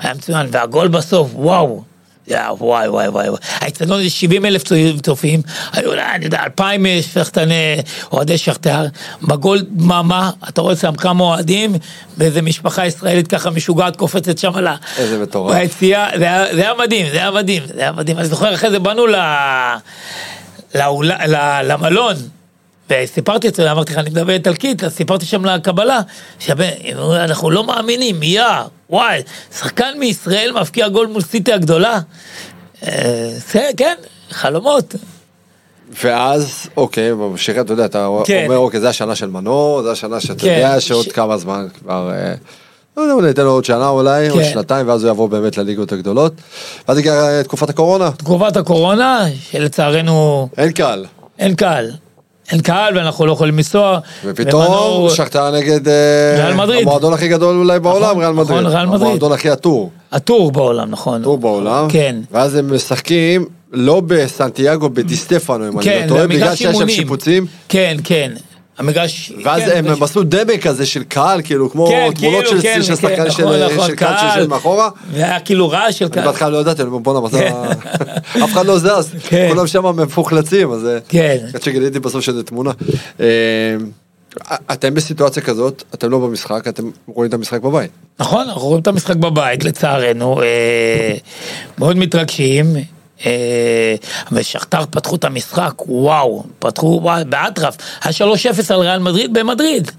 היה 0.00 0.14
מצוין, 0.14 0.46
והגול 0.50 0.88
בסוף, 0.88 1.30
וואו. 1.34 1.82
יא, 2.28 2.38
וואי 2.58 2.88
וואי 2.88 3.08
וואי 3.08 3.26
האצטדיון 3.60 4.02
זה 4.02 4.10
70 4.10 4.44
אלף 4.46 4.62
צופים, 5.02 5.40
היו, 5.72 5.92
אני 5.92 6.24
יודע, 6.24 6.42
אלפיים 6.44 6.86
שחקני 7.12 7.76
אוהדי 8.12 8.38
שכתר, 8.38 8.84
בגול 9.22 9.58
דממה, 9.70 10.30
אתה 10.48 10.60
רואה 10.60 10.76
שם 10.76 10.94
כמה 10.94 11.24
אוהדים, 11.24 11.74
ואיזה 12.18 12.42
משפחה 12.42 12.86
ישראלית 12.86 13.28
ככה 13.28 13.50
משוגעת 13.50 13.96
קופצת 13.96 14.38
שם 14.38 14.54
על 14.54 14.66
ה... 14.66 14.76
איזה 14.98 15.18
מטורף. 15.22 15.54
ביציאה, 15.56 16.08
זה 16.18 16.24
היה- 16.24 16.74
מדהים, 16.78 17.06
זה 17.10 17.16
היה 17.16 17.30
מדהים, 17.30 17.62
זה 17.74 17.80
היה 17.80 17.92
מדהים. 17.92 18.18
אני 18.18 18.26
זוכר 18.26 18.54
אחרי 18.54 18.70
זה 18.70 18.78
באנו 18.78 19.06
למלון, 21.64 22.14
וסיפרתי 22.90 23.48
את 23.48 23.54
זה, 23.54 23.72
אמרתי 23.72 23.92
לך, 23.92 23.98
אני 23.98 24.10
מדבר 24.10 24.32
איטלקית, 24.32 24.84
אז 24.84 24.94
סיפרתי 24.94 25.26
שם 25.26 25.44
לקבלה, 25.44 26.00
שאנחנו 26.38 27.50
לא 27.50 27.64
מאמינים, 27.66 28.22
יא, 28.22 28.42
וואי, 28.90 29.22
שחקן 29.58 29.98
מישראל 29.98 30.52
מבקיע 30.60 30.88
גול 30.88 31.06
מול 31.06 31.22
סיטי 31.22 31.52
הגדולה. 31.52 32.00
אה, 32.86 33.30
זה, 33.52 33.68
כן, 33.76 33.94
חלומות. 34.30 34.94
ואז, 36.04 36.68
אוקיי, 36.76 37.12
ממשיך, 37.12 37.58
אתה 37.58 37.72
יודע, 37.72 37.84
אתה 37.84 38.08
כן. 38.24 38.42
אומר, 38.44 38.58
אוקיי, 38.58 38.80
זה 38.80 38.88
השנה 38.88 39.14
של 39.14 39.26
מנור, 39.30 39.82
זה 39.82 39.90
השנה 39.90 40.20
שאתה 40.20 40.40
כן, 40.42 40.54
יודע 40.56 40.80
שעוד 40.80 41.04
ש- 41.04 41.08
כמה 41.12 41.36
זמן 41.36 41.66
כבר, 41.80 42.10
אה, 42.10 42.34
לא 42.96 43.02
יודע, 43.02 43.14
אולי 43.14 43.28
ניתן 43.28 43.42
לו 43.42 43.50
עוד 43.50 43.64
שנה 43.64 43.88
אולי, 43.88 44.30
או 44.30 44.36
כן. 44.36 44.44
שנתיים, 44.44 44.88
ואז 44.88 45.02
הוא 45.02 45.08
יעבור 45.08 45.28
באמת 45.28 45.58
לליגות 45.58 45.92
הגדולות. 45.92 46.32
ואז 46.88 46.98
הגיעה 46.98 47.38
אה, 47.38 47.42
תקופת 47.42 47.70
הקורונה, 47.70 48.10
תגובת 48.10 48.56
הקורונה, 48.56 49.24
שלצערנו 49.50 50.48
אין 50.56 50.72
קהל. 50.72 51.06
אין 51.38 51.54
קהל. 51.54 51.90
אין 52.52 52.60
קהל 52.60 52.96
ואנחנו 52.98 53.26
לא 53.26 53.32
יכולים 53.32 53.56
לנסוע. 53.56 53.98
ופתאום 54.24 55.10
שחטה 55.10 55.50
נגד 55.50 55.88
אה. 55.88 56.48
המועדון 56.48 57.12
הכי 57.12 57.28
גדול 57.28 57.56
אולי 57.56 57.80
בעולם, 57.80 58.18
ריאל 58.18 58.30
נכון, 58.32 58.44
מדריד. 58.44 58.66
ריאל 58.66 58.86
מדריד. 58.86 59.02
המועדון 59.02 59.32
הכי 59.32 59.50
עטור, 59.50 59.90
הטור 60.12 60.52
בעולם, 60.52 60.90
נכון. 60.90 61.20
עטור 61.20 61.38
בעולם. 61.38 61.86
כן. 61.90 62.16
ואז 62.32 62.54
הם 62.54 62.74
משחקים 62.74 63.44
לא 63.72 64.00
בסנטיאגו, 64.06 64.90
בדיסטפנו, 64.90 65.68
אם 65.68 65.78
אני 65.78 65.84
כן, 65.84 66.02
לא 66.04 66.08
טועה, 66.08 66.20
זה 66.20 66.28
בגלל 66.28 66.56
שיש 66.56 66.76
שם. 66.76 66.88
שיפוצים. 66.88 67.46
כן, 67.68 67.96
כן. 68.04 68.32
המגרש... 68.78 69.32
ואז 69.44 69.62
כן, 69.62 69.86
הם 69.86 70.02
עשו 70.02 70.22
דבק 70.24 70.60
כזה 70.62 70.86
של 70.86 71.02
קהל, 71.04 71.40
כאילו, 71.44 71.70
כמו 71.70 71.86
כן, 71.86 72.08
תמונות 72.14 72.44
כאילו, 72.44 72.60
של 72.60 72.62
כן, 72.62 72.82
של 72.82 72.96
כן, 72.96 73.02
שחקן 73.02 73.30
של 73.30 73.44
נכון, 73.44 73.56
נכון, 73.74 73.86
של 73.88 73.94
קהל 73.94 74.32
שיושב 74.32 74.50
מאחורה. 74.50 74.88
והיה 75.12 75.40
כאילו 75.40 75.68
רעש 75.70 75.98
של 75.98 76.04
אני 76.04 76.14
קהל. 76.14 76.24
בהתחלה 76.24 76.48
לא 76.50 76.58
ידעתי, 76.58 76.82
אני 76.82 76.88
אומר 76.90 76.98
בואנה, 76.98 77.20
מה 77.20 77.28
זה. 77.28 77.50
ה- 77.50 77.72
אף 78.44 78.52
אחד 78.52 78.66
לא 78.66 78.78
זז, 78.78 79.10
כן. 79.28 79.48
כולם 79.48 79.66
שם 79.66 79.86
מפוחלצים, 80.00 80.72
אז 80.72 80.88
כן. 81.08 81.36
עד 81.54 81.62
שגיליתי 81.62 81.98
בסוף 82.00 82.20
שזה 82.24 82.42
תמונה. 82.42 82.70
אה, 83.20 83.26
אתם 84.72 84.94
בסיטואציה 84.94 85.42
כזאת, 85.42 85.82
אתם 85.94 86.10
לא 86.10 86.18
במשחק, 86.18 86.68
אתם 86.68 86.82
רואים 87.06 87.28
את 87.28 87.34
המשחק 87.34 87.60
בבית. 87.60 87.90
נכון, 88.20 88.48
אנחנו 88.48 88.62
רואים 88.62 88.82
את 88.82 88.86
המשחק 88.86 89.16
בבית, 89.16 89.64
לצערנו. 89.64 90.42
אה, 90.42 91.14
מאוד 91.78 91.96
מתרגשים. 91.96 92.66
אה, 93.26 93.94
ושכתר 94.32 94.84
פתחו 94.90 95.16
את 95.16 95.24
המשחק, 95.24 95.72
וואו, 95.88 96.44
פתחו, 96.58 97.00
באטרף. 97.28 97.76
היה 98.02 98.12
3-0 98.12 98.74
על 98.74 98.80
ריאל 98.80 98.98
מדריד 98.98 99.34
במדריד. 99.34 99.90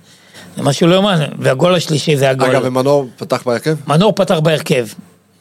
זה 0.57 0.63
משהו 0.63 0.88
לא 0.88 0.95
יאומן, 0.95 1.20
והגול 1.39 1.76
השלישי 1.76 2.18
זה 2.18 2.30
הגול. 2.30 2.49
אגב, 2.49 2.61
ומנור 2.65 3.07
פתח 3.18 3.43
בהרכב? 3.45 3.76
מנור 3.88 4.13
פתח 4.15 4.39
בהרכב. 4.39 4.88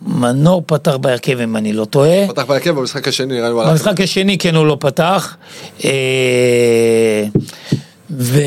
מנור 0.03 0.63
פתח 0.67 0.97
בהרכב, 0.97 1.41
אם 1.41 1.57
אני 1.57 1.73
לא 1.73 1.85
טועה. 1.85 2.29
פתח 2.29 2.45
בהרכב 2.45 2.71
במשחק 2.71 3.09
השני, 3.09 3.35
נראה 3.35 3.49
לי 3.49 3.55
הוא. 3.55 3.65
במשחק 3.65 4.01
השני 4.01 4.39
כן 4.39 4.55
הוא 4.55 4.67
לא 4.67 4.77
פתח. 4.81 5.37
אה, 5.85 7.25
ו... 8.11 8.41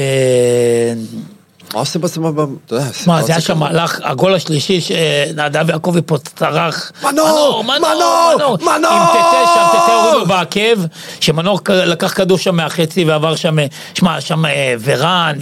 מה 1.74 1.80
עושים 1.80 2.02
בעצם, 2.02 2.36
ב- 2.36 2.40
אתה 2.66 2.76
יודע, 2.76 2.86
מה, 3.08 3.24
זה 3.24 3.32
היה 3.32 3.42
שם? 3.42 3.58
מהלך, 3.58 4.00
הגול 4.04 4.34
השלישי 4.34 4.82
שנדב 4.82 5.70
יעקבי 5.70 6.02
פה 6.06 6.18
צרח. 6.18 6.92
מנור! 7.04 7.64
מנור! 7.64 8.58
מנור! 8.62 8.92
עם 8.92 9.08
טטה 9.08 9.44
שם, 9.56 9.80
טטה 9.80 9.94
הורידו 9.94 10.26
בעקב, 10.26 10.84
שמנור 11.20 11.60
לקח 11.70 12.14
כדור 12.14 12.38
שם 12.38 12.56
מהחצי 12.56 13.04
ועבר 13.04 13.36
שם, 13.36 13.60
אה, 13.60 13.66
שמע, 13.94 14.22
שם 14.22 14.46
אה, 14.46 14.76
ורן, 14.84 15.38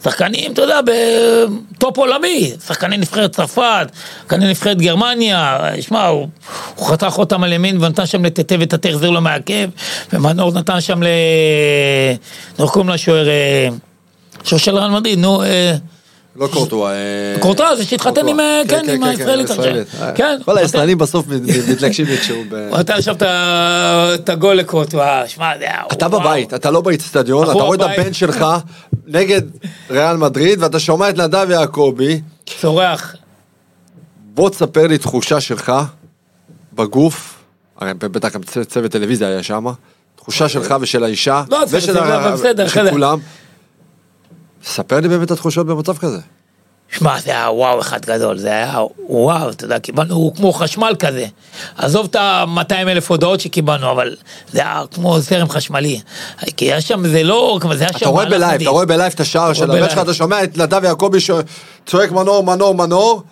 ושחקנים, 0.00 0.52
אתה 0.52 0.62
יודע, 0.62 0.80
בטופ 1.76 1.98
עולמי, 1.98 2.52
שחקני 2.66 2.96
נבחרת 2.96 3.32
צרפת, 3.32 3.86
שחקני 4.22 4.50
נבחרת 4.50 4.78
גרמניה, 4.78 5.58
שמע, 5.80 6.06
הוא, 6.06 6.28
הוא 6.74 6.86
חתך 6.86 7.18
אותם 7.18 7.44
על 7.44 7.52
ימין 7.52 7.84
ונתן 7.84 8.06
שם 8.06 8.24
לטטה 8.24 8.54
וטטה 8.60 8.88
החזיר 8.88 9.10
לו 9.10 9.20
מהעקב, 9.20 9.54
ומנור 10.12 10.52
נתן 10.52 10.80
שם 10.80 11.02
ל... 11.02 11.06
איך 12.58 12.70
קוראים 12.70 12.90
לשוער? 12.90 13.26
של 14.44 14.76
רן 14.76 14.92
מדריד, 14.92 15.18
נו, 15.18 15.42
אה, 15.42 15.76
לא 16.36 16.46
קורטואה. 16.46 16.92
אה, 16.92 17.40
קורטואה 17.40 17.76
זה 17.76 17.84
שהתחתן 17.84 18.28
עם, 18.28 18.40
אה, 18.40 18.62
קורטואה. 18.68 18.82
כן, 18.86 18.94
עם 18.94 19.02
הישראלית 19.02 19.50
עכשיו. 19.50 19.64
אה, 20.00 20.12
כן. 20.12 20.38
כל 20.44 20.58
הישראלים 20.58 20.98
בסוף 20.98 21.26
מתלגשים 21.68 22.06
איכשהו. 22.06 22.42
ב- 22.50 22.54
הוא 22.70 22.78
נתן 22.78 22.92
עכשיו 22.94 23.16
את 24.14 24.28
הגול 24.28 24.54
לקורטואה, 24.54 25.28
שמע, 25.28 25.50
זה. 25.58 25.66
אתה. 25.92 26.08
בבית, 26.08 26.54
אתה 26.54 26.70
לא 26.70 26.80
באיצטדיון, 26.80 27.44
אתה 27.44 27.52
רואה 27.52 27.76
את. 27.76 27.80
הבן 27.80 28.12
שלך 28.12 28.46
נגד 29.06 29.42
ריאל 29.90 30.16
מדריד, 30.16 30.62
ואתה 30.62 30.80
שומע 30.80 31.08
את 31.10 31.16
נדב 31.16 31.46
יעקבי, 31.50 32.20
צורח. 32.60 33.14
בוא 34.34 34.50
תספר 34.50 34.86
לי 34.86 34.98
תחושה 34.98 35.40
שלך 35.40 35.72
בגוף, 36.72 37.34
הרי 37.80 37.94
בטח 37.94 38.34
גם 38.34 38.40
צוות 38.68 38.90
טלוויזיה 38.90 39.28
היה 39.28 39.42
שם, 39.42 39.66
תחושה 40.16 40.48
שלך 40.48 40.74
ושל 40.80 41.04
האישה, 41.04 41.42
לא, 41.50 41.58
ושל. 41.70 42.90
כולם. 42.90 43.18
ספר 44.64 45.00
לי 45.00 45.08
באמת 45.08 45.30
התחושות 45.30 45.66
במצב 45.66 45.98
כזה. 45.98 46.18
שמע, 46.98 47.20
זה 47.20 47.30
היה 47.30 47.50
וואו 47.50 47.80
אחד 47.80 48.04
גדול, 48.04 48.38
זה 48.38 48.48
היה 48.48 48.78
וואו, 49.08 49.50
אתה 49.50 49.64
יודע, 49.64 49.78
קיבלנו 49.78 50.32
כמו 50.36 50.52
חשמל 50.52 50.94
כזה. 50.98 51.26
עזוב 51.76 52.06
את 52.10 52.16
ה-200 52.16 52.72
אלף 52.72 53.10
הודעות 53.10 53.40
שקיבלנו, 53.40 53.90
אבל 53.90 54.16
זה 54.52 54.60
היה 54.60 54.82
כמו 54.94 55.20
זרם 55.20 55.48
חשמלי. 55.48 56.00
כי 56.56 56.64
היה 56.64 56.80
שם, 56.80 57.08
זה 57.08 57.22
לא, 57.22 57.58
זה 57.74 57.84
היה 57.84 57.92
שם... 57.92 57.98
אתה 57.98 58.08
רואה 58.08 58.24
ב 58.24 58.30
live. 58.30 58.60
אתה 58.60 58.70
רואה 58.70 58.86
ב 58.86 58.91
live 58.91 59.12
את 59.14 59.20
השער 59.20 59.52
של 59.52 59.70
הבן. 59.70 59.88
שלך, 59.88 59.98
אתה 59.98 60.14
שומע 60.14 60.44
את 60.44 60.58
נדב 60.58 60.84
יעקבי 60.84 61.18
שצועק 61.20 62.10
מנור, 62.12 62.42
מנור, 62.44 62.74
מנור. 62.74 63.22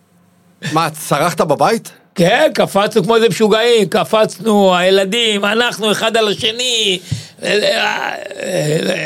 מה, 0.72 0.90
צרחת 0.90 1.40
בבית? 1.40 1.92
כן, 2.18 2.50
קפצנו 2.54 3.04
כמו 3.04 3.16
איזה 3.16 3.28
משוגעים, 3.28 3.88
קפצנו, 3.88 4.76
הילדים, 4.76 5.44
אנחנו 5.44 5.92
אחד 5.92 6.16
על 6.16 6.28
השני, 6.28 6.98
אה, 7.42 8.12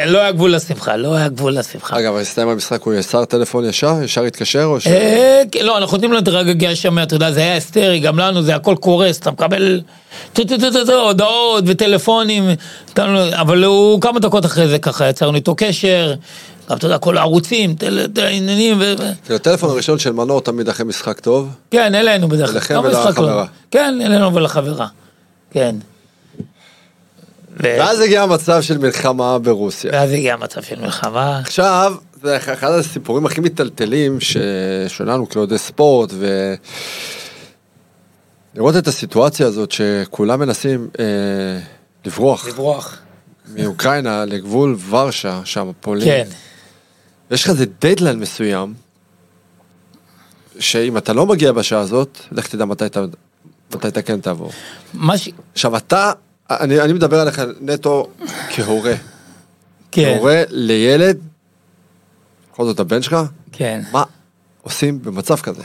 לא 0.06 0.18
היה 0.18 0.32
גבול 0.32 0.54
לשמחה, 0.54 0.96
לא 0.96 1.14
היה 1.14 1.28
גבול 1.28 1.58
לשמחה. 1.58 1.98
אגב, 1.98 2.16
הסתיים 2.16 2.48
המשחק, 2.48 2.82
הוא 2.82 2.94
ישר 2.94 3.24
טלפון 3.24 3.64
ישר? 3.64 3.94
ישר 4.04 4.24
התקשר 4.24 4.64
או 4.64 4.80
ש... 4.80 4.86
אה, 4.86 5.42
כן, 5.52 5.66
לא, 5.66 5.78
אנחנו 5.78 5.96
נותנים 5.96 6.12
לו 6.12 6.18
את 6.18 6.28
הרגע 6.28 6.74
שם, 6.74 6.98
אתה 6.98 7.14
יודע, 7.14 7.30
זה 7.32 7.40
היה 7.40 7.54
היסטרי, 7.54 8.00
גם 8.00 8.18
לנו 8.18 8.42
זה 8.42 8.54
הכל 8.54 8.76
קורס, 8.80 9.18
אתה 9.18 9.30
מקבל 9.30 9.80
הודעות 10.88 11.64
וטלפונים, 11.66 12.44
אבל 13.32 13.64
הוא 13.64 14.00
כמה 14.00 14.20
דקות 14.20 14.44
אחרי 14.44 14.68
זה 14.68 14.78
ככה 14.78 15.08
יצרנו 15.08 15.36
איתו 15.36 15.54
קשר, 15.56 16.14
גם 16.70 16.76
אתה 16.76 16.86
יודע, 16.86 16.98
כל 16.98 17.18
הערוצים, 17.18 17.74
טל- 17.74 18.06
טל- 18.14 18.26
עניינים, 18.26 18.80
ו... 18.80 18.94
הטלפון 19.34 19.70
הראשון 19.70 19.98
של 19.98 20.12
מנור 20.12 20.40
תמיד 20.40 20.68
אחרי 20.68 20.86
משחק 20.86 21.20
טוב. 21.20 21.48
כן, 21.70 21.94
אלינו 21.94 22.28
בדרך 22.28 22.46
כלל. 22.46 22.56
אליכם 22.56 22.74
לא 22.74 22.80
ולחברה. 22.80 23.36
לא. 23.36 23.44
כן, 23.70 23.98
אלינו 24.04 24.34
ולחברה, 24.34 24.86
כן. 25.50 25.76
ואז 27.56 28.00
הגיע 28.00 28.22
המצב 28.22 28.62
של 28.62 28.78
מלחמה 28.78 29.38
ברוסיה. 29.38 29.90
ואז 29.92 30.10
הגיע 30.12 30.34
המצב 30.34 30.62
של 30.62 30.80
מלחמה. 30.80 31.38
עכשיו, 31.38 31.94
זה 32.22 32.36
אחד 32.36 32.70
הסיפורים 32.70 33.26
הכי 33.26 33.40
מטלטלים 33.40 34.20
ש... 34.20 34.36
שלנו 34.88 35.28
כאוהדי 35.28 35.58
ספורט, 35.58 36.10
ו... 36.14 36.54
לראות 38.54 38.76
את 38.76 38.88
הסיטואציה 38.88 39.46
הזאת 39.46 39.70
שכולם 39.72 40.40
מנסים 40.40 40.88
אה, 40.98 41.04
לברוח 42.04 42.48
לברוח. 42.48 42.98
מאוקראינה 43.56 44.24
לגבול 44.24 44.76
ורשה, 44.90 45.40
שם 45.44 45.70
פולין. 45.80 46.04
כן. 46.04 46.26
יש 47.32 47.44
לך 47.44 47.50
איזה 47.50 47.64
דדליין 47.80 48.18
מסוים, 48.18 48.74
שאם 50.58 50.96
אתה 50.96 51.12
לא 51.12 51.26
מגיע 51.26 51.52
בשעה 51.52 51.80
הזאת, 51.80 52.18
לך 52.32 52.48
תדע 52.48 52.64
מתי 52.64 52.86
אתה, 52.86 53.04
מתי 53.74 53.88
אתה 53.88 54.02
כן 54.02 54.20
תעבור. 54.20 54.52
מה 54.94 55.18
ש... 55.18 55.28
עכשיו 55.52 55.76
אתה, 55.76 56.12
אני, 56.50 56.80
אני 56.80 56.92
מדבר 56.92 57.20
עליך 57.20 57.42
נטו 57.60 58.08
כהורה. 58.50 58.94
כן. 59.90 60.16
הורה 60.18 60.42
לילד, 60.48 61.18
בכל 62.52 62.64
זאת 62.64 62.80
הבן 62.80 63.02
שלך, 63.02 63.16
כן. 63.52 63.82
מה 63.92 64.04
עושים 64.62 65.02
במצב 65.02 65.36
כזה? 65.36 65.62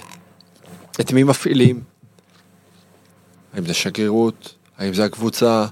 את 0.99 1.11
מי 1.11 1.23
מפעילים? 1.23 1.81
האם 3.53 3.65
זה 3.65 3.73
שגרירות? 3.73 4.55
האם 4.77 4.93
זה 4.93 5.05
הקבוצה? 5.05 5.65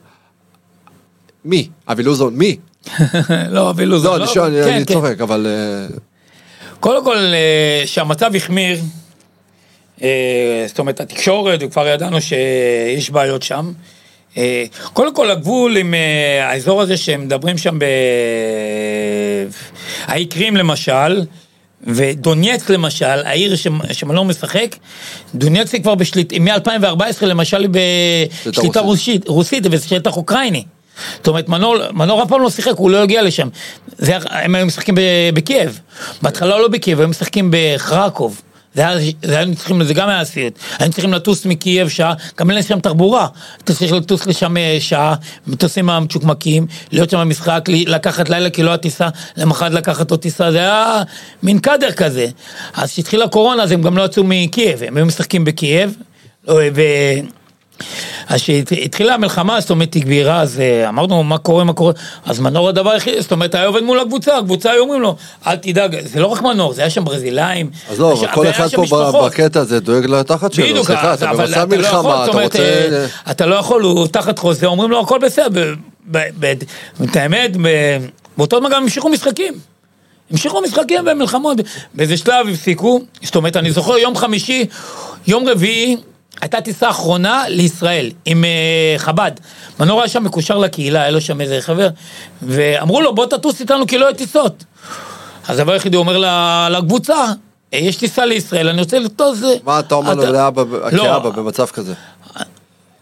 מי? 1.46 1.70
אבי 1.88 2.04
לוזון, 2.04 2.36
מי? 2.36 2.58
לא, 3.50 3.72
אפילו 3.72 4.00
זה 4.00 4.08
לא, 4.08 4.16
אני 4.18 4.28
שואל, 4.28 4.54
אני- 4.56 4.64
כן, 4.66 4.74
אני 4.74 4.86
כן. 4.86 4.94
צוחק, 4.94 5.22
אבל... 5.22 5.48
אה, 5.50 5.96
קודם 6.80 7.04
כל, 7.06 7.18
אה, 7.18 7.82
שהמצב 7.86 8.36
החמיר, 8.36 8.80
אה, 10.04 10.08
זאת 10.68 10.80
אומרת, 10.80 11.02
התקשורת, 11.02 11.60
וכבר 11.64 11.88
ידענו 11.88 12.22
שיש 12.22 13.10
בעיות 13.10 13.44
שם. 13.44 13.72
קודם 14.94 15.16
כל, 15.16 15.32
הגבול 15.32 15.78
עם 15.78 15.94
האזור 16.42 16.82
הזה 16.82 16.98
שהם 16.98 17.22
מדברים 17.26 17.58
שם 17.58 17.80
ב... 17.80 17.86
האי 20.06 20.26
קרים 20.26 20.58
למשל, 20.58 21.22
ודונייצק 21.88 22.70
למשל, 22.70 23.06
העיר 23.06 23.56
ש- 23.56 23.68
שמנור 23.92 24.26
משחק, 24.26 24.76
דונייצק 25.36 25.74
היא 25.74 25.82
כבר 25.82 25.96
בשליטה, 25.96 26.36
מ-2014 26.40 27.26
למשל 27.26 27.62
היא 27.62 27.70
בשליטה 28.50 28.80
רוסית, 28.80 29.28
רוסית 29.28 29.64
ובשטח 29.66 30.18
אוקראיני. 30.18 30.64
זאת 31.18 31.28
אומרת, 31.28 31.50
מנור, 31.50 31.76
מנור 31.92 32.24
אף 32.24 32.30
פעם 32.30 32.42
לא 32.42 32.50
שיחק, 32.50 32.74
הוא 32.76 32.90
לא 32.90 33.04
הגיע 33.04 33.22
לשם. 33.22 33.48
זה, 33.98 34.18
הם 34.30 34.56
היו 34.56 34.66
משחקים 34.66 34.96
בקייב. 35.34 35.80
בהתחלה 36.22 36.58
לא 36.60 36.68
בקייב, 36.68 37.02
הם 37.02 37.10
משחקים 37.10 37.52
בחרקוב. 37.52 38.42
זה 38.76 38.88
היה, 38.88 39.12
זה 39.24 39.38
היה 39.38 39.56
צריכים, 39.56 39.84
זה 39.84 39.94
גם 39.94 40.10
היה 40.10 40.26
סיוט. 40.26 40.54
היינו 40.80 40.94
צריכים 40.94 41.14
לטוס 41.14 41.46
מקייב 41.46 41.90
שעה, 41.90 42.14
גם 42.40 42.50
אין 42.50 42.60
לשם 42.60 42.80
תחבורה. 42.80 43.28
אתה 43.64 43.74
צריך 43.74 43.92
לטוס 43.92 44.28
לשם 44.28 44.58
אה, 44.58 44.78
שעה, 44.80 45.16
מטוסים 45.48 45.90
המצ'וקמקים, 45.90 46.68
להיות 46.92 47.10
שם 47.10 47.20
במשחק, 47.20 47.66
לקחת 47.68 48.30
לילה 48.30 48.50
כי 48.50 48.64
לא 48.64 48.74
הטיסה, 48.74 49.10
למחרת 49.38 49.72
לקחת 49.72 50.12
עוד 50.12 50.20
טיסה, 50.20 50.52
זה 50.52 50.58
היה 50.58 51.04
מין 51.44 51.60
קאדר 51.60 51.92
כזה. 51.92 52.28
אז 52.74 52.92
כשהתחילה 52.92 53.26
הקורונה 53.26 53.64
אז 53.64 53.72
הם 53.72 53.82
גם 53.82 53.98
לא 53.98 54.04
יצאו 54.04 54.24
מקייב, 54.26 54.84
הם 54.84 54.98
היו 54.98 55.06
משחקים 55.06 55.46
בקייב. 55.46 55.98
אה, 56.50 56.54
ו... 56.76 56.82
אז 58.28 58.42
כשהתחילה 58.42 59.14
המלחמה, 59.14 59.62
זאת 59.62 59.70
אומרת, 59.70 59.92
תגבירה, 59.92 60.42
אז 60.42 60.60
אה, 60.60 60.90
אמרנו, 60.90 61.24
מה 61.24 61.38
קורה, 61.38 61.64
מה 61.64 61.74
קורה? 61.74 61.94
אז 62.26 62.40
מנור 62.40 62.70
הדבר 62.70 62.90
היחיד, 62.92 63.20
זאת 63.20 63.32
אומרת, 63.32 63.56
היה 63.56 63.66
עובד 63.66 63.84
מול 63.84 64.00
הקבוצה, 64.00 64.38
הקבוצה 64.38 64.72
היו 64.72 64.82
אומרים 64.82 65.02
לו, 65.02 65.16
אל 65.48 65.56
תדאג, 65.56 65.98
זה 66.06 66.20
לא 66.20 66.28
רק 66.28 66.42
מנור, 66.42 66.74
זה 66.74 66.82
היה 66.82 66.90
שם 66.90 67.06
ברזילאים. 67.06 67.70
עזוב, 67.90 68.20
והיה- 68.20 68.34
כל 68.34 68.40
והיה 68.42 68.52
אחד 68.52 68.70
פה. 69.12 69.26
בקטע 69.30 69.60
הזה 69.60 69.80
דואג 69.80 70.06
לתחת 70.06 70.54
שלו, 70.54 70.66
בדיוק, 70.66 70.86
סליחה, 70.88 71.12
אז- 71.12 71.24
אתה 71.24 71.32
אבל 71.32 71.46
במצב 71.46 71.60
לא 71.74 71.78
מלחמה, 71.78 72.26
אתה 72.26 72.38
רוצה... 72.44 72.60
אה, 72.60 73.06
אתה 73.32 73.46
לא 73.46 73.56
יכול, 73.56 73.82
הוא 73.84 74.08
תחת 74.08 74.40
חוזה, 74.40 74.66
אומרים 74.66 74.92
לו 74.92 75.00
הכל 75.00 75.20
בסדר, 75.20 75.74
את 77.04 77.16
האמת, 77.16 77.52
באותו 78.38 78.60
זמן 78.60 78.70
גם 78.70 78.84
המשיכו 78.84 79.10
משחקים. 79.10 79.54
המשיכו 80.32 80.62
משחקים 80.62 81.02
ומלחמות, 81.12 81.58
באיזה 81.94 82.18
שלב 82.18 82.48
הפסיקו, 82.54 83.02
זאת 83.24 83.36
אומרת, 83.36 83.58
אני 83.58 83.72
זוכר 83.72 83.98
יום 83.98 84.16
חמישי, 84.16 84.66
יום 85.28 85.48
רביעי, 85.50 85.98
הייתה 86.42 86.62
טיסה 86.62 86.90
אחרונה 86.90 87.44
לישראל 87.48 88.12
עם 88.26 88.46
אה, 88.46 88.96
חב"ד. 88.98 89.32
מנור 89.80 90.02
היה 90.02 90.10
שם 90.10 90.24
מקושר 90.24 90.58
לקהילה, 90.58 91.02
היה 91.02 91.12
לו 91.12 91.22
שם 91.22 91.42
איזה 91.42 91.58
חבר, 91.62 91.88
ואמרו 92.42 93.02
לו, 93.02 93.16
בוא 93.16 93.26
תטוס 93.26 93.62
איתנו 93.62 93.88
כי 93.88 93.98
לא 93.98 94.06
יהיו 94.06 94.16
טיסות. 94.16 94.64
אז 95.48 95.60
הדבר 95.60 95.74
היחידי 95.74 95.98
הוא 95.98 96.02
אומר 96.06 96.24
לקבוצה, 96.70 97.26
"אה, 97.74 97.80
יש 97.80 97.96
טיסה 97.96 98.26
לישראל, 98.26 98.70
אני 98.70 98.82
רוצה 98.82 99.00
לטוס... 99.00 99.44
אה, 99.44 99.50
מה 99.64 99.80
אתה 99.80 99.96
אומר 99.96 100.14
לו 100.14 100.32
לאבא, 100.32 100.64
לא, 100.92 101.04
כאבא 101.04 101.30
במצב 101.30 101.66
כזה? 101.66 101.94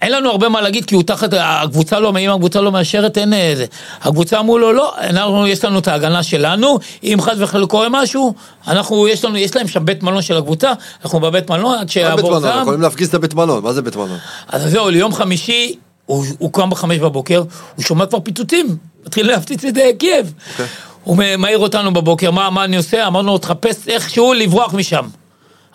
אין 0.04 0.12
לנו 0.12 0.30
הרבה 0.30 0.50
מה 0.50 0.62
להגיד, 0.62 0.86
כי 0.86 0.96
הוא 0.96 1.04
תחת, 1.04 1.30
הקבוצה 1.40 2.00
לא, 2.00 2.14
אם 2.20 2.30
הקבוצה 2.30 2.62
לא 2.62 2.72
מאשרת, 2.72 3.18
אין 3.18 3.34
איזה. 3.34 3.66
הקבוצה 4.02 4.40
אמרו 4.40 4.58
לו, 4.58 4.74
לא, 4.74 4.94
אנחנו, 4.98 5.48
יש 5.48 5.66
לנו 5.66 5.80
את 5.80 5.88
ההגנה 5.88 6.24
שלנו, 6.24 6.80
אם 7.04 7.18
חס 7.22 7.34
וחלילה 7.38 7.68
קורה 7.68 7.88
משהו, 7.90 8.34
אנחנו, 8.68 9.08
יש 9.08 9.26
לנו, 9.26 9.38
יש 9.38 9.56
להם 9.56 9.68
שם 9.68 9.86
בית 9.86 10.04
מלון 10.04 10.22
של 10.22 10.38
הקבוצה, 10.38 10.74
אנחנו 11.04 11.20
בבית 11.20 11.50
מלון 11.52 11.72
עד 11.74 11.78
מה 11.78 11.80
בית 11.80 11.90
שיעבור 11.90 12.30
מלון? 12.30 12.42
זעם. 12.42 12.62
יכולים 12.62 12.82
להפגיז 12.82 13.08
את 13.08 13.14
הבית 13.14 13.34
מלון, 13.34 13.64
מה 13.64 13.74
זה 13.74 13.82
בית 13.82 13.96
מלון? 13.96 14.18
אז 14.48 14.72
זהו, 14.72 14.90
ליום 14.90 15.14
חמישי, 15.14 15.76
הוא, 16.06 16.26
הוא 16.38 16.54
קם 16.54 16.70
בחמש 16.70 16.98
בבוקר, 16.98 17.44
הוא 17.76 17.84
שומע 17.84 18.06
כבר 18.06 18.20
פיצוצים, 18.20 18.78
מתחיל 19.06 19.28
להפציץ 19.28 19.66
את 19.66 19.78
אה, 19.78 19.90
קייב. 20.00 20.34
אוקיי. 20.52 20.66
הוא 21.04 21.18
מעיר 21.38 21.58
אותנו 21.58 21.94
בבוקר, 21.94 22.32
מה, 22.32 22.50
מה 22.50 22.64
אני 22.64 22.78
עושה? 22.78 23.08
אמרנו 23.08 23.32
לו, 23.32 23.38
תחפש 23.38 23.88
איכשהו 23.88 24.34
לברוח 24.34 24.74
משם. 24.74 25.06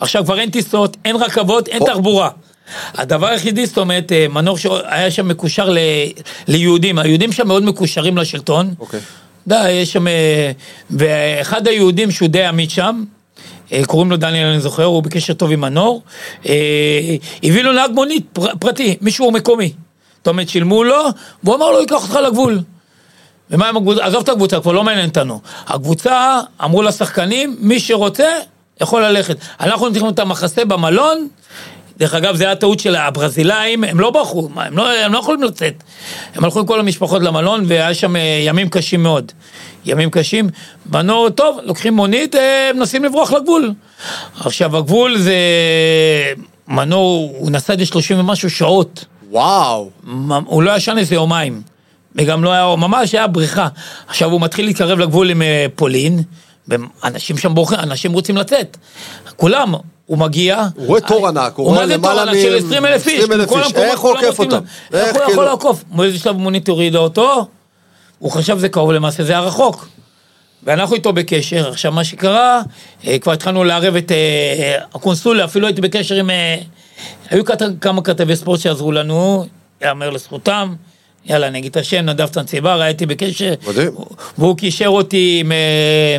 עכשיו 0.01 0.25
כבר 0.25 0.39
אין 0.39 0.51
טיסות, 0.51 0.97
אין 1.05 1.17
רכבות, 1.17 1.69
אין 1.69 1.83
תחבורה. 1.85 2.31
הדבר 2.95 3.27
היחידי, 3.27 3.67
זאת 3.67 3.79
אומרת, 3.79 4.13
אה, 4.13 4.27
מנור 4.29 4.59
שהיה 4.59 5.11
שם 5.11 5.29
מקושר 5.29 5.71
ל, 5.71 5.79
ליהודים, 6.49 6.99
היהודים 6.99 7.33
שם 7.33 7.49
מאוד 7.49 7.63
מקושרים 7.63 8.19
לשלטון. 8.19 8.75
אוקיי. 8.81 9.01
די, 9.47 9.71
יש 9.71 9.93
שם... 9.93 10.09
אה, 10.09 10.51
ואחד 10.91 11.69
היהודים 11.69 12.11
שהוא 12.11 12.29
די 12.29 12.45
עמית 12.45 12.71
שם, 12.71 13.05
אה, 13.73 13.83
קוראים 13.87 14.11
לו 14.11 14.17
דניאל, 14.17 14.47
אני 14.47 14.61
זוכר, 14.61 14.85
הוא 14.85 15.03
בקשר 15.03 15.33
טוב 15.35 15.53
עם 15.53 15.61
מנור, 15.61 16.03
הביא 17.43 17.63
לו 17.63 17.73
נהג 17.73 17.91
מונית 17.91 18.27
פר, 18.33 18.47
פרטי, 18.61 18.97
מישהו 19.01 19.31
מקומי. 19.31 19.73
זאת 20.17 20.29
אומרת, 20.29 20.49
שילמו 20.49 20.85
לו, 20.85 21.05
והוא 21.45 21.57
אמר 21.57 21.71
לו, 21.71 21.81
ייקח 21.81 22.03
אותך 22.03 22.19
לגבול. 22.27 22.61
ומה 23.51 23.69
עם 23.69 23.77
הקבוצה? 23.77 24.05
עזוב 24.05 24.23
את 24.23 24.29
הקבוצה, 24.29 24.61
כבר 24.61 24.73
לא 24.73 24.85
מעניין 24.85 25.09
אותנו. 25.09 25.41
הקבוצה, 25.67 26.41
אמרו 26.65 26.83
לשחקנים, 26.83 27.57
מי 27.61 27.81
שרוצה, 27.81 28.29
יכול 28.81 29.05
ללכת. 29.05 29.37
אנחנו 29.61 29.89
נותנים 29.89 30.09
את 30.09 30.19
המחסה 30.19 30.65
במלון, 30.65 31.29
דרך 31.99 32.15
אגב, 32.15 32.37
זה 32.37 32.45
היה 32.45 32.57
טעות 32.57 32.81
של 32.81 32.97
הברזילאים, 32.97 33.85
הם 33.85 34.01
לא 34.01 34.11
ברחו, 34.11 34.49
הם 34.57 34.77
לא, 34.77 34.93
הם 34.93 35.13
לא 35.13 35.19
יכולים 35.19 35.43
לצאת. 35.43 35.83
הם 36.35 36.45
הלכו 36.45 36.61
עם 36.61 36.67
כל 36.67 36.81
המשפחות 36.81 37.23
למלון, 37.23 37.65
והיה 37.67 37.95
שם 37.95 38.17
אה, 38.17 38.41
ימים 38.47 38.69
קשים 38.69 39.03
מאוד. 39.03 39.33
ימים 39.85 40.11
קשים. 40.11 40.49
בנו, 40.87 41.31
טוב, 41.31 41.59
לוקחים 41.63 41.95
מונית, 41.95 42.35
אה, 42.35 42.71
מנסים 42.75 43.05
לברוח 43.05 43.33
לגבול. 43.33 43.73
עכשיו, 44.41 44.77
הגבול 44.77 45.19
זה... 45.19 45.35
מנור, 46.69 47.35
הוא 47.39 47.51
נסע 47.51 47.73
איזה 47.73 47.87
30 47.87 48.19
ומשהו 48.21 48.51
שעות. 48.51 49.05
וואו. 49.31 49.91
הוא 50.47 50.63
לא 50.63 50.77
ישן 50.77 50.99
איזה 50.99 51.15
יומיים. 51.15 51.63
וגם 52.15 52.45
לא 52.45 52.53
היה, 52.53 52.77
ממש 52.77 53.15
היה 53.15 53.27
בריחה. 53.27 53.69
עכשיו 54.09 54.31
הוא 54.31 54.41
מתחיל 54.41 54.67
להתקרב 54.67 54.99
לגבול 54.99 55.31
עם 55.31 55.43
אה, 55.43 55.67
פולין, 55.75 56.23
ואנשים 56.69 57.39
שם 57.39 57.55
בורחים, 57.55 57.79
אנשים 57.79 58.13
רוצים 58.13 58.37
לצאת. 58.37 58.77
כולם, 59.37 59.75
הוא 60.07 60.19
מגיע. 60.19 60.67
הוא 60.77 60.87
רואה 60.87 61.01
תור 61.01 61.29
ענק, 61.29 61.55
הוא 61.57 61.67
רואה 61.67 61.81
מה 61.81 61.87
זה 61.87 61.97
למעלה 61.97 62.15
תור 62.15 62.31
ענק 62.31 62.37
מ- 62.39 62.43
של 62.43 62.67
20 62.67 62.87
אלף 62.87 63.07
איש? 63.09 63.19
20,000 63.21 63.49
כל 63.49 63.63
איש. 63.63 63.73
איך 63.75 64.01
הוא 64.01 64.13
כולם 64.13 64.25
עוקף 64.25 64.39
אותם? 64.41 64.61
איך 64.93 65.05
הוא 65.05 65.23
יכול 65.23 65.27
כאילו- 65.27 65.43
לעקוף? 65.43 65.85
באיזה 65.91 66.19
שלב 66.19 66.37
מונית 66.37 66.69
הורידה 66.69 66.99
אותו, 66.99 67.47
הוא 68.19 68.31
חשב 68.33 68.59
זה 68.59 68.69
קרוב, 68.69 68.93
למעשה 68.93 69.25
זה 69.25 69.33
היה 69.33 69.41
רחוק. 69.41 69.89
ואנחנו 70.63 70.97
איתו 70.97 71.13
בקשר, 71.13 71.69
עכשיו 71.69 71.93
מה 71.93 72.05
שקרה, 72.05 72.63
אה, 73.07 73.19
כבר 73.19 73.33
התחלנו 73.33 73.65
לערב 73.65 73.97
את 73.97 74.13
אה, 74.13 74.79
הקונסוליה, 74.95 75.45
אפילו 75.45 75.67
הייתי 75.67 75.81
בקשר 75.81 76.15
עם... 76.15 76.31
אה, 76.31 76.57
היו 77.31 77.43
כמה 77.81 78.03
כתבי 78.03 78.37
ספורט 78.37 78.61
שעזרו 78.61 78.93
לנו, 78.93 79.47
יאמר 79.83 80.11
לזכותם, 80.11 80.75
יאללה, 81.29 81.47
אני 81.47 81.59
אגיד 81.59 81.71
את 81.71 81.77
השם, 81.77 82.05
נדב 82.05 82.27
צנציבר, 82.27 82.81
הייתי 82.81 83.07
בקשר. 83.07 83.55
מדהים. 83.69 83.91
והוא 84.39 84.57
קישר 84.57 84.89
אותי 84.89 85.39
עם... 85.41 85.53
אה, 85.53 86.17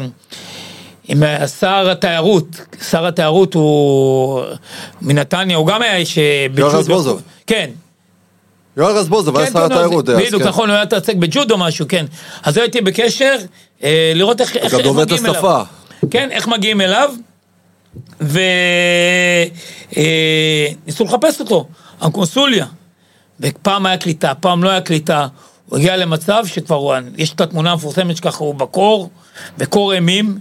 עם 1.07 1.23
אה, 1.23 1.47
שר 1.47 1.89
התיירות, 1.89 2.45
שר 2.89 3.05
התיירות 3.07 3.53
הוא 3.53 4.43
מנתניה, 5.01 5.57
הוא 5.57 5.67
גם 5.67 5.81
היה 5.81 5.95
איש... 5.95 6.17
אה, 6.17 6.47
יואל 6.57 6.75
רזבוזוב. 6.75 7.21
כן, 7.47 7.69
יואל 8.77 8.95
רזבוזוב 8.95 9.37
היה 9.37 9.45
כן, 9.45 9.53
שר 9.53 9.59
כן, 9.59 9.65
התיירות. 9.65 10.09
אז 10.09 10.15
בדיוק, 10.15 10.41
כן. 10.41 10.47
נכון, 10.47 10.69
הוא 10.69 10.75
היה 10.75 10.85
מתעסק 10.85 11.15
בג'ודו 11.15 11.57
משהו, 11.57 11.85
כן. 11.89 12.05
אז 12.43 12.57
הייתי 12.57 12.81
בקשר, 12.81 13.35
לראות 14.15 14.41
איך 14.41 14.73
גם 14.73 14.81
דובר 14.81 15.03
את 15.03 15.07
מגיעים 15.07 15.25
אליו. 15.25 15.35
השפה. 15.35 15.61
כן, 16.11 16.31
איך 16.31 16.47
מגיעים 16.47 16.81
אליו, 16.81 17.11
וניסו 20.85 21.03
לחפש 21.03 21.39
אותו, 21.39 21.67
הקונסוליה. 22.01 22.65
ופעם 23.39 23.85
היה 23.85 23.97
קליטה, 23.97 24.33
פעם 24.35 24.63
לא 24.63 24.69
היה 24.69 24.81
קליטה. 24.81 25.27
הוא 25.65 25.77
הגיע 25.79 25.97
למצב 25.97 26.43
שכבר 26.45 26.75
הוא, 26.75 26.93
יש 27.17 27.33
את 27.33 27.41
התמונה 27.41 27.71
המפורסמת 27.71 28.17
שככה 28.17 28.43
הוא 28.43 28.55
בקור, 28.55 29.09
בקור 29.57 29.93
אימים. 29.93 30.39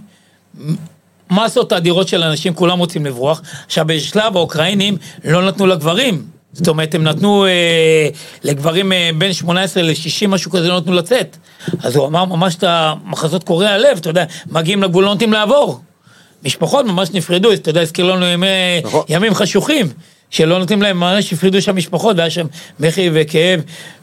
מסות 1.31 1.73
אדירות 1.73 2.07
של 2.07 2.23
אנשים, 2.23 2.53
כולם 2.53 2.79
רוצים 2.79 3.05
לברוח. 3.05 3.41
עכשיו, 3.65 3.85
בשלב 3.87 4.37
האוקראינים 4.37 4.97
לא 5.23 5.47
נתנו 5.47 5.67
לגברים. 5.67 6.25
זאת 6.53 6.67
אומרת, 6.67 6.95
הם 6.95 7.03
נתנו 7.03 7.45
אה, 7.45 8.09
לגברים 8.43 8.91
אה, 8.91 9.09
בין 9.17 9.33
18 9.33 9.83
ל-60, 9.83 10.27
משהו 10.27 10.51
כזה, 10.51 10.67
לא 10.67 10.77
נתנו 10.77 10.93
לצאת. 10.93 11.37
אז 11.83 11.95
הוא 11.95 12.07
אמר 12.07 12.25
ממש 12.25 12.55
את 12.55 12.63
המחזות 12.67 13.43
קורעי 13.43 13.67
הלב, 13.67 13.97
אתה 13.97 14.09
יודע, 14.09 14.25
מגיעים 14.51 14.83
לגבול, 14.83 15.03
לא 15.03 15.09
נותנים 15.09 15.33
לעבור. 15.33 15.79
משפחות 16.43 16.85
ממש 16.85 17.09
נפרדו, 17.13 17.53
אתה 17.53 17.69
יודע, 17.69 17.81
הזכיר 17.81 18.05
לנו 18.05 18.25
ימי, 18.25 18.47
נכון. 18.83 19.03
ימים 19.09 19.33
חשוכים, 19.33 19.87
שלא 20.29 20.59
נותנים 20.59 20.81
להם, 20.81 20.99
ממש 20.99 21.33
הפרידו 21.33 21.61
שם 21.61 21.75
משפחות, 21.75 22.17
והיה 22.17 22.29
שם 22.29 22.45
בכי 22.79 23.09
וכאב. 23.13 23.61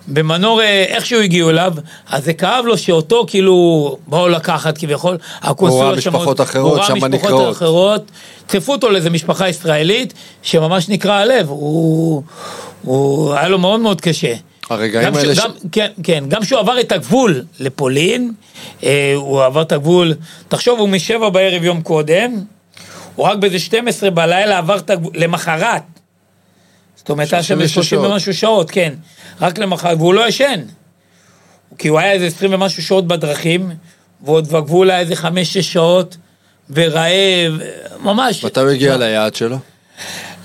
במנור, 0.09 0.63
אה, 0.63 0.85
איכשהו 0.89 1.21
הגיעו 1.21 1.51
אליו, 1.51 1.73
אז 2.11 2.25
זה 2.25 2.33
כאב 2.33 2.65
לו 2.67 2.79
שאותו 2.79 3.25
כאילו 3.29 3.97
באו 4.07 4.29
לקחת 4.29 4.79
כביכול, 4.79 5.19
הקונסוליה 5.43 6.01
שם- 6.01 6.11
משפחות 6.11 6.41
אחרות, 6.41 6.71
הוא 6.73 6.79
ראה 6.79 6.87
שם 6.87 6.95
משפחות 6.95 7.15
נקראות. 7.15 7.57
אחרות, 7.57 8.11
צירפו 8.49 8.73
אותו 8.73 8.91
לאיזה 8.91 9.11
משפחה 9.11 9.49
ישראלית, 9.49 10.15
שממש 10.43 10.89
נקרע 10.89 11.15
הלב, 11.15 11.49
הוא, 11.49 12.23
הוא 12.83 13.35
היה 13.35 13.49
לו 13.49 13.59
מאוד 13.59 13.81
מאוד 13.81 14.01
קשה. 14.01 14.35
הרגעים 14.71 15.15
האלה 15.15 15.35
ש... 15.35 15.39
גם, 15.39 15.51
כן, 15.73 15.91
כן, 16.03 16.25
גם 16.29 16.45
שהוא 16.45 16.59
עבר 16.61 16.81
את 16.81 16.93
הגבול 16.93 17.43
לפולין, 17.61 18.33
אה, 18.85 19.13
הוא 19.17 19.45
עבר 19.45 19.63
את 19.63 19.73
הגבול, 19.73 20.15
תחשוב, 20.49 20.79
הוא 20.79 20.89
משבע 20.89 21.29
בערב 21.29 21.65
יום 21.65 21.81
קודם, 21.83 22.35
הוא 23.15 23.27
רק 23.27 23.39
באיזה 23.39 23.59
12 23.59 24.11
בלילה 24.11 24.59
עבר 24.59 24.77
את 24.77 24.91
הגבול, 24.91 25.13
למחרת. 25.15 25.83
זאת 27.07 27.11
אומרת, 27.11 27.33
היה 27.33 27.43
שם 27.43 27.59
36 27.59 27.75
30 27.75 27.99
שעות. 27.99 28.11
ומשהו 28.11 28.35
שעות, 28.35 28.71
כן, 28.71 28.95
רק 29.41 29.59
למחרת, 29.59 29.99
והוא 29.99 30.15
לא 30.15 30.29
ישן. 30.29 30.61
כי 31.79 31.89
הוא 31.89 31.99
היה 31.99 32.13
איזה 32.13 32.27
20 32.27 32.55
ומשהו 32.55 32.83
שעות 32.83 33.07
בדרכים, 33.07 33.71
ועוד 34.23 34.49
בגבול 34.49 34.91
היה 34.91 35.01
איזה 35.01 35.15
5-6 35.15 35.27
שעות, 35.63 36.17
ורעב, 36.71 37.61
ממש. 38.01 38.45
מתי 38.45 38.61
הוא 38.61 38.69
הגיע 38.69 38.97
ליעד 38.97 39.35
שלו? 39.35 39.57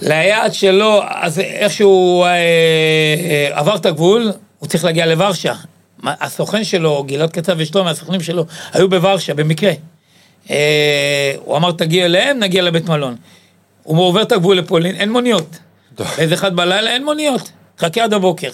ליעד 0.02 0.54
שלו, 0.54 1.02
אז 1.10 1.40
איכשהו 1.40 2.24
אה, 2.24 2.30
אה, 2.30 3.50
עבר 3.52 3.76
את 3.76 3.86
הגבול, 3.86 4.32
הוא 4.60 4.70
צריך 4.70 4.86
להגיע 4.86 5.06
לוורשה. 5.06 5.54
הסוכן 6.04 6.64
שלו, 6.64 7.04
גלעד 7.04 7.32
קצב 7.32 7.56
ושלומי, 7.58 7.90
הסוכנים 7.90 8.22
שלו, 8.22 8.46
היו 8.74 8.90
בוורשה, 8.90 9.34
במקרה. 9.34 9.72
אה, 10.50 11.34
הוא 11.46 11.58
אמר, 11.58 11.72
תגיע 11.72 12.06
אליהם, 12.06 12.40
נגיע 12.40 12.62
לבית 12.62 12.90
מלון. 12.90 13.16
הוא 13.84 14.04
עובר 14.04 14.22
את 14.22 14.32
הגבול 14.32 14.58
לפולין, 14.58 14.96
אין 14.96 15.12
מוניות. 15.12 15.60
באיזה 16.00 16.34
אחד 16.34 16.56
בלילה 16.56 16.90
אין 16.94 17.06
מוניות, 17.06 17.52
חכה 17.80 18.04
עד 18.04 18.14
הבוקר. 18.14 18.50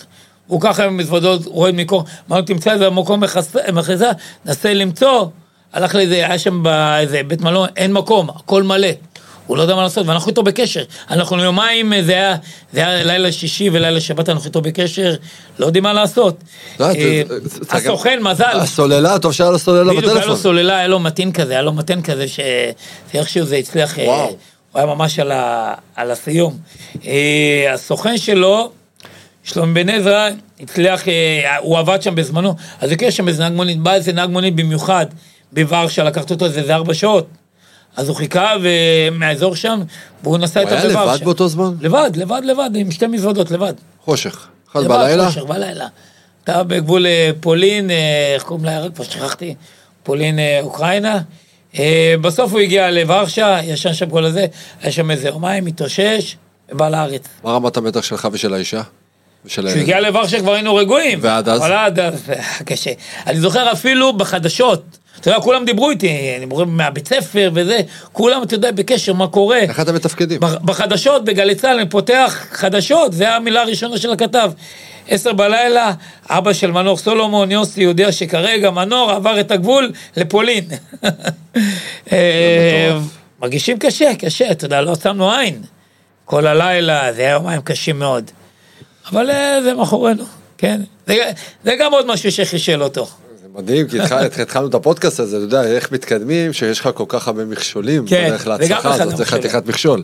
הוא 0.47 0.61
ככה 0.61 0.85
עם 0.85 0.97
מזוודות, 0.97 1.41
רואה 1.45 1.71
מקור, 1.71 2.03
אמר 2.29 2.38
לו, 2.39 2.43
תמצא 2.45 2.71
איזה 2.73 2.89
מקום 2.89 3.23
מחס- 3.23 3.55
מחיזה, 3.73 4.09
נסה 4.45 4.73
למצוא. 4.73 5.25
הלך 5.73 5.95
לאיזה, 5.95 6.15
היה 6.15 6.39
שם 6.39 6.63
באיזה 6.63 7.21
בית 7.27 7.41
מלון, 7.41 7.69
אין 7.75 7.93
מקום, 7.93 8.29
הכל 8.29 8.63
מלא. 8.63 8.88
הוא 9.47 9.57
לא 9.57 9.61
יודע 9.61 9.75
מה 9.75 9.83
לעשות, 9.83 10.07
ואנחנו 10.07 10.29
איתו 10.29 10.43
בקשר. 10.43 10.83
אנחנו 11.09 11.43
יומיים, 11.43 11.93
זה 12.05 12.11
היה, 12.13 12.35
זה 12.73 12.79
היה 12.88 13.03
לילה 13.03 13.31
שישי 13.31 13.69
ולילה 13.69 13.99
שבת, 14.01 14.29
אנחנו 14.29 14.45
איתו 14.47 14.61
בקשר, 14.61 15.13
לא 15.59 15.65
יודעים 15.65 15.83
מה 15.83 15.93
לעשות. 15.93 16.38
לא, 16.79 16.85
אה, 16.85 17.21
הסוכן, 17.69 18.19
מזל. 18.21 18.43
הסוללה, 18.59 19.19
טוב 19.19 19.31
שהיה 19.33 19.49
לו 19.51 19.59
סוללה 19.59 19.83
בדיוק, 19.83 20.03
היה 20.03 20.13
לו 20.13 20.19
בטלפון. 20.19 20.35
סוללה, 20.38 20.77
היה 20.77 20.88
לו 20.88 20.99
מתין 20.99 21.31
כזה, 21.31 21.53
היה 21.53 21.61
לו 21.61 21.73
מתן 21.73 22.01
כזה, 22.01 22.25
שאיכשהו 22.27 23.45
זה 23.45 23.55
הצליח, 23.55 23.99
אה, 23.99 24.03
וואו. 24.05 24.35
הוא 24.78 24.86
היה 24.86 24.95
ממש 24.95 25.19
על, 25.19 25.32
ה... 25.32 25.73
על 25.95 26.11
הסיום. 26.11 26.57
אה, 27.05 27.73
הסוכן 27.73 28.17
שלו, 28.17 28.71
שלום 29.43 29.73
בן 29.73 29.89
עזרא, 29.89 30.30
הצליח, 30.59 31.07
אה, 31.07 31.57
הוא 31.57 31.78
עבד 31.78 32.01
שם 32.01 32.15
בזמנו, 32.15 32.55
אז 32.82 32.91
הגיע 32.91 33.11
שם 33.11 33.28
איזה 33.28 33.43
נהג 33.43 33.53
מונית, 33.53 33.80
בא 33.80 33.93
איזה 33.93 34.13
נהג 34.13 34.30
מונית 34.30 34.55
במיוחד 34.55 35.05
בוורשה, 35.51 36.03
לקחת 36.03 36.32
אותו 36.32 36.45
איזה 36.45 36.75
ארבע 36.75 36.93
שעות. 36.93 37.28
אז 37.95 38.07
הוא 38.09 38.15
חיכה 38.17 38.53
ו- 38.63 39.11
מהאזור 39.11 39.55
שם, 39.55 39.82
והוא 40.23 40.38
נסע 40.38 40.59
הוא 40.59 40.69
איתם 40.69 40.82
היה 40.82 40.89
בוורשה. 40.89 41.13
לבד 41.15 41.23
באותו 41.23 41.47
זמן? 41.47 41.73
לבד, 41.82 42.11
לבד, 42.15 42.41
לבד, 42.43 42.69
עם 42.75 42.91
שתי 42.91 43.07
מזוודות, 43.07 43.51
לבד. 43.51 43.73
חושך. 44.05 44.47
אחד 44.71 44.80
לבד, 44.80 44.95
בלילה? 44.95 45.28
חושך, 45.28 45.43
בלילה. 45.43 45.88
אתה 46.43 46.63
בגבול 46.63 47.05
אה, 47.05 47.32
פולין, 47.39 47.91
אה, 47.91 48.34
איך 48.34 48.43
קוראים 48.43 48.65
לעיירה? 48.65 48.89
כבר 48.89 49.03
שכחתי. 49.03 49.55
פולין, 50.03 50.39
אה, 50.39 50.59
אוקראינה. 50.61 51.21
אה, 51.80 52.15
בסוף 52.22 52.51
הוא 52.51 52.59
הגיע 52.59 52.91
לוורשה, 52.91 53.59
ישן 53.63 53.93
שם 53.93 54.09
כל 54.09 54.26
הזה, 54.26 54.45
היה 54.82 54.91
שם 54.91 55.11
איזה 55.11 55.28
יומיים, 55.28 55.65
התאושש, 55.65 56.36
ובא 56.72 56.89
לארץ. 56.89 57.24
מה 57.43 57.51
רמת 57.51 57.78
המתח 57.78 58.03
שלך 58.03 58.28
ושל 58.32 58.53
האישה? 58.53 58.82
כשהוא? 59.47 59.68
הגיע 59.70 59.99
לוורשה 59.99 60.39
כבר 60.39 60.53
היינו 60.53 60.76
רגועים. 60.76 61.20
ועד 61.22 61.49
אז? 61.49 61.61
אבל 61.61 61.72
עד 61.74 61.99
אז, 61.99 62.30
היה 62.30 62.43
קשה. 62.65 62.91
אני 63.28 63.39
זוכר 63.39 63.72
אפילו 63.72 64.13
בחדשות, 64.13 64.84
אתה 65.22 65.30
יודע, 65.30 65.39
כולם 65.41 65.65
דיברו 65.65 65.89
איתי, 65.89 66.34
אני 66.38 66.45
מדבר 66.45 66.65
מהבית 66.65 67.07
ספר 67.07 67.51
וזה, 67.53 67.80
כולם, 68.13 68.43
אתה 68.43 68.53
יודע, 68.53 68.72
בקשר, 68.72 69.13
מה 69.13 69.28
קורה. 69.28 69.57
איך 69.59 69.80
אתם 69.80 69.95
מתפקדים? 69.95 70.39
בח- 70.39 70.55
בחדשות, 70.65 71.26
בגלי 71.26 71.55
צה"ל, 71.55 71.80
אני 71.80 71.89
פותח 71.89 72.45
חדשות, 72.51 73.13
זה 73.13 73.36
המילה 73.36 73.61
הראשונה 73.61 73.97
של 73.97 74.11
הכתב. 74.11 74.51
עשר 75.08 75.34
בלילה, 75.34 75.93
אבא 76.30 76.53
של 76.53 76.72
מנור 76.72 76.97
סולומון, 76.97 77.51
יוסי, 77.51 77.82
יודע 77.84 78.12
שכרגע 78.12 78.72
מנור 78.72 79.12
עבר 79.12 79.39
את 79.39 79.51
הגבול 79.51 79.91
לפולין. 80.18 80.64
אה, 82.12 82.97
מרגישים 83.41 83.80
קשה, 83.80 84.12
קשה, 84.20 84.51
אתה 84.51 84.66
יודע, 84.66 84.82
לא 84.82 84.95
שמנו 84.95 85.32
עין. 85.32 85.62
כל 86.26 86.47
הלילה, 86.47 87.14
זה 87.14 87.22
היה 87.22 87.32
יומיים 87.32 87.62
קשים 87.62 87.99
מאוד. 87.99 88.32
אבל 89.12 89.30
אה, 89.30 89.62
זה 89.64 89.74
מאחורינו, 89.74 90.24
כן. 90.58 90.82
זה, 91.08 91.16
זה 91.64 91.76
גם 91.80 91.93
עוד 91.93 92.05
משהו 92.08 92.32
שחישל 92.32 92.84
אותו. 92.84 93.08
מדהים, 93.55 93.88
כי 93.88 93.99
התחל- 94.01 94.26
התחלנו 94.41 94.68
את 94.68 94.74
הפודקאסט 94.74 95.20
הזה, 95.20 95.38
אתה 95.38 95.45
יודע, 95.45 95.64
איך 95.64 95.91
מתקדמים, 95.91 96.53
שיש 96.53 96.80
לך 96.80 96.89
כל 96.93 97.03
כך 97.08 97.28
הרבה 97.28 97.45
מכשולים 97.45 98.05
כן, 98.08 98.26
בדרך 98.28 98.47
להצלחה 98.47 98.93
הזאת, 98.93 99.18
זה. 99.18 99.26
חתיכת 99.26 99.66
מכשול. 99.66 100.03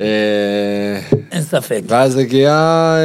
אה, 0.00 0.06
אין 1.32 1.42
ספק. 1.42 1.80
ואז 1.86 2.16
הגיעה... 2.16 2.96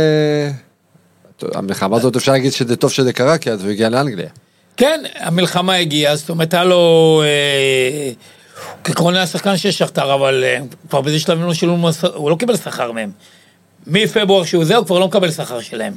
המלחמה 1.53 1.97
הזאת 1.97 2.15
אפשר 2.15 2.31
להגיד 2.31 2.51
שזה 2.51 2.75
טוב 2.75 2.91
שזה 2.91 3.13
קרה, 3.13 3.37
כי 3.37 3.51
אז 3.51 3.63
הוא 3.63 3.71
הגיע 3.71 3.89
לאנגליה. 3.89 4.29
כן, 4.77 5.03
המלחמה 5.15 5.75
הגיעה, 5.75 6.15
זאת 6.15 6.29
אומרת, 6.29 6.53
היה 6.53 6.63
לו... 6.63 7.21
אה, 7.25 8.11
כעקרון 8.83 9.15
היה 9.15 9.27
שחקן 9.27 9.57
של 9.57 9.71
שכתר, 9.71 10.13
אבל 10.13 10.43
אה, 10.43 10.59
כבר 10.89 11.01
באיזה 11.01 11.19
שלב 11.19 11.37
הם 11.37 11.47
לא 11.47 11.53
שילמו, 11.53 11.89
הוא 12.13 12.29
לא 12.29 12.35
קיבל 12.35 12.57
שכר 12.57 12.91
מהם. 12.91 13.11
מפברואר 13.87 14.43
שהוא 14.43 14.65
זה, 14.65 14.75
הוא 14.75 14.85
כבר 14.85 14.99
לא 14.99 15.07
מקבל 15.07 15.31
שכר 15.31 15.61
שלהם. 15.61 15.93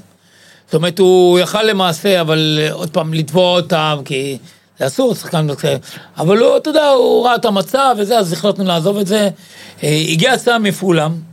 זאת 0.67 0.75
אומרת, 0.75 0.99
הוא 0.99 1.39
יכל 1.39 1.63
למעשה, 1.63 2.21
אבל 2.21 2.59
אה, 2.63 2.73
עוד 2.73 2.91
פעם, 2.91 3.15
לתבוע 3.15 3.57
אותם, 3.57 3.99
כי 4.05 4.39
זה 4.79 4.87
אסור, 4.87 5.15
שחקן 5.15 5.55
כזה. 5.55 5.77
אבל 6.19 6.39
הוא, 6.39 6.57
אתה 6.57 6.71
יודע, 6.71 6.89
הוא 6.89 7.27
ראה 7.27 7.35
את 7.35 7.45
המצב 7.45 7.97
וזה, 7.99 8.19
אז 8.19 8.33
החלטנו 8.33 8.65
לעזוב 8.65 8.99
את 8.99 9.07
זה. 9.07 9.29
הגיעה 9.83 10.35
הצעה 10.35 10.59
מפולם. 10.59 11.30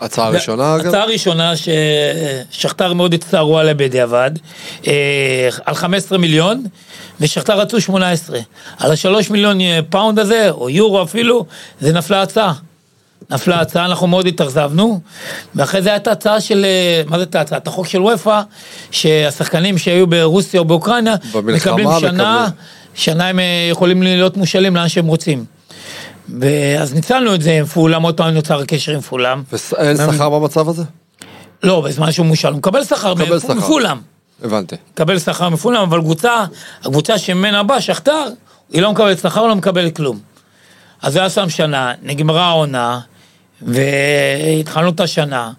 הצעה 0.00 0.28
ראשונה, 0.28 0.76
אגב? 0.76 0.86
הצעה 0.86 1.04
ראשונה 1.04 1.52
ששכתר 1.56 2.92
מאוד 2.92 3.14
הצטערו 3.14 3.58
עליה 3.58 3.74
בדיעבד, 3.74 4.30
אה, 4.86 5.48
על 5.64 5.74
15 5.74 6.18
מיליון, 6.18 6.64
ושכתר 7.20 7.60
רצו 7.60 7.80
18. 7.80 8.38
על 8.78 8.92
השלוש 8.92 9.30
מיליון 9.30 9.58
פאונד 9.90 10.18
הזה, 10.18 10.50
או 10.50 10.70
יורו 10.70 11.02
אפילו, 11.02 11.46
זה 11.80 11.92
נפלה 11.92 12.22
הצעה. 12.22 12.52
נפלה 13.30 13.60
הצעה, 13.60 13.84
אנחנו 13.84 14.06
מאוד 14.06 14.26
התאכזבנו, 14.26 15.00
ואחרי 15.54 15.82
זה 15.82 15.92
הייתה 15.92 16.12
הצעה 16.12 16.40
של, 16.40 16.64
אה, 16.64 17.02
מה 17.06 17.18
זה 17.18 17.24
הצעה? 17.34 17.58
את 17.58 17.66
החוק 17.66 17.86
של 17.86 18.02
אופ"א, 18.02 18.40
שהשחקנים 18.90 19.78
שהיו 19.78 20.06
ברוסיה 20.06 20.60
או 20.60 20.64
באוקראינה, 20.64 21.14
מקבלים 21.34 21.56
שנה, 21.56 21.88
מקבלים. 22.00 22.50
שנה 22.94 23.28
הם 23.28 23.38
אה, 23.38 23.68
יכולים 23.70 24.02
להיות 24.02 24.36
מושאלים 24.36 24.76
לאן 24.76 24.88
שהם 24.88 25.06
רוצים. 25.06 25.59
ואז 26.40 26.94
ניצלנו 26.94 27.34
את 27.34 27.42
זה 27.42 27.52
עם 27.52 27.64
פולהאם, 27.64 28.02
עוד 28.02 28.16
פעם 28.16 28.34
נוצר 28.34 28.60
הקשר 28.60 28.92
עם 28.92 29.00
פולהאם. 29.00 29.42
ואין 29.52 29.96
שכר 29.96 30.28
במצב 30.30 30.68
הזה? 30.68 30.82
לא, 31.62 31.80
בזמן 31.80 32.12
שהוא 32.12 32.26
מושאל, 32.26 32.48
הוא 32.48 32.56
מקבל 32.58 32.84
שכר 32.84 33.14
מקבל 33.14 33.36
מפ- 33.36 33.42
שכר. 33.42 33.54
מפולהאם. 33.54 33.98
הבנתי. 34.42 34.76
מקבל 34.92 35.18
שכר 35.18 35.48
מפולאם, 35.48 35.82
אבל 35.82 36.00
קבוצה, 36.00 36.44
הקבוצה 36.80 37.18
שממנה 37.18 37.62
בא, 37.62 37.80
שכתר, 37.80 38.24
היא 38.72 38.82
לא 38.82 38.92
מקבלת 38.92 39.18
שכר, 39.18 39.46
לא 39.46 39.56
מקבלת 39.56 39.96
כלום. 39.96 40.18
אז 41.02 41.12
זה 41.12 41.18
היה 41.20 41.30
שם 41.30 41.48
שנה, 41.48 41.92
נגמרה 42.02 42.46
העונה, 42.46 43.00
והתחלנו 43.62 44.88
את 44.90 45.00
השנה. 45.00 45.50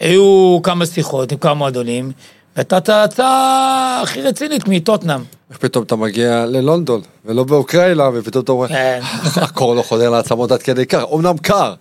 היו 0.00 0.58
כמה 0.62 0.86
שיחות 0.86 1.32
עם 1.32 1.38
כמה 1.38 1.54
מועדונים, 1.54 2.12
והייתה 2.56 2.78
את 2.78 2.88
ההצעה 2.88 4.00
הכי 4.02 4.22
רצינית 4.22 4.68
מטוטנאם. 4.68 5.20
איך 5.50 5.58
פתאום 5.58 5.84
אתה 5.84 5.96
מגיע 5.96 6.46
ללונדון, 6.46 7.00
ולא 7.24 7.44
באוקראינה, 7.44 8.08
ופתאום 8.14 8.44
אתה 8.44 8.52
אומר, 8.52 8.68
כן. 8.68 9.00
הקור 9.36 9.74
לא 9.74 9.82
חודר 9.82 10.10
לעצמות 10.10 10.52
עד 10.52 10.62
כדי 10.62 10.86
כך, 10.86 11.02
אמנם 11.14 11.38
קר, 11.38 11.74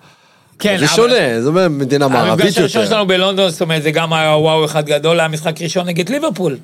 כן, 0.59 0.78
זה 0.80 0.88
שונה, 0.88 1.41
זה 1.41 1.47
אומר 1.47 1.70
מדינה 1.70 2.07
מערבית 2.07 2.45
המפגש 2.45 2.57
הראשון 2.57 2.82
יותר. 2.82 2.93
שלנו 2.93 3.07
בלונדון, 3.07 3.49
זאת 3.49 3.61
אומרת, 3.61 3.84
זה 3.84 3.91
גם 3.91 4.13
היה 4.13 4.30
וואו 4.30 4.66
אחד 4.66 4.86
גדול, 4.86 5.20
היה 5.20 5.30
משחק 5.30 5.61
ראשון 5.61 5.86
נגד 5.88 6.09
ליברפול. 6.09 6.57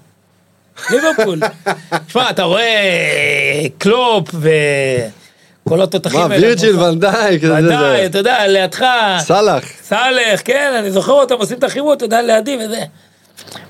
ליברפול. 0.90 1.40
תשמע, 2.08 2.30
אתה 2.30 2.44
רואה 2.44 2.64
אה, 2.64 3.66
קלופ 3.78 4.30
וכל 4.34 5.82
התותחים 5.82 6.20
מה, 6.20 6.28
וירג'יל 6.30 6.80
ונדייק, 6.80 7.44
ודאי, 7.44 8.06
אתה 8.06 8.18
יודע, 8.18 8.48
לידך, 8.48 8.86
סאלח. 9.20 9.64
סאלח, 9.84 10.42
כן, 10.44 10.74
אני 10.80 10.92
זוכר 10.92 11.14
אותם 11.14 11.36
עושים 11.36 11.58
את 11.58 11.64
החירות, 11.64 11.98
אתה 11.98 12.06
יודע, 12.06 12.22
לידי 12.22 12.58
וזה. 12.66 12.82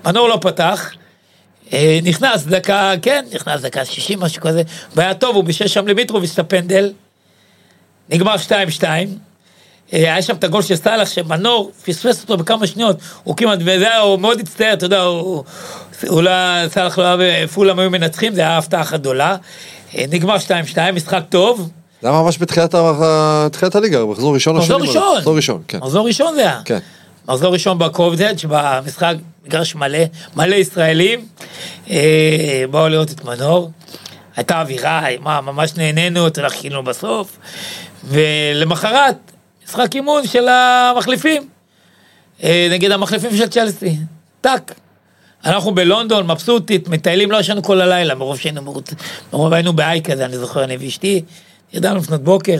מנור 0.05 0.29
לא 0.29 0.37
פתח, 0.41 0.91
אה, 0.93 1.00
נכנס 2.03 2.43
דקה, 2.43 2.93
כן, 3.01 3.25
נכנס 3.33 3.61
דקה 3.61 3.85
60, 3.85 4.19
משהו 4.19 4.41
כזה, 4.41 4.61
והיה 4.95 5.13
טוב, 5.13 5.35
הוא 5.35 5.43
בישל 5.43 5.67
שם 5.67 5.87
למיטרוביץ' 5.87 6.33
את 6.33 6.39
הפנדל, 6.39 6.93
נגמר 8.09 8.35
2-2. 8.47 8.83
אה, 8.83 9.07
היה 9.93 10.21
שם 10.21 10.35
את 10.35 10.43
הגול 10.43 10.61
של 10.61 10.75
סאלח, 10.75 11.09
שמנור 11.09 11.71
פספס 11.85 12.21
אותו 12.21 12.37
בכמה 12.37 12.67
שניות, 12.67 12.97
הוא 13.23 13.37
כמעט, 13.37 13.59
וזה 13.61 13.87
היה, 13.87 13.99
הוא 13.99 14.19
מאוד 14.19 14.39
הצטער, 14.39 14.73
אתה 14.73 14.85
יודע, 14.85 15.01
הוא, 15.01 15.43
אולי 16.07 16.69
סאלח 16.69 16.97
לא 16.97 17.03
היה, 17.03 17.47
פולאם 17.47 17.79
היו 17.79 17.89
מנצחים, 17.89 18.35
זה 18.35 18.41
היה 18.41 18.57
הפתעה 18.57 18.81
אחת 18.81 18.99
גדולה. 18.99 19.35
אה, 19.97 20.05
נגמר 20.09 20.35
2-2, 20.37 20.91
משחק 20.93 21.21
טוב, 21.29 21.69
זה 22.01 22.09
היה 22.09 22.21
ממש 22.21 22.37
בתחילת 22.37 23.75
הליגה, 23.75 24.05
מחזור 24.05 24.33
ראשון 24.33 24.55
או 24.55 24.61
מחזור? 24.61 24.81
ראשון. 24.81 25.17
מחזור 25.17 25.35
ראשון, 25.35 25.61
כן. 25.67 25.77
מחזור 25.77 26.07
ראשון 26.07 26.35
זה 26.35 26.41
היה. 26.41 26.61
כן. 26.65 26.79
מחזור 27.27 27.53
ראשון 27.53 27.77
בקובדג' 27.79 28.35
במשחק, 28.49 29.15
מגרש 29.45 29.75
מלא, 29.75 29.99
מלא 30.35 30.55
ישראלים. 30.55 31.25
אה, 31.89 32.63
באו 32.71 32.87
לראות 32.89 33.11
את 33.11 33.25
מנור. 33.25 33.71
הייתה 34.35 34.61
אווירה, 34.61 35.01
מה, 35.19 35.41
ממש 35.41 35.75
נהנינו, 35.77 36.27
אתה 36.27 36.39
יודע, 36.39 36.49
חיכינו 36.49 36.83
בסוף. 36.83 37.37
ולמחרת, 38.03 39.15
משחק 39.67 39.95
אימון 39.95 40.27
של 40.27 40.47
המחליפים. 40.47 41.47
אה, 42.43 42.67
נגד 42.71 42.91
המחליפים 42.91 43.37
של 43.37 43.47
צ'לסי. 43.47 43.95
טאק. 44.41 44.73
אנחנו 45.45 45.75
בלונדון, 45.75 46.27
מבסוטית, 46.31 46.87
מטיילים, 46.87 47.31
לא 47.31 47.37
ישנו 47.37 47.63
כל 47.63 47.81
הלילה, 47.81 48.15
מרוב 48.15 48.39
שהיינו 48.39 48.61
מרוצים, 48.61 48.97
מרוב 49.33 49.53
היינו 49.53 49.73
בהיי 49.73 50.01
כזה, 50.01 50.25
אני 50.25 50.37
זוכר, 50.37 50.63
אני 50.63 50.77
ואשתי, 50.77 51.21
ידענו 51.73 51.99
לפנות 51.99 52.23
בוקר. 52.23 52.57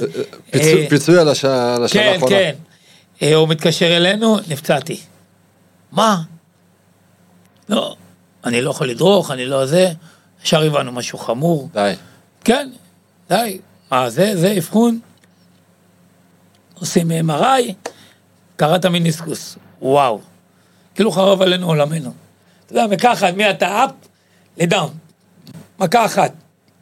פיצוי- 0.90 1.16
אה, 1.16 1.22
על 1.22 1.30
הש- 1.30 1.46
על 1.46 1.84
השנה 1.84 2.02
כן, 2.04 2.08
האחרונה. 2.14 2.36
כן. 2.36 2.52
אה, 3.22 3.36
הוא 3.36 3.48
מתקשר 3.48 3.98
אלינו, 3.98 4.38
נפצעתי. 4.48 5.00
מה? 5.92 6.22
לא, 7.70 7.96
אני 8.46 8.62
לא 8.62 8.70
יכול 8.72 8.90
לדרוך, 8.90 9.32
אני 9.32 9.46
לא 9.46 9.66
זה. 9.66 9.92
ישר 10.46 10.62
הבנו 10.62 10.92
משהו 10.92 11.18
חמור. 11.18 11.70
די. 11.74 11.94
כן, 12.44 12.70
די. 13.30 13.60
מה 13.92 14.10
זה, 14.10 14.32
זה 14.36 14.56
אבחון. 14.58 15.00
עושים 16.74 17.12
MRI, 17.30 17.90
קראת 18.56 18.86
מיניסקוס. 18.86 19.58
וואו. 19.82 20.22
כאילו 20.96 21.12
חרב 21.12 21.42
עלינו 21.42 21.68
עולמנו. 21.68 22.14
אתה 22.66 22.74
יודע, 22.74 22.88
מכה 22.96 23.14
אחת, 23.14 23.34
מהטאפ 23.34 23.92
לדאון. 24.58 24.94
מכה 25.80 26.06
אחת. 26.06 26.34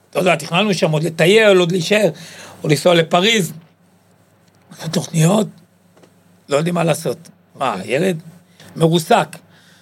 אתה 0.09 0.19
יודע, 0.19 0.35
תכננו 0.35 0.73
שם 0.73 0.91
עוד 0.91 1.03
לטייל, 1.03 1.57
עוד 1.57 1.71
להישאר, 1.71 2.09
או 2.63 2.69
לנסוע 2.69 2.95
לפריז. 2.95 3.53
תוכניות, 4.91 5.47
לא 6.49 6.57
יודעים 6.57 6.75
מה 6.75 6.83
לעשות. 6.83 7.17
מה, 7.55 7.75
ילד? 7.85 8.21
מרוסק. 8.75 9.27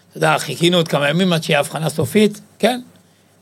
אתה 0.09 0.17
יודע, 0.17 0.37
חיכינו 0.37 0.77
עוד 0.77 0.87
כמה 0.87 1.09
ימים 1.09 1.33
עד 1.33 1.43
שיהיה 1.43 1.59
הבחנה 1.59 1.89
סופית, 1.89 2.41
כן? 2.59 2.81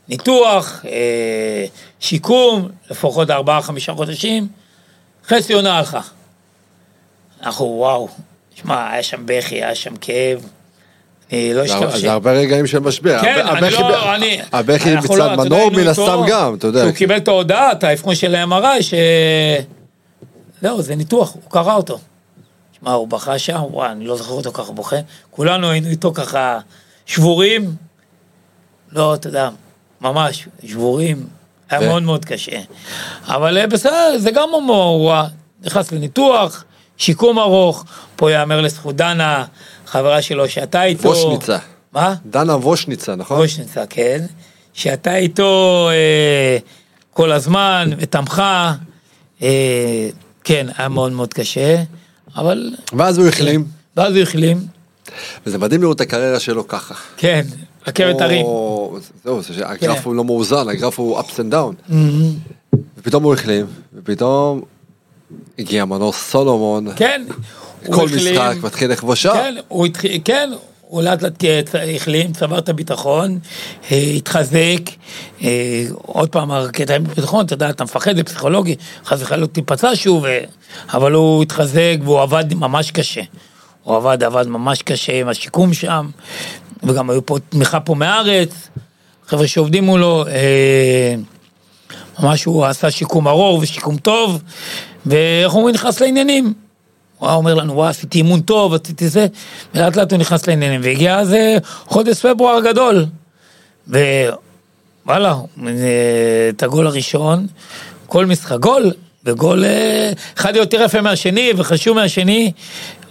ניתוח, 0.08 0.84
אה, 0.84 1.64
שיקום, 2.00 2.68
לפחות 2.90 3.30
ארבעה, 3.30 3.62
חמישה 3.62 3.94
חודשים, 3.94 4.48
חצי 5.26 5.52
עונה 5.52 5.78
הלכה. 5.78 6.00
אנחנו, 7.42 7.64
וואו, 7.64 8.08
שמע, 8.54 8.90
היה 8.90 9.02
שם 9.02 9.22
בכי, 9.26 9.54
היה 9.54 9.74
שם 9.74 9.96
כאב. 9.96 10.46
אני 11.32 11.54
לא 11.54 11.64
אשכח 11.64 11.96
ש... 11.96 12.00
זה 12.00 12.12
הרבה 12.12 12.32
רגעים 12.32 12.66
של 12.66 12.78
משבר. 12.78 13.18
כן, 13.22 13.46
אני 13.46 13.70
לא, 13.70 14.14
אני... 14.14 14.40
הבכי 14.52 14.96
מצד 14.96 15.14
לא, 15.14 15.24
יודע, 15.24 15.36
מנור 15.36 15.70
מן 15.70 15.86
הסתם 15.86 16.20
גם, 16.28 16.54
אתה 16.54 16.66
יודע. 16.66 16.82
הוא 16.82 16.92
קיבל 16.92 17.16
את 17.16 17.28
ההודעה, 17.28 17.72
את 17.72 17.84
האבחון 17.84 18.14
של 18.14 18.34
ה-MRI, 18.34 18.82
ש... 18.82 18.94
זהו, 20.62 20.82
זה 20.82 20.96
ניתוח, 20.96 21.34
הוא 21.34 21.50
קרא 21.50 21.74
אותו. 21.74 21.98
שמע, 22.80 22.92
הוא 22.92 23.08
בכה 23.08 23.38
שם, 23.38 23.62
וואי, 23.70 23.90
אני 23.90 24.06
לא 24.06 24.16
זוכר 24.16 24.32
אותו 24.32 24.52
ככה 24.52 24.72
בוכה. 24.72 24.96
כולנו 25.30 25.70
היינו 25.70 25.88
איתו 25.88 26.12
ככה 26.12 26.58
שבורים. 27.06 27.74
לא, 28.92 29.14
אתה 29.14 29.28
יודע, 29.28 29.50
ממש, 30.00 30.48
שבורים. 30.66 31.26
היה 31.70 31.80
ו- 31.80 31.86
מאוד 31.86 32.02
מאוד 32.02 32.24
קשה. 32.24 32.60
אבל 33.24 33.58
אה, 33.58 33.66
בסדר, 33.66 34.18
זה 34.18 34.30
גם 34.30 34.48
הומור, 34.52 35.12
הוא 35.12 35.28
נכנס 35.62 35.92
לניתוח, 35.92 36.64
שיקום 36.96 37.38
ארוך, 37.38 37.84
פה 38.16 38.32
יאמר 38.32 38.60
לזכות 38.60 38.96
דנה, 38.96 39.44
חברה 39.86 40.22
שלו 40.22 40.48
שאתה 40.48 40.84
איתו. 40.84 41.08
וושניצה. 41.08 41.58
מה? 41.92 42.14
דנה 42.26 42.56
וושניצה, 42.56 43.14
נכון? 43.14 43.36
גושניצה, 43.36 43.86
כן, 43.86 44.24
שאתה 44.72 45.16
איתו 45.16 45.88
אה, 45.90 46.58
כל 47.12 47.32
הזמן 47.32 47.90
ותמכה, 47.98 48.74
אה, 49.42 50.08
כן, 50.44 50.66
היה 50.76 50.88
מאוד 50.88 51.12
מאוד 51.12 51.34
קשה, 51.34 51.82
אבל... 52.36 52.74
ואז 52.92 53.18
הוא 53.18 53.28
החלים, 53.28 53.64
ואז 53.96 54.14
הוא 54.14 54.22
החלים, 54.22 54.58
וזה 55.46 55.58
מדהים 55.58 55.82
לראות 55.82 55.96
את 55.96 56.00
הקריירה 56.00 56.40
שלו 56.40 56.68
ככה. 56.68 56.94
כן, 57.16 57.42
רכבת 57.86 58.20
הרים. 58.20 58.46
זהו, 59.24 59.42
זה 59.42 59.54
שהגרף 59.54 59.98
כן. 59.98 60.04
הוא 60.04 60.14
לא 60.14 60.24
מאוזן, 60.24 60.68
הגרף 60.68 60.98
הוא 60.98 61.20
ups 61.20 61.32
and 61.36 61.52
down. 61.52 61.94
ופתאום 62.98 63.24
הוא 63.24 63.34
החלים, 63.34 63.66
ופתאום 63.94 64.62
הגיע 65.58 65.84
מנור 65.84 66.12
סולומון, 66.12 66.86
כן, 66.96 67.22
כל. 67.90 68.08
משחק 68.16 68.54
מתחיל 68.62 68.90
לכבוש 68.90 69.22
שער. 69.22 69.34
כן, 69.34 69.54
הוא 69.68 69.86
התחיל, 69.86 70.20
כן, 70.24 70.50
הוא 70.88 71.02
לאט 71.02 71.22
לאט 71.22 71.44
צ- 71.44 71.74
החלים, 71.96 72.32
צבר 72.32 72.58
את 72.58 72.68
הביטחון, 72.68 73.38
אה, 73.92 73.96
התחזק, 73.96 74.80
אה, 75.42 75.84
עוד 75.96 76.28
פעם 76.28 76.50
הקטע 76.50 76.94
עם 76.96 77.04
ביטחון, 77.04 77.46
אתה 77.46 77.54
יודע, 77.54 77.70
אתה 77.70 77.84
מפחד, 77.84 78.16
זה 78.16 78.24
פסיכולוגי, 78.24 78.76
חס 79.04 79.22
וחלילה 79.22 79.46
תיפצע 79.46 79.90
שוב, 79.94 80.24
אה, 80.24 80.40
אבל 80.92 81.12
הוא 81.12 81.42
התחזק 81.42 81.96
והוא 82.04 82.20
עבד 82.20 82.54
ממש 82.54 82.90
קשה. 82.90 83.20
הוא 83.82 83.96
עבד, 83.96 84.22
עבד 84.22 84.46
ממש 84.46 84.82
קשה 84.82 85.20
עם 85.20 85.28
השיקום 85.28 85.74
שם, 85.74 86.10
וגם 86.82 87.10
היו 87.10 87.26
פה 87.26 87.36
תמיכה 87.48 87.80
פה 87.80 87.94
מהארץ, 87.94 88.68
חבר'ה 89.26 89.46
שעובדים 89.46 89.84
מולו, 89.84 90.26
אה, 90.26 91.14
ממש 92.22 92.44
הוא 92.44 92.64
עשה 92.64 92.90
שיקום 92.90 93.28
ארוך 93.28 93.62
ושיקום 93.62 93.96
טוב, 93.96 94.42
ואיך 95.06 95.54
אומרים, 95.54 95.74
נכנס 95.74 96.00
לעניינים. 96.00 96.65
הוא 97.18 97.28
היה 97.28 97.36
אומר 97.36 97.54
לנו, 97.54 97.74
וואי, 97.74 97.88
עשיתי 97.88 98.18
אימון 98.18 98.40
טוב, 98.40 98.74
עשיתי 98.74 99.08
זה, 99.08 99.26
ולאט 99.74 99.96
לאט 99.96 100.12
הוא 100.12 100.20
נכנס 100.20 100.46
לעניינים, 100.46 100.80
והגיע 100.84 101.18
אז 101.18 101.36
חודש 101.86 102.26
פברואר 102.26 102.56
הגדול. 102.56 103.06
ווואלה, 103.88 105.34
אה, 105.66 106.48
את 106.48 106.62
הגול 106.62 106.86
הראשון, 106.86 107.46
כל 108.06 108.26
משחק 108.26 108.58
גול, 108.58 108.92
וגול 109.24 109.64
אה, 109.64 110.12
אחד 110.38 110.56
יותר 110.56 110.82
יפה 110.82 111.00
מהשני 111.00 111.52
וחשוב 111.56 111.96
מהשני. 111.96 112.52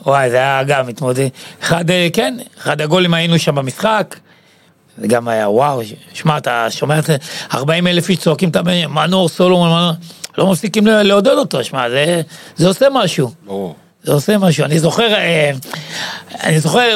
וואי, 0.06 0.30
זה 0.30 0.38
היה 0.38 0.64
גם 0.64 0.88
מתמודד. 0.88 1.28
אחד, 1.62 1.92
אה, 1.92 2.08
כן, 2.14 2.38
אחד 2.58 2.82
הגולים 2.82 3.14
היינו 3.14 3.40
שם 3.40 3.56
במשחק. 3.56 4.16
זה 4.98 5.08
גם 5.08 5.28
היה 5.28 5.50
וואו, 5.50 5.82
שמע, 6.14 6.38
אתה 6.38 6.68
שומע 6.70 7.00
את 7.00 7.04
זה, 7.04 7.18
40 7.54 7.88
אלף 7.88 8.10
איש 8.10 8.18
צועקים 8.18 8.50
את 8.50 8.56
הבן, 8.56 8.86
מנור, 8.86 9.30
סולומון, 9.30 9.94
לא 10.38 10.52
מפסיקים 10.52 10.88
לעודד 10.88 11.32
אותו, 11.32 11.64
שמע, 11.64 11.90
זה, 11.90 12.22
זה 12.56 12.68
עושה 12.68 12.88
משהו. 12.92 13.32
ברור. 13.46 13.76
זה 14.06 14.12
עושה 14.14 14.38
משהו. 14.38 14.66
אני 14.66 14.80
זוכר, 14.80 15.14
אה, 15.14 15.52
אני 16.44 16.60
זוכר 16.60 16.96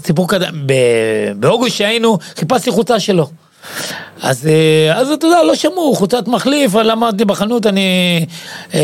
בסיפור 0.00 0.28
קדם, 0.28 0.62
ב- 0.66 0.72
באוגוסט 1.36 1.76
שהיינו, 1.76 2.18
חיפשתי 2.36 2.70
חולצה 2.70 3.00
שלו. 3.00 3.28
אז, 4.22 4.46
אה, 4.46 4.94
אז 5.00 5.10
אתה 5.10 5.26
יודע, 5.26 5.42
לא 5.42 5.54
שמעו, 5.54 5.94
חולצת 5.96 6.28
מחליף, 6.28 6.74
למדתי 6.74 7.24
בחנות, 7.24 7.66
אני 7.66 8.26
אה, 8.74 8.80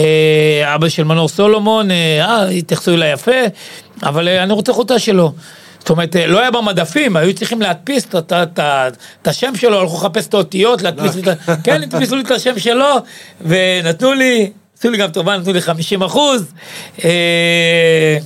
אבא 0.75 0.89
של 0.89 1.05
מנור 1.05 1.29
סולומון, 1.29 1.91
אה, 1.91 1.97
אה, 2.25 2.49
התייחסו 2.49 2.95
אליי 2.95 3.13
יפה, 3.13 3.31
אבל 4.03 4.29
אה, 4.29 4.43
אני 4.43 4.53
רוצה 4.53 4.73
חולצה 4.73 4.99
שלו. 4.99 5.33
זאת 5.79 5.91
אומרת, 5.91 6.17
אה, 6.17 6.27
לא 6.27 6.41
היה 6.41 6.51
במדפים, 6.51 7.17
היו 7.17 7.35
צריכים 7.35 7.63
להדפיס 7.63 8.07
את- 8.19 8.61
השם 9.27 9.53
שלו, 9.57 9.81
הלכו 9.81 9.97
לחפש 9.97 10.27
את 10.27 10.35
האותיות, 10.35 10.83
להדפיס 10.83 11.17
את 11.19 11.29
ה... 11.29 11.57
כן, 11.65 11.83
הדפיסו 11.83 12.17
לי 12.17 12.23
את 12.23 12.31
השם 12.31 12.59
שלו, 12.59 12.87
ונתנו 13.41 14.13
לי, 14.13 14.51
עשו 14.81 14.91
לי 14.91 14.99
גם 14.99 15.11
טובה, 15.11 15.39
נתנו 15.39 15.53
לי 15.53 15.61
50 15.61 16.03
אחוז. 16.03 16.53
אה, 17.05 18.19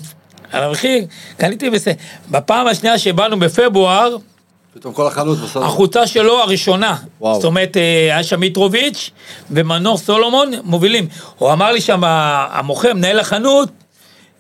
על 0.53 0.65
המחיר, 0.65 1.05
קניתי 1.37 1.71
בסדר. 1.71 1.95
בפעם 2.31 2.67
השנייה 2.67 2.99
שבאנו 2.99 3.39
בפברואר, 3.39 4.17
פתאום 4.75 4.95
כל 4.95 5.07
החנות 5.07 5.39
בסדר. 5.39 5.65
החולצה 5.65 6.07
שלו 6.07 6.41
הראשונה. 6.41 6.97
וואו. 7.21 7.35
זאת 7.35 7.45
אומרת, 7.45 7.77
אה, 7.77 7.83
היה 8.03 8.23
שם 8.23 8.41
מיטרוביץ' 8.41 9.11
ומנור 9.51 9.99
סולומון 9.99 10.53
מובילים. 10.63 11.09
הוא 11.39 11.53
אמר 11.53 11.73
לי 11.73 11.81
שם, 11.81 12.01
המוכר, 12.05 12.95
מנהל 12.95 13.19
החנות, 13.19 13.69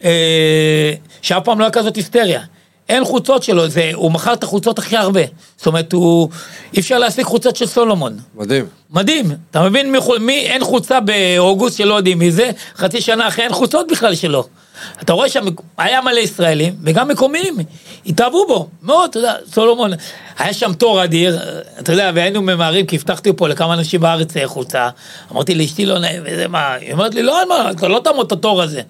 אה, 0.04 0.92
שאף 1.22 1.44
פעם 1.44 1.58
לא 1.58 1.64
היה 1.64 1.70
כזאת 1.70 1.96
היסטריה. 1.96 2.40
אין 2.88 3.04
חוצות 3.04 3.42
שלו, 3.42 3.68
זה, 3.68 3.90
הוא 3.94 4.12
מכר 4.12 4.32
את 4.32 4.42
החוצות 4.42 4.78
הכי 4.78 4.96
הרבה. 4.96 5.20
זאת 5.56 5.66
אומרת, 5.66 5.92
הוא, 5.92 6.28
אי 6.74 6.80
אפשר 6.80 6.98
להשיג 6.98 7.24
חוצות 7.24 7.56
של 7.56 7.66
סולומון. 7.66 8.18
מדהים. 8.34 8.66
מדהים, 8.90 9.30
אתה 9.50 9.62
מבין 9.62 9.92
מי, 9.92 9.98
מי 10.20 10.38
אין 10.38 10.64
חוצה 10.64 11.00
באוגוסט 11.00 11.78
שלא 11.78 11.94
יודעים 11.94 12.18
מי 12.18 12.32
זה, 12.32 12.50
חצי 12.76 13.00
שנה 13.00 13.28
אחרי 13.28 13.44
אין 13.44 13.52
חוצות 13.52 13.86
בכלל 13.90 14.14
שלו. 14.14 14.44
אתה 15.02 15.12
רואה 15.12 15.28
שם, 15.28 15.44
היה 15.78 16.00
מלא 16.00 16.20
ישראלים, 16.20 16.74
וגם 16.82 17.08
מקומיים, 17.08 17.56
התאהבו 18.06 18.46
בו, 18.46 18.68
מאוד, 18.82 19.10
אתה 19.10 19.18
יודע, 19.18 19.34
סולומון, 19.52 19.90
היה 20.38 20.52
שם 20.52 20.72
תור 20.72 21.04
אדיר, 21.04 21.38
אתה 21.78 21.92
יודע, 21.92 22.10
והיינו 22.14 22.42
ממהרים, 22.42 22.86
כי 22.86 22.96
הבטחתי 22.96 23.32
פה 23.36 23.48
לכמה 23.48 23.74
אנשים 23.74 24.00
בארץ 24.00 24.34
חוצה, 24.44 24.88
אמרתי 25.32 25.54
לאשתי 25.54 25.86
לא 25.86 25.98
נעים, 25.98 26.22
וזה 26.26 26.48
מה, 26.48 26.74
היא 26.74 26.92
אומרת 26.92 27.14
לי, 27.14 27.22
לא, 27.22 27.42
מה, 27.48 27.70
אתה 27.70 27.88
לא 27.88 28.00
תעמוד 28.04 28.26
את 28.26 28.32
התור 28.32 28.62
הזה. 28.62 28.80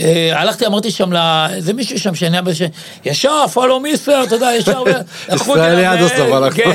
אה, 0.00 0.40
הלכתי, 0.40 0.66
אמרתי 0.66 0.90
שם, 0.90 1.12
לאיזה 1.12 1.72
מישהו 1.72 1.98
שם 1.98 2.14
שאני 2.14 2.42
בש... 2.42 2.62
ישר, 3.04 3.46
פולו 3.46 3.80
מיסר, 3.80 4.24
אתה 4.24 4.34
יודע, 4.34 4.50
ישר, 4.56 4.82
ישראלי 5.34 5.86
עד 5.86 5.98
הסוף, 6.02 6.32
אה, 6.32 6.50
כן. 6.50 6.70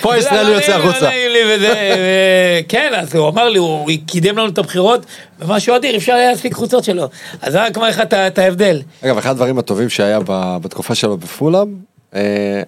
פה 0.00 0.14
הישראלי 0.14 0.50
לא 0.50 0.54
יוצא 0.54 0.72
החוצה. 0.72 1.00
לא 1.00 1.54
ו- 1.98 2.68
כן, 2.68 2.92
אז 2.96 3.14
הוא 3.14 3.28
אמר 3.28 3.48
לי, 3.48 3.58
הוא 3.58 3.90
קידם 4.06 4.38
לנו 4.38 4.48
את 4.48 4.58
הבחירות, 4.58 5.06
ומשהו 5.40 5.76
אדיר, 5.76 5.96
אפשר 5.96 6.12
היה 6.12 6.32
להשיג 6.32 6.54
חוצות 6.54 6.84
שלו. 6.84 7.08
אז 7.42 7.52
זה 7.52 7.64
רק 7.64 7.78
מראה 7.78 7.88
לך 7.88 8.02
את 8.12 8.38
ההבדל. 8.38 8.82
אגב, 9.04 9.18
אחד 9.18 9.30
הדברים 9.30 9.58
הטובים 9.58 9.88
שהיה 9.88 10.18
בתקופה 10.62 10.94
שלו 10.94 11.16
בפולאם, 11.16 11.74
אה, 12.14 12.62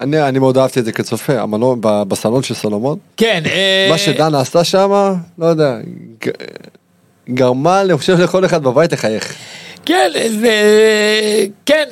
אני 0.00 0.22
אני 0.22 0.38
מאוד 0.38 0.58
אהבתי 0.58 0.80
את 0.80 0.84
זה 0.84 0.92
כצופה, 0.92 1.40
המנוע 1.40 1.76
ב- 1.80 2.02
בסלון 2.02 2.42
של 2.42 2.54
סולומון. 2.54 2.98
כן, 3.16 3.42
אה, 3.46 3.86
מה 3.90 3.98
שדנה 3.98 4.40
עשתה 4.40 4.64
שם, 4.64 5.14
לא 5.38 5.46
יודע, 5.46 5.76
גרמה, 7.30 7.80
אני 7.80 7.96
חושב, 7.96 8.20
לכל 8.20 8.44
אחד 8.44 8.62
בבית 8.62 8.92
לחייך. 8.92 9.34
כן, 9.86 10.10
זה... 10.40 10.54
כן, 11.66 11.84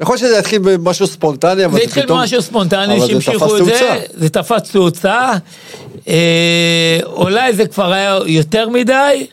יכול 0.00 0.12
להיות 0.12 0.20
שזה 0.20 0.38
יתחיל 0.38 0.58
במשהו 0.58 1.06
ספונטני, 1.06 1.64
אבל 1.64 1.74
זה 1.78 1.82
התחיל 1.84 2.02
פתאום... 2.02 2.18
משהו 2.18 2.42
ספונטני, 2.42 3.00
שהמשיכו 3.06 3.56
את 3.56 3.64
זה. 3.64 4.00
זה 4.14 4.28
תפס 4.28 4.70
תאוצה. 4.70 5.32
אה, 6.08 6.98
אולי 7.04 7.52
זה 7.52 7.66
כבר 7.66 7.92
היה 7.92 8.18
יותר 8.26 8.68
מדי, 8.68 9.26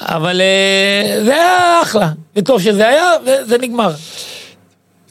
אבל 0.00 0.40
אה, 0.40 1.24
זה 1.24 1.34
היה 1.34 1.82
אחלה, 1.82 2.08
וטוב 2.36 2.60
שזה 2.60 2.88
היה, 2.88 3.10
וזה 3.24 3.58
נגמר. 3.58 3.90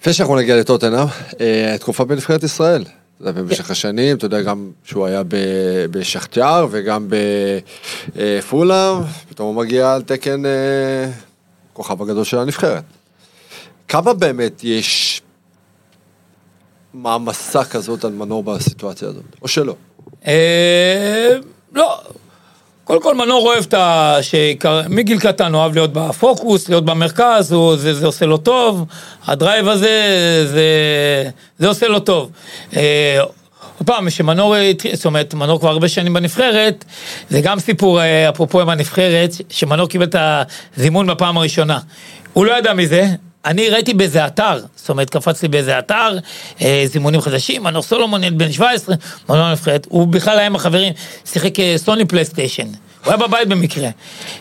לפני 0.03 0.13
שאנחנו 0.13 0.35
נגיע 0.35 0.57
לטוטנאם, 0.57 1.07
אה, 1.41 1.75
תקופה 1.79 2.05
בנבחרת 2.05 2.43
ישראל. 2.43 2.83
במשך 3.19 3.71
השנים, 3.71 4.17
אתה 4.17 4.25
יודע, 4.25 4.41
גם 4.41 4.71
שהוא 4.83 5.05
היה 5.05 5.21
בשכתיאר 5.91 6.67
וגם 6.71 7.07
בפולאם, 8.15 9.03
פתאום 9.29 9.55
הוא 9.55 9.63
מגיע 9.63 9.93
על 9.93 10.01
תקן 10.01 10.45
אה, 10.45 11.11
כוכב 11.73 12.01
הגדול 12.01 12.23
של 12.23 12.37
הנבחרת. 12.39 12.83
כמה 13.87 14.13
באמת 14.13 14.63
יש 14.63 15.21
מעמסה 16.93 17.63
כזאת 17.63 18.05
על 18.05 18.11
מנור 18.11 18.43
בסיטואציה 18.43 19.07
הזאת, 19.07 19.23
או 19.41 19.47
שלא? 19.47 19.75
אה, 20.27 21.37
לא. 21.73 22.01
קודם 22.83 23.01
כל 23.01 23.15
מנור 23.15 23.47
אוהב 23.47 23.63
את 23.63 23.73
ה... 23.73 24.17
שמגיל 24.21 25.19
קטן 25.19 25.53
אוהב 25.53 25.73
להיות 25.73 25.93
בפוקוס, 25.93 26.69
להיות 26.69 26.85
במרכז, 26.85 27.51
הוא, 27.51 27.75
זה, 27.75 27.93
זה 27.93 28.05
עושה 28.05 28.25
לו 28.25 28.37
טוב, 28.37 28.85
הדרייב 29.25 29.67
הזה, 29.67 29.89
זה, 30.47 30.69
זה 31.59 31.67
עושה 31.67 31.87
לו 31.87 31.99
טוב. 31.99 32.31
אה, 32.75 33.19
פעם, 33.85 34.09
שמנור, 34.09 34.55
זאת 34.93 35.05
אומרת, 35.05 35.33
מנור 35.33 35.59
כבר 35.59 35.69
הרבה 35.69 35.87
שנים 35.87 36.13
בנבחרת, 36.13 36.85
זה 37.29 37.41
גם 37.41 37.59
סיפור, 37.59 38.01
אה, 38.01 38.29
אפרופו 38.29 38.61
עם 38.61 38.69
הנבחרת, 38.69 39.31
שמנור 39.49 39.87
קיבל 39.87 40.05
את 40.05 40.15
הזימון 40.77 41.07
בפעם 41.07 41.37
הראשונה. 41.37 41.79
הוא 42.33 42.45
לא 42.45 42.57
ידע 42.57 42.73
מזה, 42.73 43.07
אני 43.45 43.69
ראיתי 43.69 43.93
באיזה 43.93 44.25
אתר, 44.25 44.59
זאת 44.75 44.89
אומרת, 44.89 45.09
קפץ 45.09 45.41
לי 45.41 45.47
באיזה 45.47 45.79
אתר, 45.79 46.17
אה, 46.61 46.83
זימונים 46.85 47.21
חדשים, 47.21 47.63
מנור 47.63 47.81
סולומון, 47.81 48.23
ילד 48.23 48.37
בן 48.37 48.51
17, 48.51 48.95
מנור 49.29 49.51
נבחרת, 49.51 49.87
הוא 49.89 50.07
בכלל 50.07 50.37
היה 50.37 50.47
עם 50.47 50.55
החברים, 50.55 50.93
שיחק 51.25 51.59
אה, 51.59 51.73
סוני 51.77 52.05
פלייסטיישן. 52.05 52.67
הוא 53.05 53.13
היה 53.13 53.17
בבית 53.17 53.47
במקרה. 53.47 53.89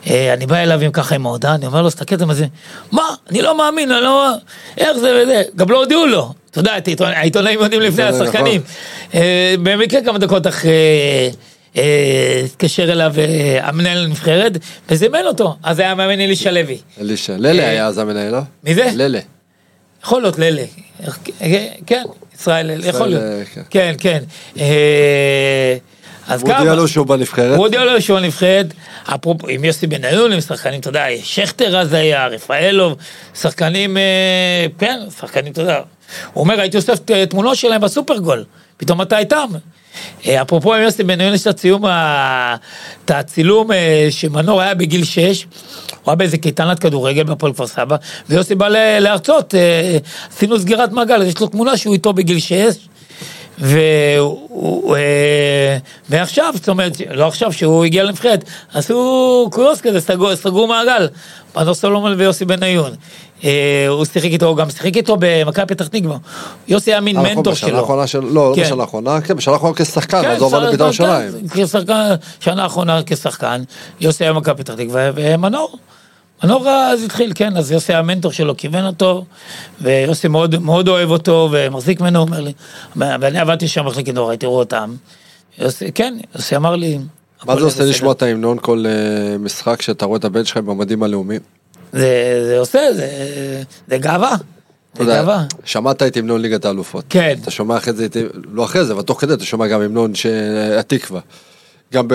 אה, 0.07 0.32
אני 0.32 0.46
בא 0.46 0.57
אליו 0.57 0.80
עם 0.80 0.90
ככה 0.90 1.14
עם 1.14 1.26
ההודעה, 1.26 1.55
אני 1.55 1.66
אומר 1.66 1.82
לו, 1.82 1.88
תסתכל 1.88 2.16
על 2.22 2.34
זה, 2.34 2.46
מה? 2.92 3.03
אני 3.30 3.42
לא 3.42 3.59
מאמין, 3.59 3.90
אני 3.90 4.03
לא... 4.03 4.28
איך 4.78 4.98
זה 4.98 5.22
וזה? 5.22 5.42
גם 5.57 5.70
לא 5.70 5.78
הודיעו 5.78 6.07
לו. 6.07 6.32
אתה 6.50 6.61
יודע, 6.61 6.74
העיתונאים 7.00 7.61
יודעים 7.61 7.82
לפני 7.82 8.05
נכון. 8.05 8.22
השחקנים. 8.22 8.61
אה, 9.14 9.55
במקרה 9.62 10.03
כמה 10.05 10.18
דקות 10.18 10.46
אחרי... 10.46 10.70
אה, 11.76 12.42
התקשר 12.44 12.92
אליו 12.92 13.12
אה, 13.18 13.68
המנהל 13.68 14.04
הנבחרת 14.04 14.52
וזימן 14.88 15.26
אותו, 15.26 15.56
אז 15.62 15.78
היה 15.78 15.94
מאמן 15.94 16.20
אלישע 16.20 16.50
לוי. 16.50 16.78
אלישע, 17.00 17.36
ללה 17.38 17.62
אה, 17.62 17.68
היה 17.68 17.86
אז 17.86 17.98
המנהל, 17.98 18.32
לא? 18.32 18.38
מי 18.64 18.74
זה? 18.74 18.90
ללה. 18.94 19.20
יכול 20.04 20.22
להיות 20.22 20.38
ללה, 20.38 20.62
כן, 21.86 22.02
ישראל 22.34 22.66
ללה, 22.66 22.86
יכול 22.86 23.06
להיות, 23.06 23.22
כן. 23.54 23.62
כן, 23.70 23.94
כן. 23.98 24.18
אז 26.26 26.42
הוא 26.42 26.52
הודיע 26.52 26.74
לו 26.74 26.88
שהוא 26.88 27.06
בנבחרת. 27.06 27.56
הוא 27.56 27.64
הודיע 27.64 27.84
לו 27.84 28.02
שהוא 28.02 28.18
בנבחרת, 28.18 28.66
אפרופו, 29.02 29.48
עם 29.48 29.64
יוסי 29.64 29.86
בניון, 29.86 30.32
עם 30.32 30.40
שחקנים, 30.40 30.80
אתה 30.80 30.88
יודע, 30.88 31.04
שכטר 31.22 31.78
אז 31.78 31.92
היה, 31.92 32.26
רפאלוב, 32.26 32.96
שחקנים, 33.34 33.96
כן, 34.78 35.00
שחקנים, 35.20 35.52
אתה 35.52 35.60
יודע. 35.60 35.80
הוא 36.32 36.42
אומר, 36.44 36.60
הייתי 36.60 36.76
אוסף 36.76 36.98
תמונות 37.28 37.56
שלהם 37.56 37.80
בסופרגול, 37.80 38.44
פתאום 38.76 39.02
אתה 39.02 39.18
איתם. 39.18 39.48
אה, 40.26 40.43
אפרופו 40.43 40.74
עם 40.74 40.82
יוסי 40.82 41.03
בניון, 41.03 41.34
יש 41.34 41.43
את 41.43 41.47
הציום, 41.47 41.84
את 43.05 43.11
הצילום 43.11 43.72
אה, 43.72 44.07
שמנור 44.11 44.61
היה 44.61 44.74
בגיל 44.74 45.05
6, 45.05 45.47
הוא 45.90 45.97
היה 46.07 46.14
באיזה 46.14 46.38
קייטנת 46.38 46.78
כדורגל 46.78 47.22
בהפועל 47.22 47.53
כפר 47.53 47.66
סבא, 47.66 47.97
ויוסי 48.28 48.55
בא 48.55 48.68
להרצות, 49.01 49.55
אה, 49.55 49.99
עשינו 50.36 50.59
סגירת 50.59 50.93
מעגל, 50.93 51.22
אז 51.22 51.28
יש 51.28 51.40
לו 51.40 51.47
תמונה 51.47 51.76
שהוא 51.76 51.95
איתו 51.95 52.12
בגיל 52.12 52.38
6, 52.38 52.57
והוא, 53.59 54.97
אה, 54.97 55.76
ועכשיו, 56.11 56.53
זאת 56.57 56.68
אומרת, 56.68 56.93
לא 57.11 57.26
עכשיו, 57.26 57.53
שהוא 57.53 57.84
הגיע 57.84 58.05
לנבחרת, 58.05 58.45
עשו 58.74 59.49
קוריוז 59.53 59.80
כזה, 59.80 60.01
סגרו, 60.34 60.66
מעגל, 60.66 61.09
מנור 61.57 61.74
סולומון 61.74 62.14
ויוסי 62.18 62.45
בניון. 62.45 62.93
אה, 63.45 63.86
הוא 63.88 64.05
שיחק 64.05 64.24
איתו, 64.24 64.47
הוא 64.47 64.57
גם 64.57 64.70
שיחק 64.70 64.97
איתו 64.97 65.16
במכבי 65.20 65.66
פתח 65.66 65.86
תקווה. 65.86 66.16
יוסי 66.68 66.93
היה 66.93 67.01
מין 67.01 67.16
נכון, 67.16 67.28
מנטור 67.36 67.53
בשנה 67.53 67.68
שלו. 67.68 67.78
האחרונה 67.78 68.07
של... 68.07 68.20
לא, 68.20 68.51
לא 68.51 68.53
כן. 68.57 68.62
בשנה 68.62 68.82
האחרונה, 68.82 69.20
כן, 69.20 69.36
בשנה 69.36 69.55
האחרונה 69.55 69.74
כשחקן, 69.74 70.24
אז 70.24 70.40
הוא 70.40 70.49
עבר 70.49 70.61
לבית"ר 70.61 70.84
ירושלים. 70.84 71.49
כשחקן, 71.49 72.14
שנה 72.40 72.62
האחרונה 72.62 73.01
כשחקן, 73.07 73.62
יוסי 74.01 74.24
היה 74.24 74.32
במכבי 74.32 74.62
פתח 74.62 74.74
תקווה, 74.74 75.11
ומנור. 75.14 75.78
מנור 76.45 76.68
אז 76.68 77.03
התחיל, 77.03 77.32
כן, 77.34 77.57
אז 77.57 77.72
יוסי 77.72 77.95
המנטור 77.95 78.32
שלו 78.32 78.57
כיוון 78.57 78.86
אותו, 78.86 79.24
ויוסי 79.80 80.28
מאוד, 80.28 80.59
מאוד 80.59 80.88
אוהב 80.88 81.11
אותו 81.11 81.49
ומחזיק 81.53 82.01
ממנו, 82.01 82.20
אומר 82.20 82.40
לי, 82.40 82.53
ואני 82.97 83.38
עבדתי 83.38 83.68
שם 83.68 83.84
במחלקת 83.84 84.14
נורא, 84.14 84.36
תראו 84.36 84.59
אותם. 84.59 84.95
יוסי, 85.59 85.93
כן, 85.93 86.18
יוסי 86.34 86.57
אמר 86.57 86.76
לי... 86.76 86.99
מה 87.47 87.57
זה 87.57 87.64
עושה. 87.64 87.84
לשמוע 87.84 88.12
את 88.12 88.22
ההמנון 88.22 88.59
כל 88.61 88.84
אה, 88.86 89.38
משחק 89.38 89.82
שאתה 89.82 90.05
רואה 90.05 90.18
את 90.18 90.24
הבן 90.24 90.45
שלך 90.45 90.57
במדים 90.57 91.03
הלאומיים? 91.03 91.40
זה, 91.93 92.43
זה 92.47 92.59
עושה, 92.59 92.80
זה, 92.93 93.09
זה 93.88 93.99
גאווה. 93.99 94.36
זה 94.99 95.05
גאווה. 95.05 95.45
שמעת 95.64 96.03
את 96.03 96.16
המנון 96.16 96.40
ליגת 96.43 96.64
האלופות. 96.64 97.05
כן. 97.09 97.34
אתה 97.43 97.51
שומע 97.51 97.76
אחרי 97.76 97.93
זה, 97.93 98.07
לא 98.53 98.64
אחרי 98.64 98.84
זה, 98.84 98.93
אבל 98.93 99.03
תוך 99.03 99.20
כדי 99.20 99.34
אתה 99.34 99.45
שומע 99.45 99.66
גם 99.66 99.80
המנון 99.80 100.12
התקווה. 100.78 101.20
גם, 101.93 102.09
ב, 102.09 102.14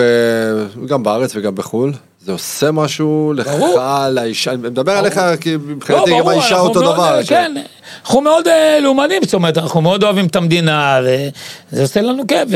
גם 0.86 1.02
בארץ 1.02 1.32
וגם 1.36 1.54
בחו"ל. 1.54 1.92
זה 2.24 2.32
עושה 2.32 2.70
משהו 2.70 3.32
לך, 3.36 3.48
ברור. 3.48 3.80
לאישה, 4.10 4.50
אני 4.52 4.68
מדבר 4.68 4.92
עליך 4.92 5.20
כי 5.40 5.52
לא, 5.54 5.58
מבחינתי 5.66 6.10
גם 6.10 6.18
ברור, 6.18 6.30
האישה 6.30 6.58
אותו 6.58 6.80
מאוד, 6.80 6.94
דבר. 6.94 7.18
אה, 7.18 7.24
כן, 7.24 7.54
אנחנו 8.02 8.20
מאוד 8.20 8.48
אה, 8.48 8.80
לאומנים, 8.80 9.22
זאת 9.24 9.34
אומרת, 9.34 9.58
אנחנו 9.58 9.80
מאוד 9.80 10.04
אוהבים 10.04 10.26
את 10.26 10.36
המדינה, 10.36 11.00
וזה 11.02 11.82
עושה 11.82 12.00
לנו 12.00 12.26
כיף. 12.26 12.48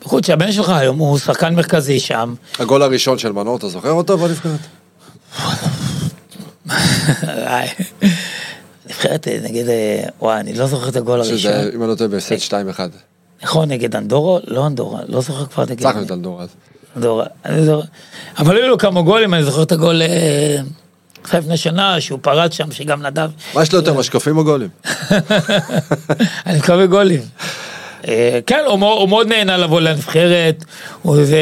בייחוד 0.00 0.24
שהבן 0.24 0.52
שלך 0.52 0.68
היום 0.68 0.98
הוא 0.98 1.18
שחקן 1.18 1.54
מרכזי 1.54 2.00
שם. 2.00 2.34
הגול 2.58 2.82
הראשון 2.82 3.18
של 3.18 3.32
מנור, 3.32 3.56
אתה 3.56 3.68
זוכר 3.68 3.90
אותו 3.90 4.18
בנבחרת? 4.18 4.60
נבחרת 8.86 9.28
אה, 9.28 9.38
נגד, 9.42 9.68
אה, 9.68 10.02
וואי, 10.20 10.40
אני 10.40 10.54
לא 10.54 10.66
זוכר 10.66 10.88
את 10.88 10.96
הגול 10.96 11.20
הראשון. 11.20 11.38
שזה, 11.38 11.70
אם 11.74 11.82
אני 11.82 11.90
לא 11.90 11.94
טועה, 11.94 12.08
בהפסד 12.08 12.36
2-1. 12.48 12.52
נכון, 13.42 13.68
נגד 13.68 13.96
אנדורו? 13.96 14.40
לא 14.46 14.66
אנדורה, 14.66 15.00
לא 15.08 15.20
זוכר 15.20 15.46
כבר 15.46 15.64
נגד 15.64 15.78
הצלחנו 15.78 16.02
את 16.02 16.10
אלדור 16.10 16.42
אז. 16.42 16.48
אנדורה. 16.96 17.26
אני 17.44 17.64
זוכר. 17.64 17.86
אבל 18.38 18.56
היו 18.56 18.68
לו 18.68 18.78
כמה 18.78 19.02
גולים, 19.02 19.34
אני 19.34 19.44
זוכר 19.44 19.62
את 19.62 19.72
הגול 19.72 20.02
אה, 20.02 20.56
לפני 21.34 21.56
שנה, 21.56 22.00
שהוא 22.00 22.18
פרץ 22.22 22.52
שם, 22.52 22.72
שגם 22.72 23.06
נדב. 23.06 23.30
מה 23.54 23.62
יש 23.62 23.72
לו 23.72 23.78
יותר, 23.78 23.94
משקפים 23.94 24.38
או 24.38 24.44
גולים? 24.44 24.68
אני 26.46 26.58
מקווה 26.58 26.86
גולים. 26.86 27.20
אה, 28.08 28.38
כן, 28.46 28.60
הוא 28.66 29.08
מאוד, 29.08 29.28
נהנה 29.28 29.56
לבוא 29.56 29.80
לנבחרת, 29.80 30.64
הוא 31.02 31.24
זה 31.24 31.38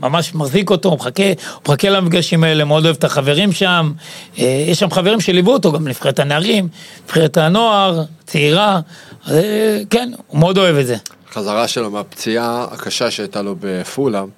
ממש 0.00 0.34
מחזיק 0.34 0.70
אותו, 0.70 0.88
הוא 0.88 0.96
מחכה, 0.96 1.22
הוא 1.26 1.62
מחכה 1.68 1.90
למפגשים 1.90 2.44
האלה, 2.44 2.64
מאוד 2.64 2.84
אוהב 2.84 2.96
את 2.96 3.04
החברים 3.04 3.52
שם. 3.52 3.92
אה, 4.38 4.64
יש 4.68 4.78
שם 4.78 4.90
חברים 4.90 5.20
שליוו 5.20 5.52
אותו, 5.52 5.72
גם 5.72 5.88
נבחרת 5.88 6.18
הנערים, 6.18 6.68
נבחרת 7.04 7.36
הנוער, 7.36 8.02
צעירה, 8.26 8.80
אה, 9.30 9.80
כן, 9.90 10.10
הוא 10.26 10.40
מאוד 10.40 10.58
אוהב 10.58 10.76
את 10.76 10.86
זה. 10.86 10.96
חזרה 11.32 11.68
שלו 11.68 11.90
מהפציעה 11.90 12.66
הקשה 12.70 13.10
שהייתה 13.10 13.42
לו 13.42 13.56
בפולאם, 13.60 14.28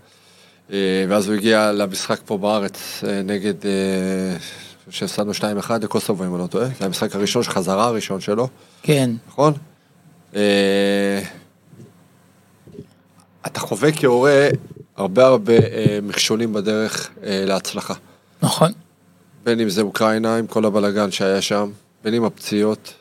אה, 0.73 1.05
ואז 1.09 1.29
הוא 1.29 1.37
הגיע 1.37 1.73
למשחק 1.73 2.21
פה 2.25 2.39
בארץ 2.39 3.05
נגד, 3.25 3.55
שהפסדנו 4.91 5.33
2-1 5.35 5.43
לקוסובו 5.83 6.25
אם 6.25 6.35
אני 6.35 6.43
לא 6.43 6.47
טועה, 6.47 6.67
זה 6.79 6.87
המשחק 6.87 7.15
הראשון, 7.15 7.43
חזרה 7.43 7.85
הראשון 7.85 8.21
שלו, 8.21 8.49
כן. 8.83 9.11
נכון? 9.29 9.53
אה, 10.35 11.21
אתה 13.47 13.61
חווה 13.61 13.93
כהורה 13.93 14.49
הרבה 14.97 15.27
הרבה 15.27 15.53
אה, 15.53 15.99
מכשולים 16.03 16.53
בדרך 16.53 17.11
אה, 17.23 17.45
להצלחה. 17.47 17.95
נכון. 18.43 18.73
בין 19.45 19.61
אם 19.61 19.69
זה 19.69 19.83
אוקראינה 19.83 20.37
עם 20.37 20.47
כל 20.47 20.65
הבלגן 20.65 21.11
שהיה 21.11 21.43
שם, 21.43 21.71
בין 22.05 22.15
אם 22.15 22.25
הפציעות, 22.25 22.95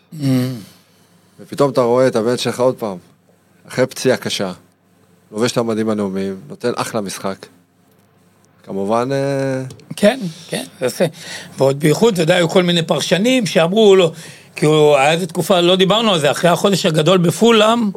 ופתאום 1.40 1.72
אתה 1.72 1.82
רואה 1.82 2.08
את 2.08 2.16
הבן 2.16 2.38
שלך 2.38 2.60
עוד 2.60 2.76
פעם, 2.76 2.98
אחרי 3.68 3.86
פציעה 3.88 4.18
קשה, 4.18 4.52
לובש 5.32 5.52
את 5.52 5.58
המדים 5.58 5.90
הנאומיים, 5.90 6.40
נותן 6.48 6.72
אחלה 6.76 7.02
משחק. 7.02 7.46
כמובן, 8.64 9.10
כן, 9.96 10.20
כן, 10.48 10.64
זה 10.80 10.86
יפה. 10.86 11.06
ועוד 11.58 11.80
בייחוד, 11.80 12.14
אתה 12.14 12.22
יודע, 12.22 12.36
היו 12.36 12.50
כל 12.50 12.64
מיני 12.64 12.82
פרשנים 12.82 13.46
שאמרו 13.46 13.96
לו, 13.96 14.12
כי 14.56 14.66
הוא, 14.66 14.96
היה 14.96 15.12
איזה 15.12 15.28
תקופה, 15.28 15.62
לא 15.62 15.76
דיברנו 15.76 16.14
על 16.14 16.20
זה, 16.20 16.32
אחרי 16.32 16.50
החודש 16.50 16.86
הגדול 16.86 17.18
בפולאם, 17.18 17.90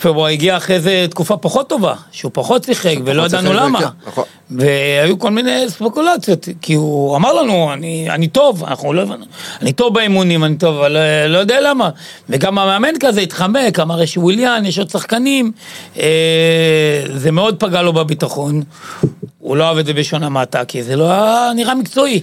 פברואר 0.00 0.26
הגיע 0.26 0.56
אחרי 0.56 0.76
איזה 0.76 1.06
תקופה 1.10 1.36
פחות 1.36 1.68
טובה, 1.68 1.94
שהוא 2.10 2.30
פחות 2.34 2.64
שיחק, 2.64 2.94
ולא 3.04 3.22
ידענו 3.22 3.52
למה. 3.52 3.80
כן, 3.80 3.86
נכון. 4.06 4.24
והיו 4.50 5.18
כל 5.18 5.30
מיני 5.30 5.64
ספקולציות, 5.68 6.48
כי 6.62 6.74
הוא 6.74 7.16
אמר 7.16 7.32
לנו, 7.32 7.72
אני, 7.72 8.10
אני 8.10 8.28
טוב, 8.28 8.64
אנחנו 8.64 8.92
לא 8.92 9.02
הבנו, 9.02 9.24
אני 9.62 9.72
טוב 9.72 9.94
באימונים, 9.94 10.44
אני 10.44 10.56
טוב, 10.56 10.76
אבל 10.76 10.96
אה, 10.96 11.28
לא 11.28 11.38
יודע 11.38 11.60
למה. 11.60 11.90
וגם 12.28 12.58
המאמן 12.58 12.94
כזה 13.00 13.20
התחמק, 13.20 13.78
אמר 13.80 14.02
יש 14.02 14.16
וויליאן, 14.16 14.66
יש 14.66 14.78
עוד 14.78 14.90
שחקנים, 14.90 15.52
אה, 15.98 17.02
זה 17.14 17.30
מאוד 17.30 17.56
פגע 17.58 17.82
לו 17.82 17.92
בביטחון. 17.92 18.62
הוא 19.38 19.56
לא 19.56 19.64
אוהב 19.64 19.78
את 19.78 19.86
זה 19.86 19.92
בלשון 19.92 20.22
המעטה, 20.22 20.64
כי 20.64 20.82
זה 20.82 20.96
לא 20.96 21.10
היה 21.10 21.50
נראה 21.54 21.74
מקצועי. 21.74 22.20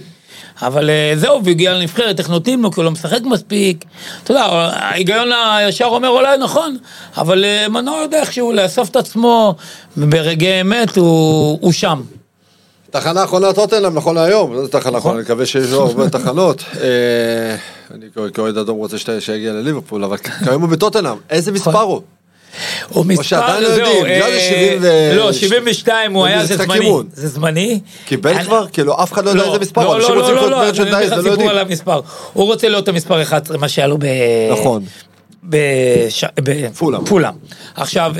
אבל 0.62 0.90
אה, 0.90 1.12
זהו, 1.16 1.40
והוא 1.42 1.50
הגיע 1.50 1.74
לנבחרת, 1.74 2.18
איך 2.18 2.30
נותנים 2.30 2.62
לו, 2.62 2.72
כי 2.72 2.80
הוא 2.80 2.84
לא 2.84 2.90
משחק 2.90 3.20
מספיק. 3.24 3.84
אתה 4.24 4.32
יודע, 4.32 4.44
ההיגיון 4.44 5.28
הישר 5.32 5.84
אומר 5.84 6.08
אולי 6.08 6.38
נכון, 6.38 6.76
אבל 7.16 7.44
אה, 7.44 7.68
מנור 7.68 7.96
יודע 7.96 8.20
איכשהו 8.20 8.52
לאסוף 8.52 8.90
את 8.90 8.96
עצמו, 8.96 9.54
וברגעי 9.96 10.60
אמת 10.60 10.96
הוא, 10.96 11.58
הוא 11.60 11.72
שם. 11.72 12.02
תחנה 12.90 13.24
אחרונה 13.24 13.52
טוטנאם 13.52 13.94
נכון 13.94 14.14
להיום, 14.14 14.54
לא 14.54 14.62
זו 14.62 14.68
תחנה 14.68 14.98
אחרונה, 14.98 15.16
אני 15.16 15.24
מקווה 15.24 15.46
שיש 15.46 15.70
לו 15.70 15.86
הרבה 15.86 16.10
תחנות. 16.10 16.64
אה, 16.82 17.56
אני 17.94 18.06
כאוהד 18.34 18.58
אדום 18.58 18.78
רוצה 18.78 18.96
שיגיע 19.20 19.52
לליברפול, 19.52 20.04
אבל 20.04 20.16
כיום 20.16 20.62
הוא 20.62 20.70
בטוטנאם, 20.70 21.16
איזה 21.30 21.52
מספר 21.52 21.80
הוא? 21.80 22.02
הוא 22.88 23.06
מספר, 23.06 23.22
שעדיין 23.22 23.62
לא 23.62 23.68
יודעים, 23.68 24.04
בגלל 24.04 24.30
זה 24.30 24.36
אה, 24.36 24.50
70 24.50 24.78
ו- 24.82 25.16
לא, 25.16 25.32
72 25.32 26.12
הוא 26.12 26.22
זה 26.22 26.28
היה, 26.28 26.46
זה 26.46 26.56
זמני. 26.56 26.92
זה 27.12 27.28
זמני. 27.28 27.80
קיבל 28.04 28.42
כבר? 28.44 28.66
כאילו 28.72 29.02
אף 29.02 29.12
אחד 29.12 29.24
לא 29.24 29.30
יודע 29.30 29.44
איזה 29.44 29.58
מספר, 29.58 29.84
לא, 29.84 29.96
אנשים 29.96 30.14
לא, 30.14 30.20
רוצים 30.20 30.34
לא, 30.34 30.40
לקנות 30.40 30.50
לא, 30.50 30.60
לא, 30.60 30.66
מרצ'נדייז 30.66 31.12
לך 31.12 31.18
ולא 31.18 31.22
סיפור 31.22 31.94
יודעים. 31.94 32.02
הוא 32.32 32.44
רוצה 32.44 32.68
להיות 32.68 32.88
המספר 32.88 33.22
11, 33.22 33.58
מה 33.58 33.68
שהיה 33.68 33.86
לו 33.86 33.98
ב... 33.98 34.04
נכון. 34.52 34.82
בפולאם. 36.38 37.34
עכשיו, 37.74 38.14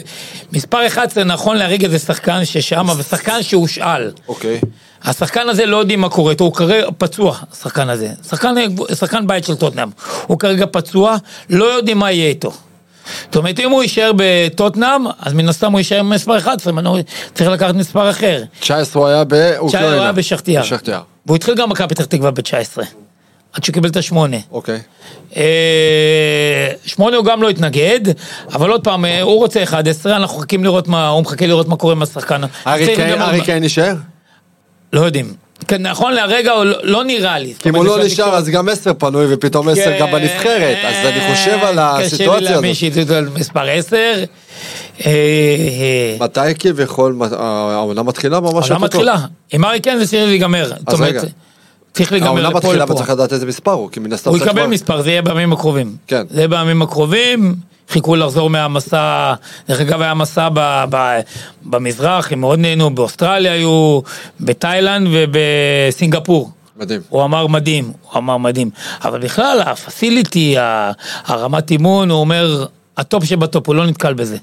מספר 0.53 0.87
11 0.87 1.25
נכון 1.25 1.57
להרגע 1.57 1.89
זה 1.89 1.99
שחקן 1.99 2.45
ששם, 2.45 2.87
ושחקן 2.99 3.43
שהושאל. 3.43 4.11
אוקיי. 4.29 4.61
השחקן 5.05 5.49
הזה 5.49 5.67
לא 5.67 5.77
יודעים 5.77 6.01
מה 6.01 6.09
קורה 6.09 6.31
איתו, 6.31 6.45
הוא 6.45 6.55
כרגע 6.55 6.87
פצוע, 6.99 7.37
השחקן 7.53 7.89
הזה. 7.89 8.09
שחקן, 8.29 8.55
שחקן 8.95 9.27
בית 9.27 9.45
של 9.45 9.55
טוטנאם. 9.55 9.89
הוא 10.27 10.39
כרגע 10.39 10.67
פצוע, 10.71 11.17
לא 11.51 11.65
יודעים 11.65 11.99
מה 11.99 12.13
יהיה 12.13 12.29
איתו. 12.29 12.53
זאת 13.25 13.37
אומרת, 13.37 13.61
אם 13.61 13.71
הוא 13.71 13.83
יישאר 13.83 14.11
בטוטנאם, 14.17 15.07
אז 15.21 15.33
מן 15.33 15.49
הסתם 15.49 15.73
הוא 15.73 15.81
יישאר 15.81 15.99
במספר 16.03 16.39
11, 16.39 16.73
מנור 16.73 16.99
צריך 17.35 17.51
לקחת 17.51 17.75
מספר 17.75 18.11
אחר. 18.11 18.43
19 18.61 19.03
הוא 19.03 19.09
היה 19.09 19.25
באוקראינה. 19.25 19.69
19 19.69 19.95
הוא 19.95 20.03
היה 20.03 20.13
בשכתיאר. 20.13 20.63
בשכתיאר. 20.63 21.01
והוא 21.27 21.37
התחיל 21.37 21.55
גם 21.55 21.71
מכבי 21.71 21.89
פתח 21.89 22.05
תקווה 22.05 22.31
ב-19. 22.31 22.83
עד 23.53 23.65
שהוא 23.65 23.75
קיבל 23.75 23.89
את 23.89 23.97
השמונה. 23.97 24.37
אוקיי. 24.53 24.81
אה, 25.37 25.43
שמונה 26.87 27.17
הוא 27.17 27.25
גם 27.25 27.43
לא 27.43 27.49
התנגד, 27.49 28.01
אבל 28.53 28.71
עוד 28.71 28.85
פעם, 28.85 29.05
אה, 29.05 29.23
הוא 29.23 29.39
רוצה 29.39 29.63
11, 29.63 30.17
אנחנו 30.17 30.39
מחכים 30.39 30.65
לראות 30.65 30.89
מה, 30.89 31.09
הוא 31.09 31.23
מחכה 31.23 31.47
לראות 31.47 31.69
מה 31.69 31.77
קורה 31.77 31.93
עם 31.93 32.03
השחקן. 32.03 32.41
ארי 32.67 32.85
צריך 32.87 32.99
קיין- 32.99 33.15
גם- 33.17 33.23
ארי 33.23 33.41
קיין 33.45 33.63
יישאר? 33.63 33.95
לא 34.93 35.01
יודעים. 35.01 35.35
כן, 35.67 35.87
נכון 35.87 36.13
להרגע 36.13 36.53
הוא 36.53 36.65
לא, 36.65 36.77
לא 36.83 37.05
נראה 37.05 37.39
לי. 37.39 37.55
כי 37.59 37.69
אם 37.69 37.75
הוא 37.75 37.85
לא 37.85 38.05
נשאר 38.05 38.35
אז 38.35 38.49
גם 38.49 38.69
עשר 38.69 38.93
פנוי 38.99 39.35
ופתאום 39.35 39.69
עשר 39.69 39.99
גם 40.01 40.13
בנבחרת, 40.13 40.77
אז 40.85 41.07
אני 41.07 41.35
חושב 41.35 41.59
על 41.63 41.77
כן, 41.77 41.83
קשה 41.83 41.99
לי 41.99 42.05
הסיטואציה 42.07 42.51
להאמין 42.51 42.71
הזאת. 42.71 42.81
שיצאו 42.81 43.15
על 43.15 43.29
מספר 43.29 43.69
10. 43.71 43.97
אה, 43.97 45.11
אה, 45.11 46.17
מתי 46.21 46.55
כביכול 46.59 47.17
העונה 47.33 48.03
מתחילה 48.03 48.41
ממש 48.41 48.71
העונה? 48.71 48.85
מתחילה. 48.85 49.17
עם 49.53 49.65
ארי 49.65 49.81
כן 49.81 49.99
זה 49.99 50.07
צריך 50.07 50.27
להיגמר. 50.27 50.73
אומרת, 50.93 51.11
רגע. 51.11 51.23
צריך 51.93 52.13
להיגמר 52.13 52.29
העונה 52.29 52.49
לפה 52.49 52.59
מתחילה 52.59 52.85
לפה. 52.85 52.95
וצריך 52.95 53.11
לדעת 53.11 53.33
איזה 53.33 53.47
מספר 53.47 53.73
הוא, 53.73 53.91
כי 53.91 54.01
מן 54.01 54.13
הסתם 54.13 54.31
הוא 54.31 54.39
יקבל 54.39 54.67
מספר, 54.67 55.03
זה 55.03 55.11
יהיה 55.11 55.23
בימים 55.23 55.53
הקרובים. 55.53 55.97
כן. 56.07 56.23
זה 56.31 56.41
יהיה 56.41 56.49
בימים 56.49 56.83
הקרובים, 56.83 57.55
חיכו 57.89 58.17
לחזור 58.17 58.51
מהמסע, 58.51 59.35
דרך 59.69 59.81
אגב 59.81 60.03
היה 60.03 60.15
מסע 60.15 60.49
ב, 60.55 60.85
ב, 60.91 61.21
במזרח, 61.63 62.33
הם 62.33 62.41
מאוד 62.41 62.59
נהנו, 62.59 62.91
באוסטרליה 62.91 63.53
היו, 63.53 64.01
בתאילנד 64.41 65.09
ובסינגפור. 65.13 66.51
מדהים. 66.77 67.01
הוא 67.09 67.25
אמר 67.25 67.47
מדהים, 67.47 67.93
הוא 68.03 68.19
אמר 68.19 68.37
מדהים. 68.37 68.71
אבל 69.05 69.19
בכלל, 69.19 69.61
ה 69.67 69.76
facility, 69.76 70.57
רמת 71.27 71.71
אימון, 71.71 72.11
הוא 72.11 72.21
אומר, 72.21 72.67
ה 72.97 73.04
top 73.04 73.25
שב 73.25 73.44
top, 73.44 73.69
הוא 73.69 73.75
לא 73.75 73.87
נתקל 73.87 74.15
בזה. 74.15 74.37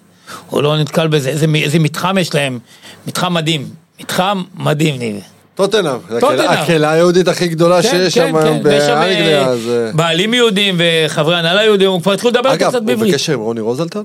הוא 0.49 0.63
לא 0.63 0.77
נתקל 0.77 1.07
בזה, 1.07 1.29
איזה, 1.29 1.45
איזה 1.55 1.79
מתחם 1.79 2.17
יש 2.17 2.35
להם, 2.35 2.59
מתחם 3.07 3.33
מדהים. 3.33 3.69
מתחם 3.99 4.43
מדהים, 4.55 4.99
ניב. 4.99 5.34
טוטנהאם, 5.55 5.97
זה 6.09 6.19
טוטנהאם. 6.19 6.49
הקהילה- 6.49 6.91
היהודית 6.91 7.27
הכי 7.27 7.47
גדולה 7.47 7.81
שיש 7.81 8.13
שם 8.13 8.35
היום 8.35 8.57
שם, 8.57 8.63
באנגליה, 8.63 9.45
אז... 9.47 9.59
אה, 9.69 9.91
בעלים 9.93 10.33
יהודים 10.33 10.75
וחברי 10.77 11.35
הנהלה 11.37 11.63
יהודים, 11.63 11.89
הוא 11.89 12.01
כבר 12.01 12.11
התחילו 12.13 12.31
לדבר 12.31 12.51
איתו 12.51 12.63
אגב, 12.63 12.69
קצת 12.71 12.79
הוא 12.79 12.87
בעברית. 12.87 13.13
בקשר 13.13 13.33
עם 13.33 13.39
רוני 13.39 13.61
רוזנטל? 13.61 13.99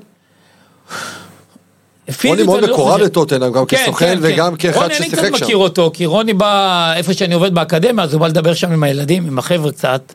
פיזית 2.07 2.24
רוני 2.30 2.42
מאוד 2.42 2.62
לא 2.62 2.68
מקורב 2.74 2.92
חושב. 2.92 3.05
לטוטנהאם, 3.05 3.53
גם 3.53 3.66
כן, 3.66 3.76
כסוכן 3.76 4.07
כן, 4.14 4.18
וגם 4.22 4.57
כן. 4.57 4.68
כאחד 4.72 4.82
רוני, 4.82 4.96
אני 4.96 5.07
ששיחק 5.07 5.24
קצת 5.28 5.38
שם. 5.38 5.44
מכיר 5.44 5.57
אותו, 5.57 5.90
כי 5.94 6.07
רוני 6.07 6.32
בא 6.34 6.92
איפה 6.96 7.14
שאני 7.14 7.34
עובד 7.34 7.55
באקדמיה, 7.55 8.05
אז 8.05 8.12
הוא 8.12 8.20
בא 8.20 8.26
לדבר 8.26 8.55
שם 8.55 8.72
עם 8.72 8.82
הילדים, 8.82 9.26
עם 9.26 9.38
החבר'ה 9.38 9.72
קצת. 9.72 10.12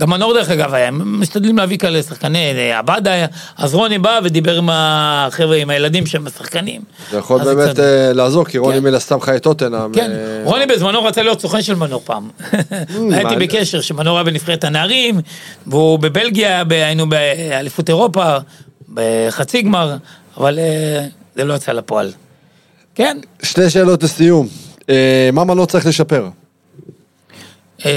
גם 0.00 0.10
מנור 0.10 0.34
דרך 0.34 0.50
אגב 0.50 0.74
היה, 0.74 0.88
הם 0.88 1.20
משתדלים 1.20 1.58
להביא 1.58 1.78
כאלה 1.78 2.02
שחקני, 2.02 2.52
אה, 2.52 2.78
עבדה 2.78 3.12
היה, 3.12 3.26
אז 3.56 3.74
רוני 3.74 3.98
בא 3.98 4.20
ודיבר 4.24 4.56
עם 4.56 4.68
החבר'ה, 4.72 5.56
עם 5.56 5.70
הילדים 5.70 6.06
שהם 6.06 6.26
השחקנים. 6.26 6.80
זה 7.10 7.18
יכול 7.18 7.44
באמת 7.44 7.68
קצת- 7.70 7.78
אה, 7.80 8.12
לעזור, 8.12 8.44
כי 8.44 8.58
רוני 8.58 8.78
כן. 8.78 8.84
מן 8.84 8.94
הסתם 8.94 9.20
חי 9.20 9.36
את 9.36 9.42
טוטנהאם. 9.42 9.92
כן, 9.92 10.10
אה, 10.10 10.16
רוני 10.44 10.66
בזמנו 10.66 11.04
רצה 11.04 11.22
להיות 11.22 11.40
סוכן 11.40 11.62
של 11.62 11.74
מנור 11.74 12.02
פעם. 12.04 12.28
הייתי. 13.12 13.36
בקשר, 13.40 13.80
שמנור 13.80 14.16
היה 14.16 14.24
בנבחרת 14.24 14.64
הנערים, 14.64 15.20
והוא 15.66 15.98
בבלגיה, 15.98 16.62
היינו 16.70 17.08
באליפות 17.08 17.88
אירופה, 17.88 18.36
בחצי 18.94 19.62
גמר, 19.62 19.96
אבל 20.36 20.58
זה 21.36 21.44
לא 21.44 21.54
יצא 21.54 21.72
לפועל. 21.72 22.12
כן, 22.94 23.18
שתי 23.42 23.70
שאלות 23.70 24.02
לסיום. 24.02 24.48
מה 25.32 25.44
מנור 25.44 25.66
צריך 25.66 25.86
לשפר? 25.86 26.28
אה, 27.84 27.90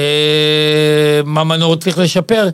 מה 1.25 1.43
מנור 1.43 1.75
צריך 1.75 1.97
לשפר. 1.99 2.49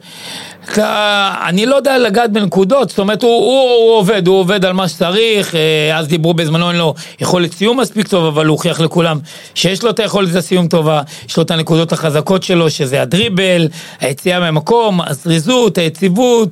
אתה- 0.74 1.34
אני 1.48 1.66
לא 1.66 1.76
יודע 1.76 1.98
לגעת 1.98 2.32
בנקודות, 2.32 2.90
זאת 2.90 3.00
אומרת, 3.00 3.24
הוא, 3.24 3.32
הוא, 3.32 3.70
הוא 3.72 3.98
עובד, 3.98 4.28
הוא 4.28 4.40
עובד 4.40 4.66
על 4.66 4.74
מה 4.74 4.88
שצריך, 4.88 5.56
אה, 5.56 5.98
אז 5.98 6.08
דיברו 6.08 6.34
בזמנו, 6.34 6.70
אין 6.70 6.78
לו 6.78 6.94
יכולת 7.20 7.54
סיום 7.54 7.80
מספיק 7.80 8.08
טוב, 8.08 8.26
אבל 8.26 8.46
הוא 8.46 8.52
הוכיח 8.54 8.80
לכולם 8.80 9.20
שיש 9.56 9.84
לו 9.84 9.90
את 9.90 10.00
היכולת 10.00 10.36
הסיום 10.36 10.68
טובה, 10.68 11.02
יש 11.30 11.38
לו 11.38 11.44
את 11.44 11.52
הנקודות 11.52 11.94
החזקות 11.94 12.44
שלו, 12.44 12.70
שזה 12.70 13.02
הדריבל, 13.02 13.68
היציאה 14.00 14.40
מהמקום, 14.40 15.02
הזריזות, 15.02 15.78
היציבות, 15.78 16.50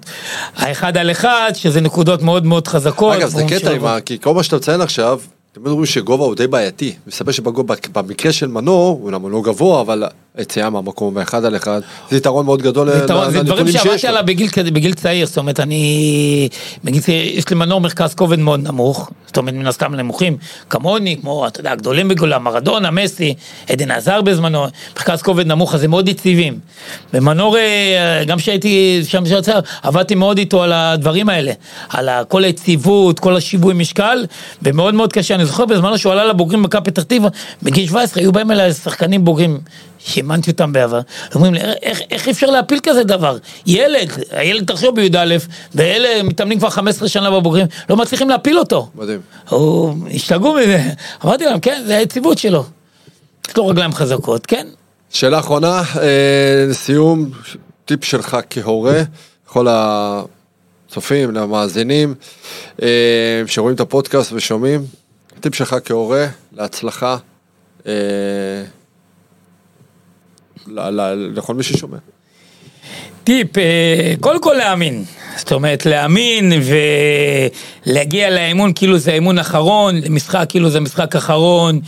האחד 0.55 0.97
על 0.97 1.11
אחד, 1.11 1.51
שזה 1.53 1.81
נקודות 1.81 2.21
מאוד 2.21 2.45
מאוד 2.45 2.67
חזקות. 2.67 3.15
אגב, 3.15 3.29
זה 3.29 3.43
קטע, 3.49 3.71
עם 3.71 3.85
ה- 3.85 3.99
כי 4.01 4.17
כל 4.21 4.33
מה 4.33 4.43
שאתה 4.43 4.55
מציין 4.55 4.81
עכשיו, 4.81 5.19
תמיד 5.51 5.67
אומרים 5.67 5.85
שגובה 5.85 6.23
הוא 6.25 6.35
די 6.35 6.47
בעייתי. 6.47 6.93
מסתבר 7.07 7.31
שבמקרה 7.31 8.31
של 8.33 8.47
מנור, 8.47 8.99
הוא 9.03 9.11
למה 9.11 9.29
לא 9.29 9.41
גבוה, 9.41 9.81
אבל 9.81 10.03
היציאה 10.37 10.69
מהמקום 10.69 11.13
באחד 11.13 11.45
על 11.45 11.55
אחד, 11.55 11.81
זה 12.09 12.17
יתרון 12.17 12.45
מאוד 12.45 12.61
גדול 12.61 12.89
זה 13.31 13.43
דברים 13.43 13.67
שעבדתי. 13.67 14.07
עליו 14.07 14.23
בגיל, 14.25 14.49
בגיל 14.73 14.93
צעיר, 14.93 15.25
זאת 15.27 15.37
אומרת, 15.37 15.59
אני... 15.59 16.49
בגיל 16.83 17.01
צעיר, 17.01 17.37
יש 17.37 17.51
למנור 17.51 17.81
מרכז 17.81 18.13
כובד 18.13 18.39
מאוד 18.39 18.67
נמוך, 18.67 19.09
זאת 19.27 19.37
אומרת, 19.37 19.53
מן 19.53 19.67
הסתם 19.67 19.95
נמוכים, 19.95 20.37
כמוני, 20.69 21.17
כמו, 21.21 21.47
אתה 21.47 21.59
יודע, 21.59 21.71
הגדולים 21.71 22.07
בגולם, 22.07 22.43
מרדונה, 22.43 22.91
מסי, 22.91 23.33
עדן 23.69 23.91
עזר 23.91 24.21
בזמנו, 24.21 24.65
מרכז 24.97 25.21
כובד 25.21 25.47
נמוך, 25.47 25.75
אז 25.75 25.83
הם 25.83 25.89
מאוד 25.89 26.07
יציבים. 26.07 26.59
ומנור, 27.13 27.57
אה, 27.57 28.23
גם 28.27 28.37
כשהייתי 28.37 29.01
שם 29.07 29.25
שיצא, 29.25 29.59
עבדתי 29.83 30.15
מאוד 30.15 30.37
איתו 30.37 30.63
על 30.63 30.73
הדברים 30.73 31.29
האלה, 31.29 31.51
על 31.89 32.09
כל 32.27 32.43
היציבות, 32.43 33.19
כל 33.19 33.35
השיווי 33.35 33.73
משקל, 33.73 34.25
ומאוד 34.61 34.93
מאוד 34.93 35.13
קשה. 35.13 35.35
אני 35.35 35.45
זוכר 35.45 35.65
בזמנו 35.65 35.97
שהוא 35.97 36.11
עלה 36.13 36.25
לבוגרים 36.25 36.63
במכבי 36.63 36.91
פתח 36.91 37.03
תקווה, 37.03 37.29
בגיל 37.63 37.87
17, 37.87 38.23
היו 38.23 38.31
באים 38.31 38.51
אליי 38.51 38.73
שחקנים 38.73 39.25
בוגרים. 39.25 39.59
שאימנתי 40.05 40.51
אותם 40.51 40.73
בעבר, 40.73 40.99
אומרים 41.35 41.53
לי, 41.53 41.59
איך, 41.81 42.01
איך 42.11 42.27
אפשר 42.27 42.47
להפיל 42.47 42.79
כזה 42.83 43.03
דבר? 43.03 43.37
ילד, 43.65 44.11
הילד 44.31 44.65
תחשוב 44.65 44.95
בי"א, 44.95 45.35
ואלה 45.75 46.23
מתאמנים 46.23 46.59
כבר 46.59 46.69
15 46.69 47.07
שנה 47.07 47.31
בבוגרים, 47.31 47.65
לא 47.89 47.97
מצליחים 47.97 48.29
להפיל 48.29 48.59
אותו. 48.59 48.89
מדהים. 48.95 49.19
הוא, 49.49 49.95
השתגעו 50.13 50.53
מזה. 50.53 50.83
אמרתי 51.25 51.45
להם, 51.45 51.59
כן, 51.59 51.83
זה 51.85 51.97
היציבות 51.97 52.37
שלו. 52.37 52.63
יש 53.49 53.57
לו 53.57 53.67
רגליים 53.67 53.93
חזקות, 53.93 54.45
כן. 54.45 54.67
שאלה 55.09 55.39
אחרונה, 55.39 55.81
אה, 56.01 56.65
לסיום, 56.69 57.31
טיפ 57.85 58.03
שלך 58.03 58.37
כהורה, 58.49 59.01
לכל 59.47 59.67
הצופים, 59.69 61.31
למאזינים, 61.31 62.15
אה, 62.81 63.41
שרואים 63.47 63.75
את 63.75 63.79
הפודקאסט 63.79 64.31
ושומעים, 64.33 64.85
טיפ 65.39 65.55
שלך 65.55 65.75
כהורה 65.85 66.27
להצלחה, 66.51 67.17
אה, 67.87 67.93
לכל 71.35 71.53
מי 71.53 71.63
ששומע. 71.63 71.97
טיפ, 73.23 73.57
אה, 73.57 74.13
קודם 74.19 74.41
כל 74.41 74.53
להאמין. 74.53 75.03
זאת 75.35 75.51
אומרת, 75.51 75.85
להאמין 75.85 76.53
ולהגיע 77.85 78.29
לאימון 78.29 78.71
כאילו 78.75 78.97
זה 78.97 79.11
האימון 79.11 79.37
האחרון, 79.37 80.01
משחק 80.09 80.45
כאילו 80.49 80.69
זה 80.69 80.79
משחק 80.79 81.15
אחרון, 81.15 81.79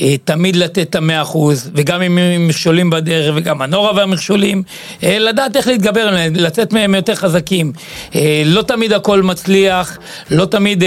אה, 0.00 0.14
תמיד 0.24 0.56
לתת 0.56 0.78
את 0.78 0.94
המאה 0.94 1.22
אחוז, 1.22 1.70
וגם 1.74 2.02
אם 2.02 2.18
הם 2.18 2.48
מכשולים 2.48 2.90
בדרך, 2.90 3.34
וגם 3.36 3.62
הנורה 3.62 3.92
והמכשולים, 3.96 4.62
אה, 5.02 5.18
לדעת 5.18 5.56
איך 5.56 5.66
להתגבר 5.66 6.16
לצאת 6.34 6.72
מהם 6.72 6.94
יותר 6.94 7.14
חזקים. 7.14 7.72
אה, 8.14 8.42
לא 8.46 8.62
תמיד 8.62 8.92
הכל 8.92 9.22
מצליח, 9.22 9.98
לא 10.30 10.44
תמיד 10.44 10.84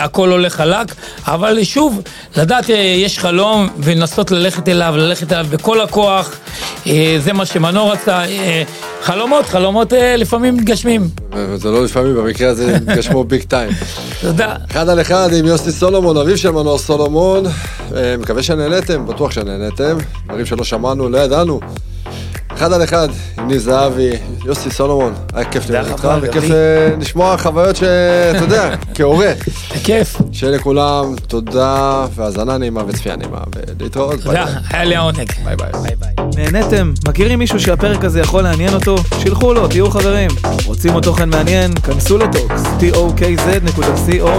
הכל 0.00 0.28
הולך 0.28 0.54
חלק, 0.54 0.94
אבל 1.26 1.64
שוב, 1.64 2.02
לדעת 2.36 2.64
יש 2.96 3.18
חלום 3.18 3.68
ולנסות 3.78 4.30
ללכת 4.30 4.68
אליו, 4.68 4.94
ללכת 4.96 5.32
אליו 5.32 5.46
בכל 5.50 5.80
הכוח, 5.80 6.38
זה 7.18 7.32
מה 7.32 7.46
שמנור 7.46 7.92
רצה. 7.92 8.22
חלומות, 9.02 9.46
חלומות 9.46 9.92
לפעמים 10.16 10.56
מתגשמים. 10.56 11.08
וזה 11.52 11.70
לא 11.70 11.84
לפעמים, 11.84 12.14
במקרה 12.14 12.50
הזה 12.50 12.76
התגשמו 12.76 13.24
ביג 13.24 13.42
טיים. 13.42 13.72
תודה. 14.20 14.54
אחד 14.70 14.88
על 14.88 15.00
אחד 15.00 15.28
עם 15.38 15.46
יוסי 15.46 15.72
סולומון, 15.72 16.16
אביו 16.16 16.38
של 16.38 16.50
מנור 16.50 16.78
סולומון. 16.78 17.44
אה, 17.96 18.16
מקווה 18.18 18.42
שנהנתם, 18.42 19.06
בטוח 19.06 19.30
שנהנתם. 19.30 19.98
דברים 20.26 20.46
שלא 20.46 20.64
שמענו, 20.64 21.08
לא 21.08 21.18
ידענו. 21.18 21.60
אחד 22.60 22.72
על 22.72 22.84
אחד 22.84 23.08
עם 23.38 23.48
ניב 23.48 23.58
זהבי, 23.58 24.10
יוסי 24.44 24.70
סולומון, 24.70 25.14
היה 25.34 25.44
כיף 25.50 25.66
תודה 25.66 25.80
לראות 25.80 26.04
אותך, 26.04 26.08
וכיף 26.22 26.44
לשמוע 27.00 27.36
חוויות 27.36 27.76
שאתה 27.76 28.38
יודע, 28.38 28.74
כהורה. 28.94 29.32
בכיף. 29.76 30.16
שיהיה 30.32 30.52
לכולם 30.56 31.14
תודה 31.26 32.06
והאזנה 32.14 32.58
נעימה 32.58 32.82
וצפייה 32.86 33.16
נעימה, 33.16 33.38
ולהתראות. 33.80 34.20
תודה. 34.20 34.46
היה 34.70 34.84
לי 34.84 34.96
העונג. 34.96 35.32
ביי 35.44 35.56
ביי. 35.56 35.72
ביי 35.82 35.96
ביי. 35.96 36.14
נהניתם? 36.36 36.92
מכירים 37.08 37.38
מישהו 37.38 37.60
שהפרק 37.60 38.04
הזה 38.04 38.20
יכול 38.20 38.42
לעניין 38.42 38.74
אותו? 38.74 38.96
שילחו 39.22 39.54
לו, 39.54 39.68
תהיו 39.68 39.90
חברים. 39.90 40.30
רוצים 40.66 40.92
עוד 40.92 41.02
תוכן 41.02 41.28
מעניין? 41.28 41.74
כנסו 41.74 42.18
לטוקס, 42.18 42.62
tokz.co.il 42.80 44.30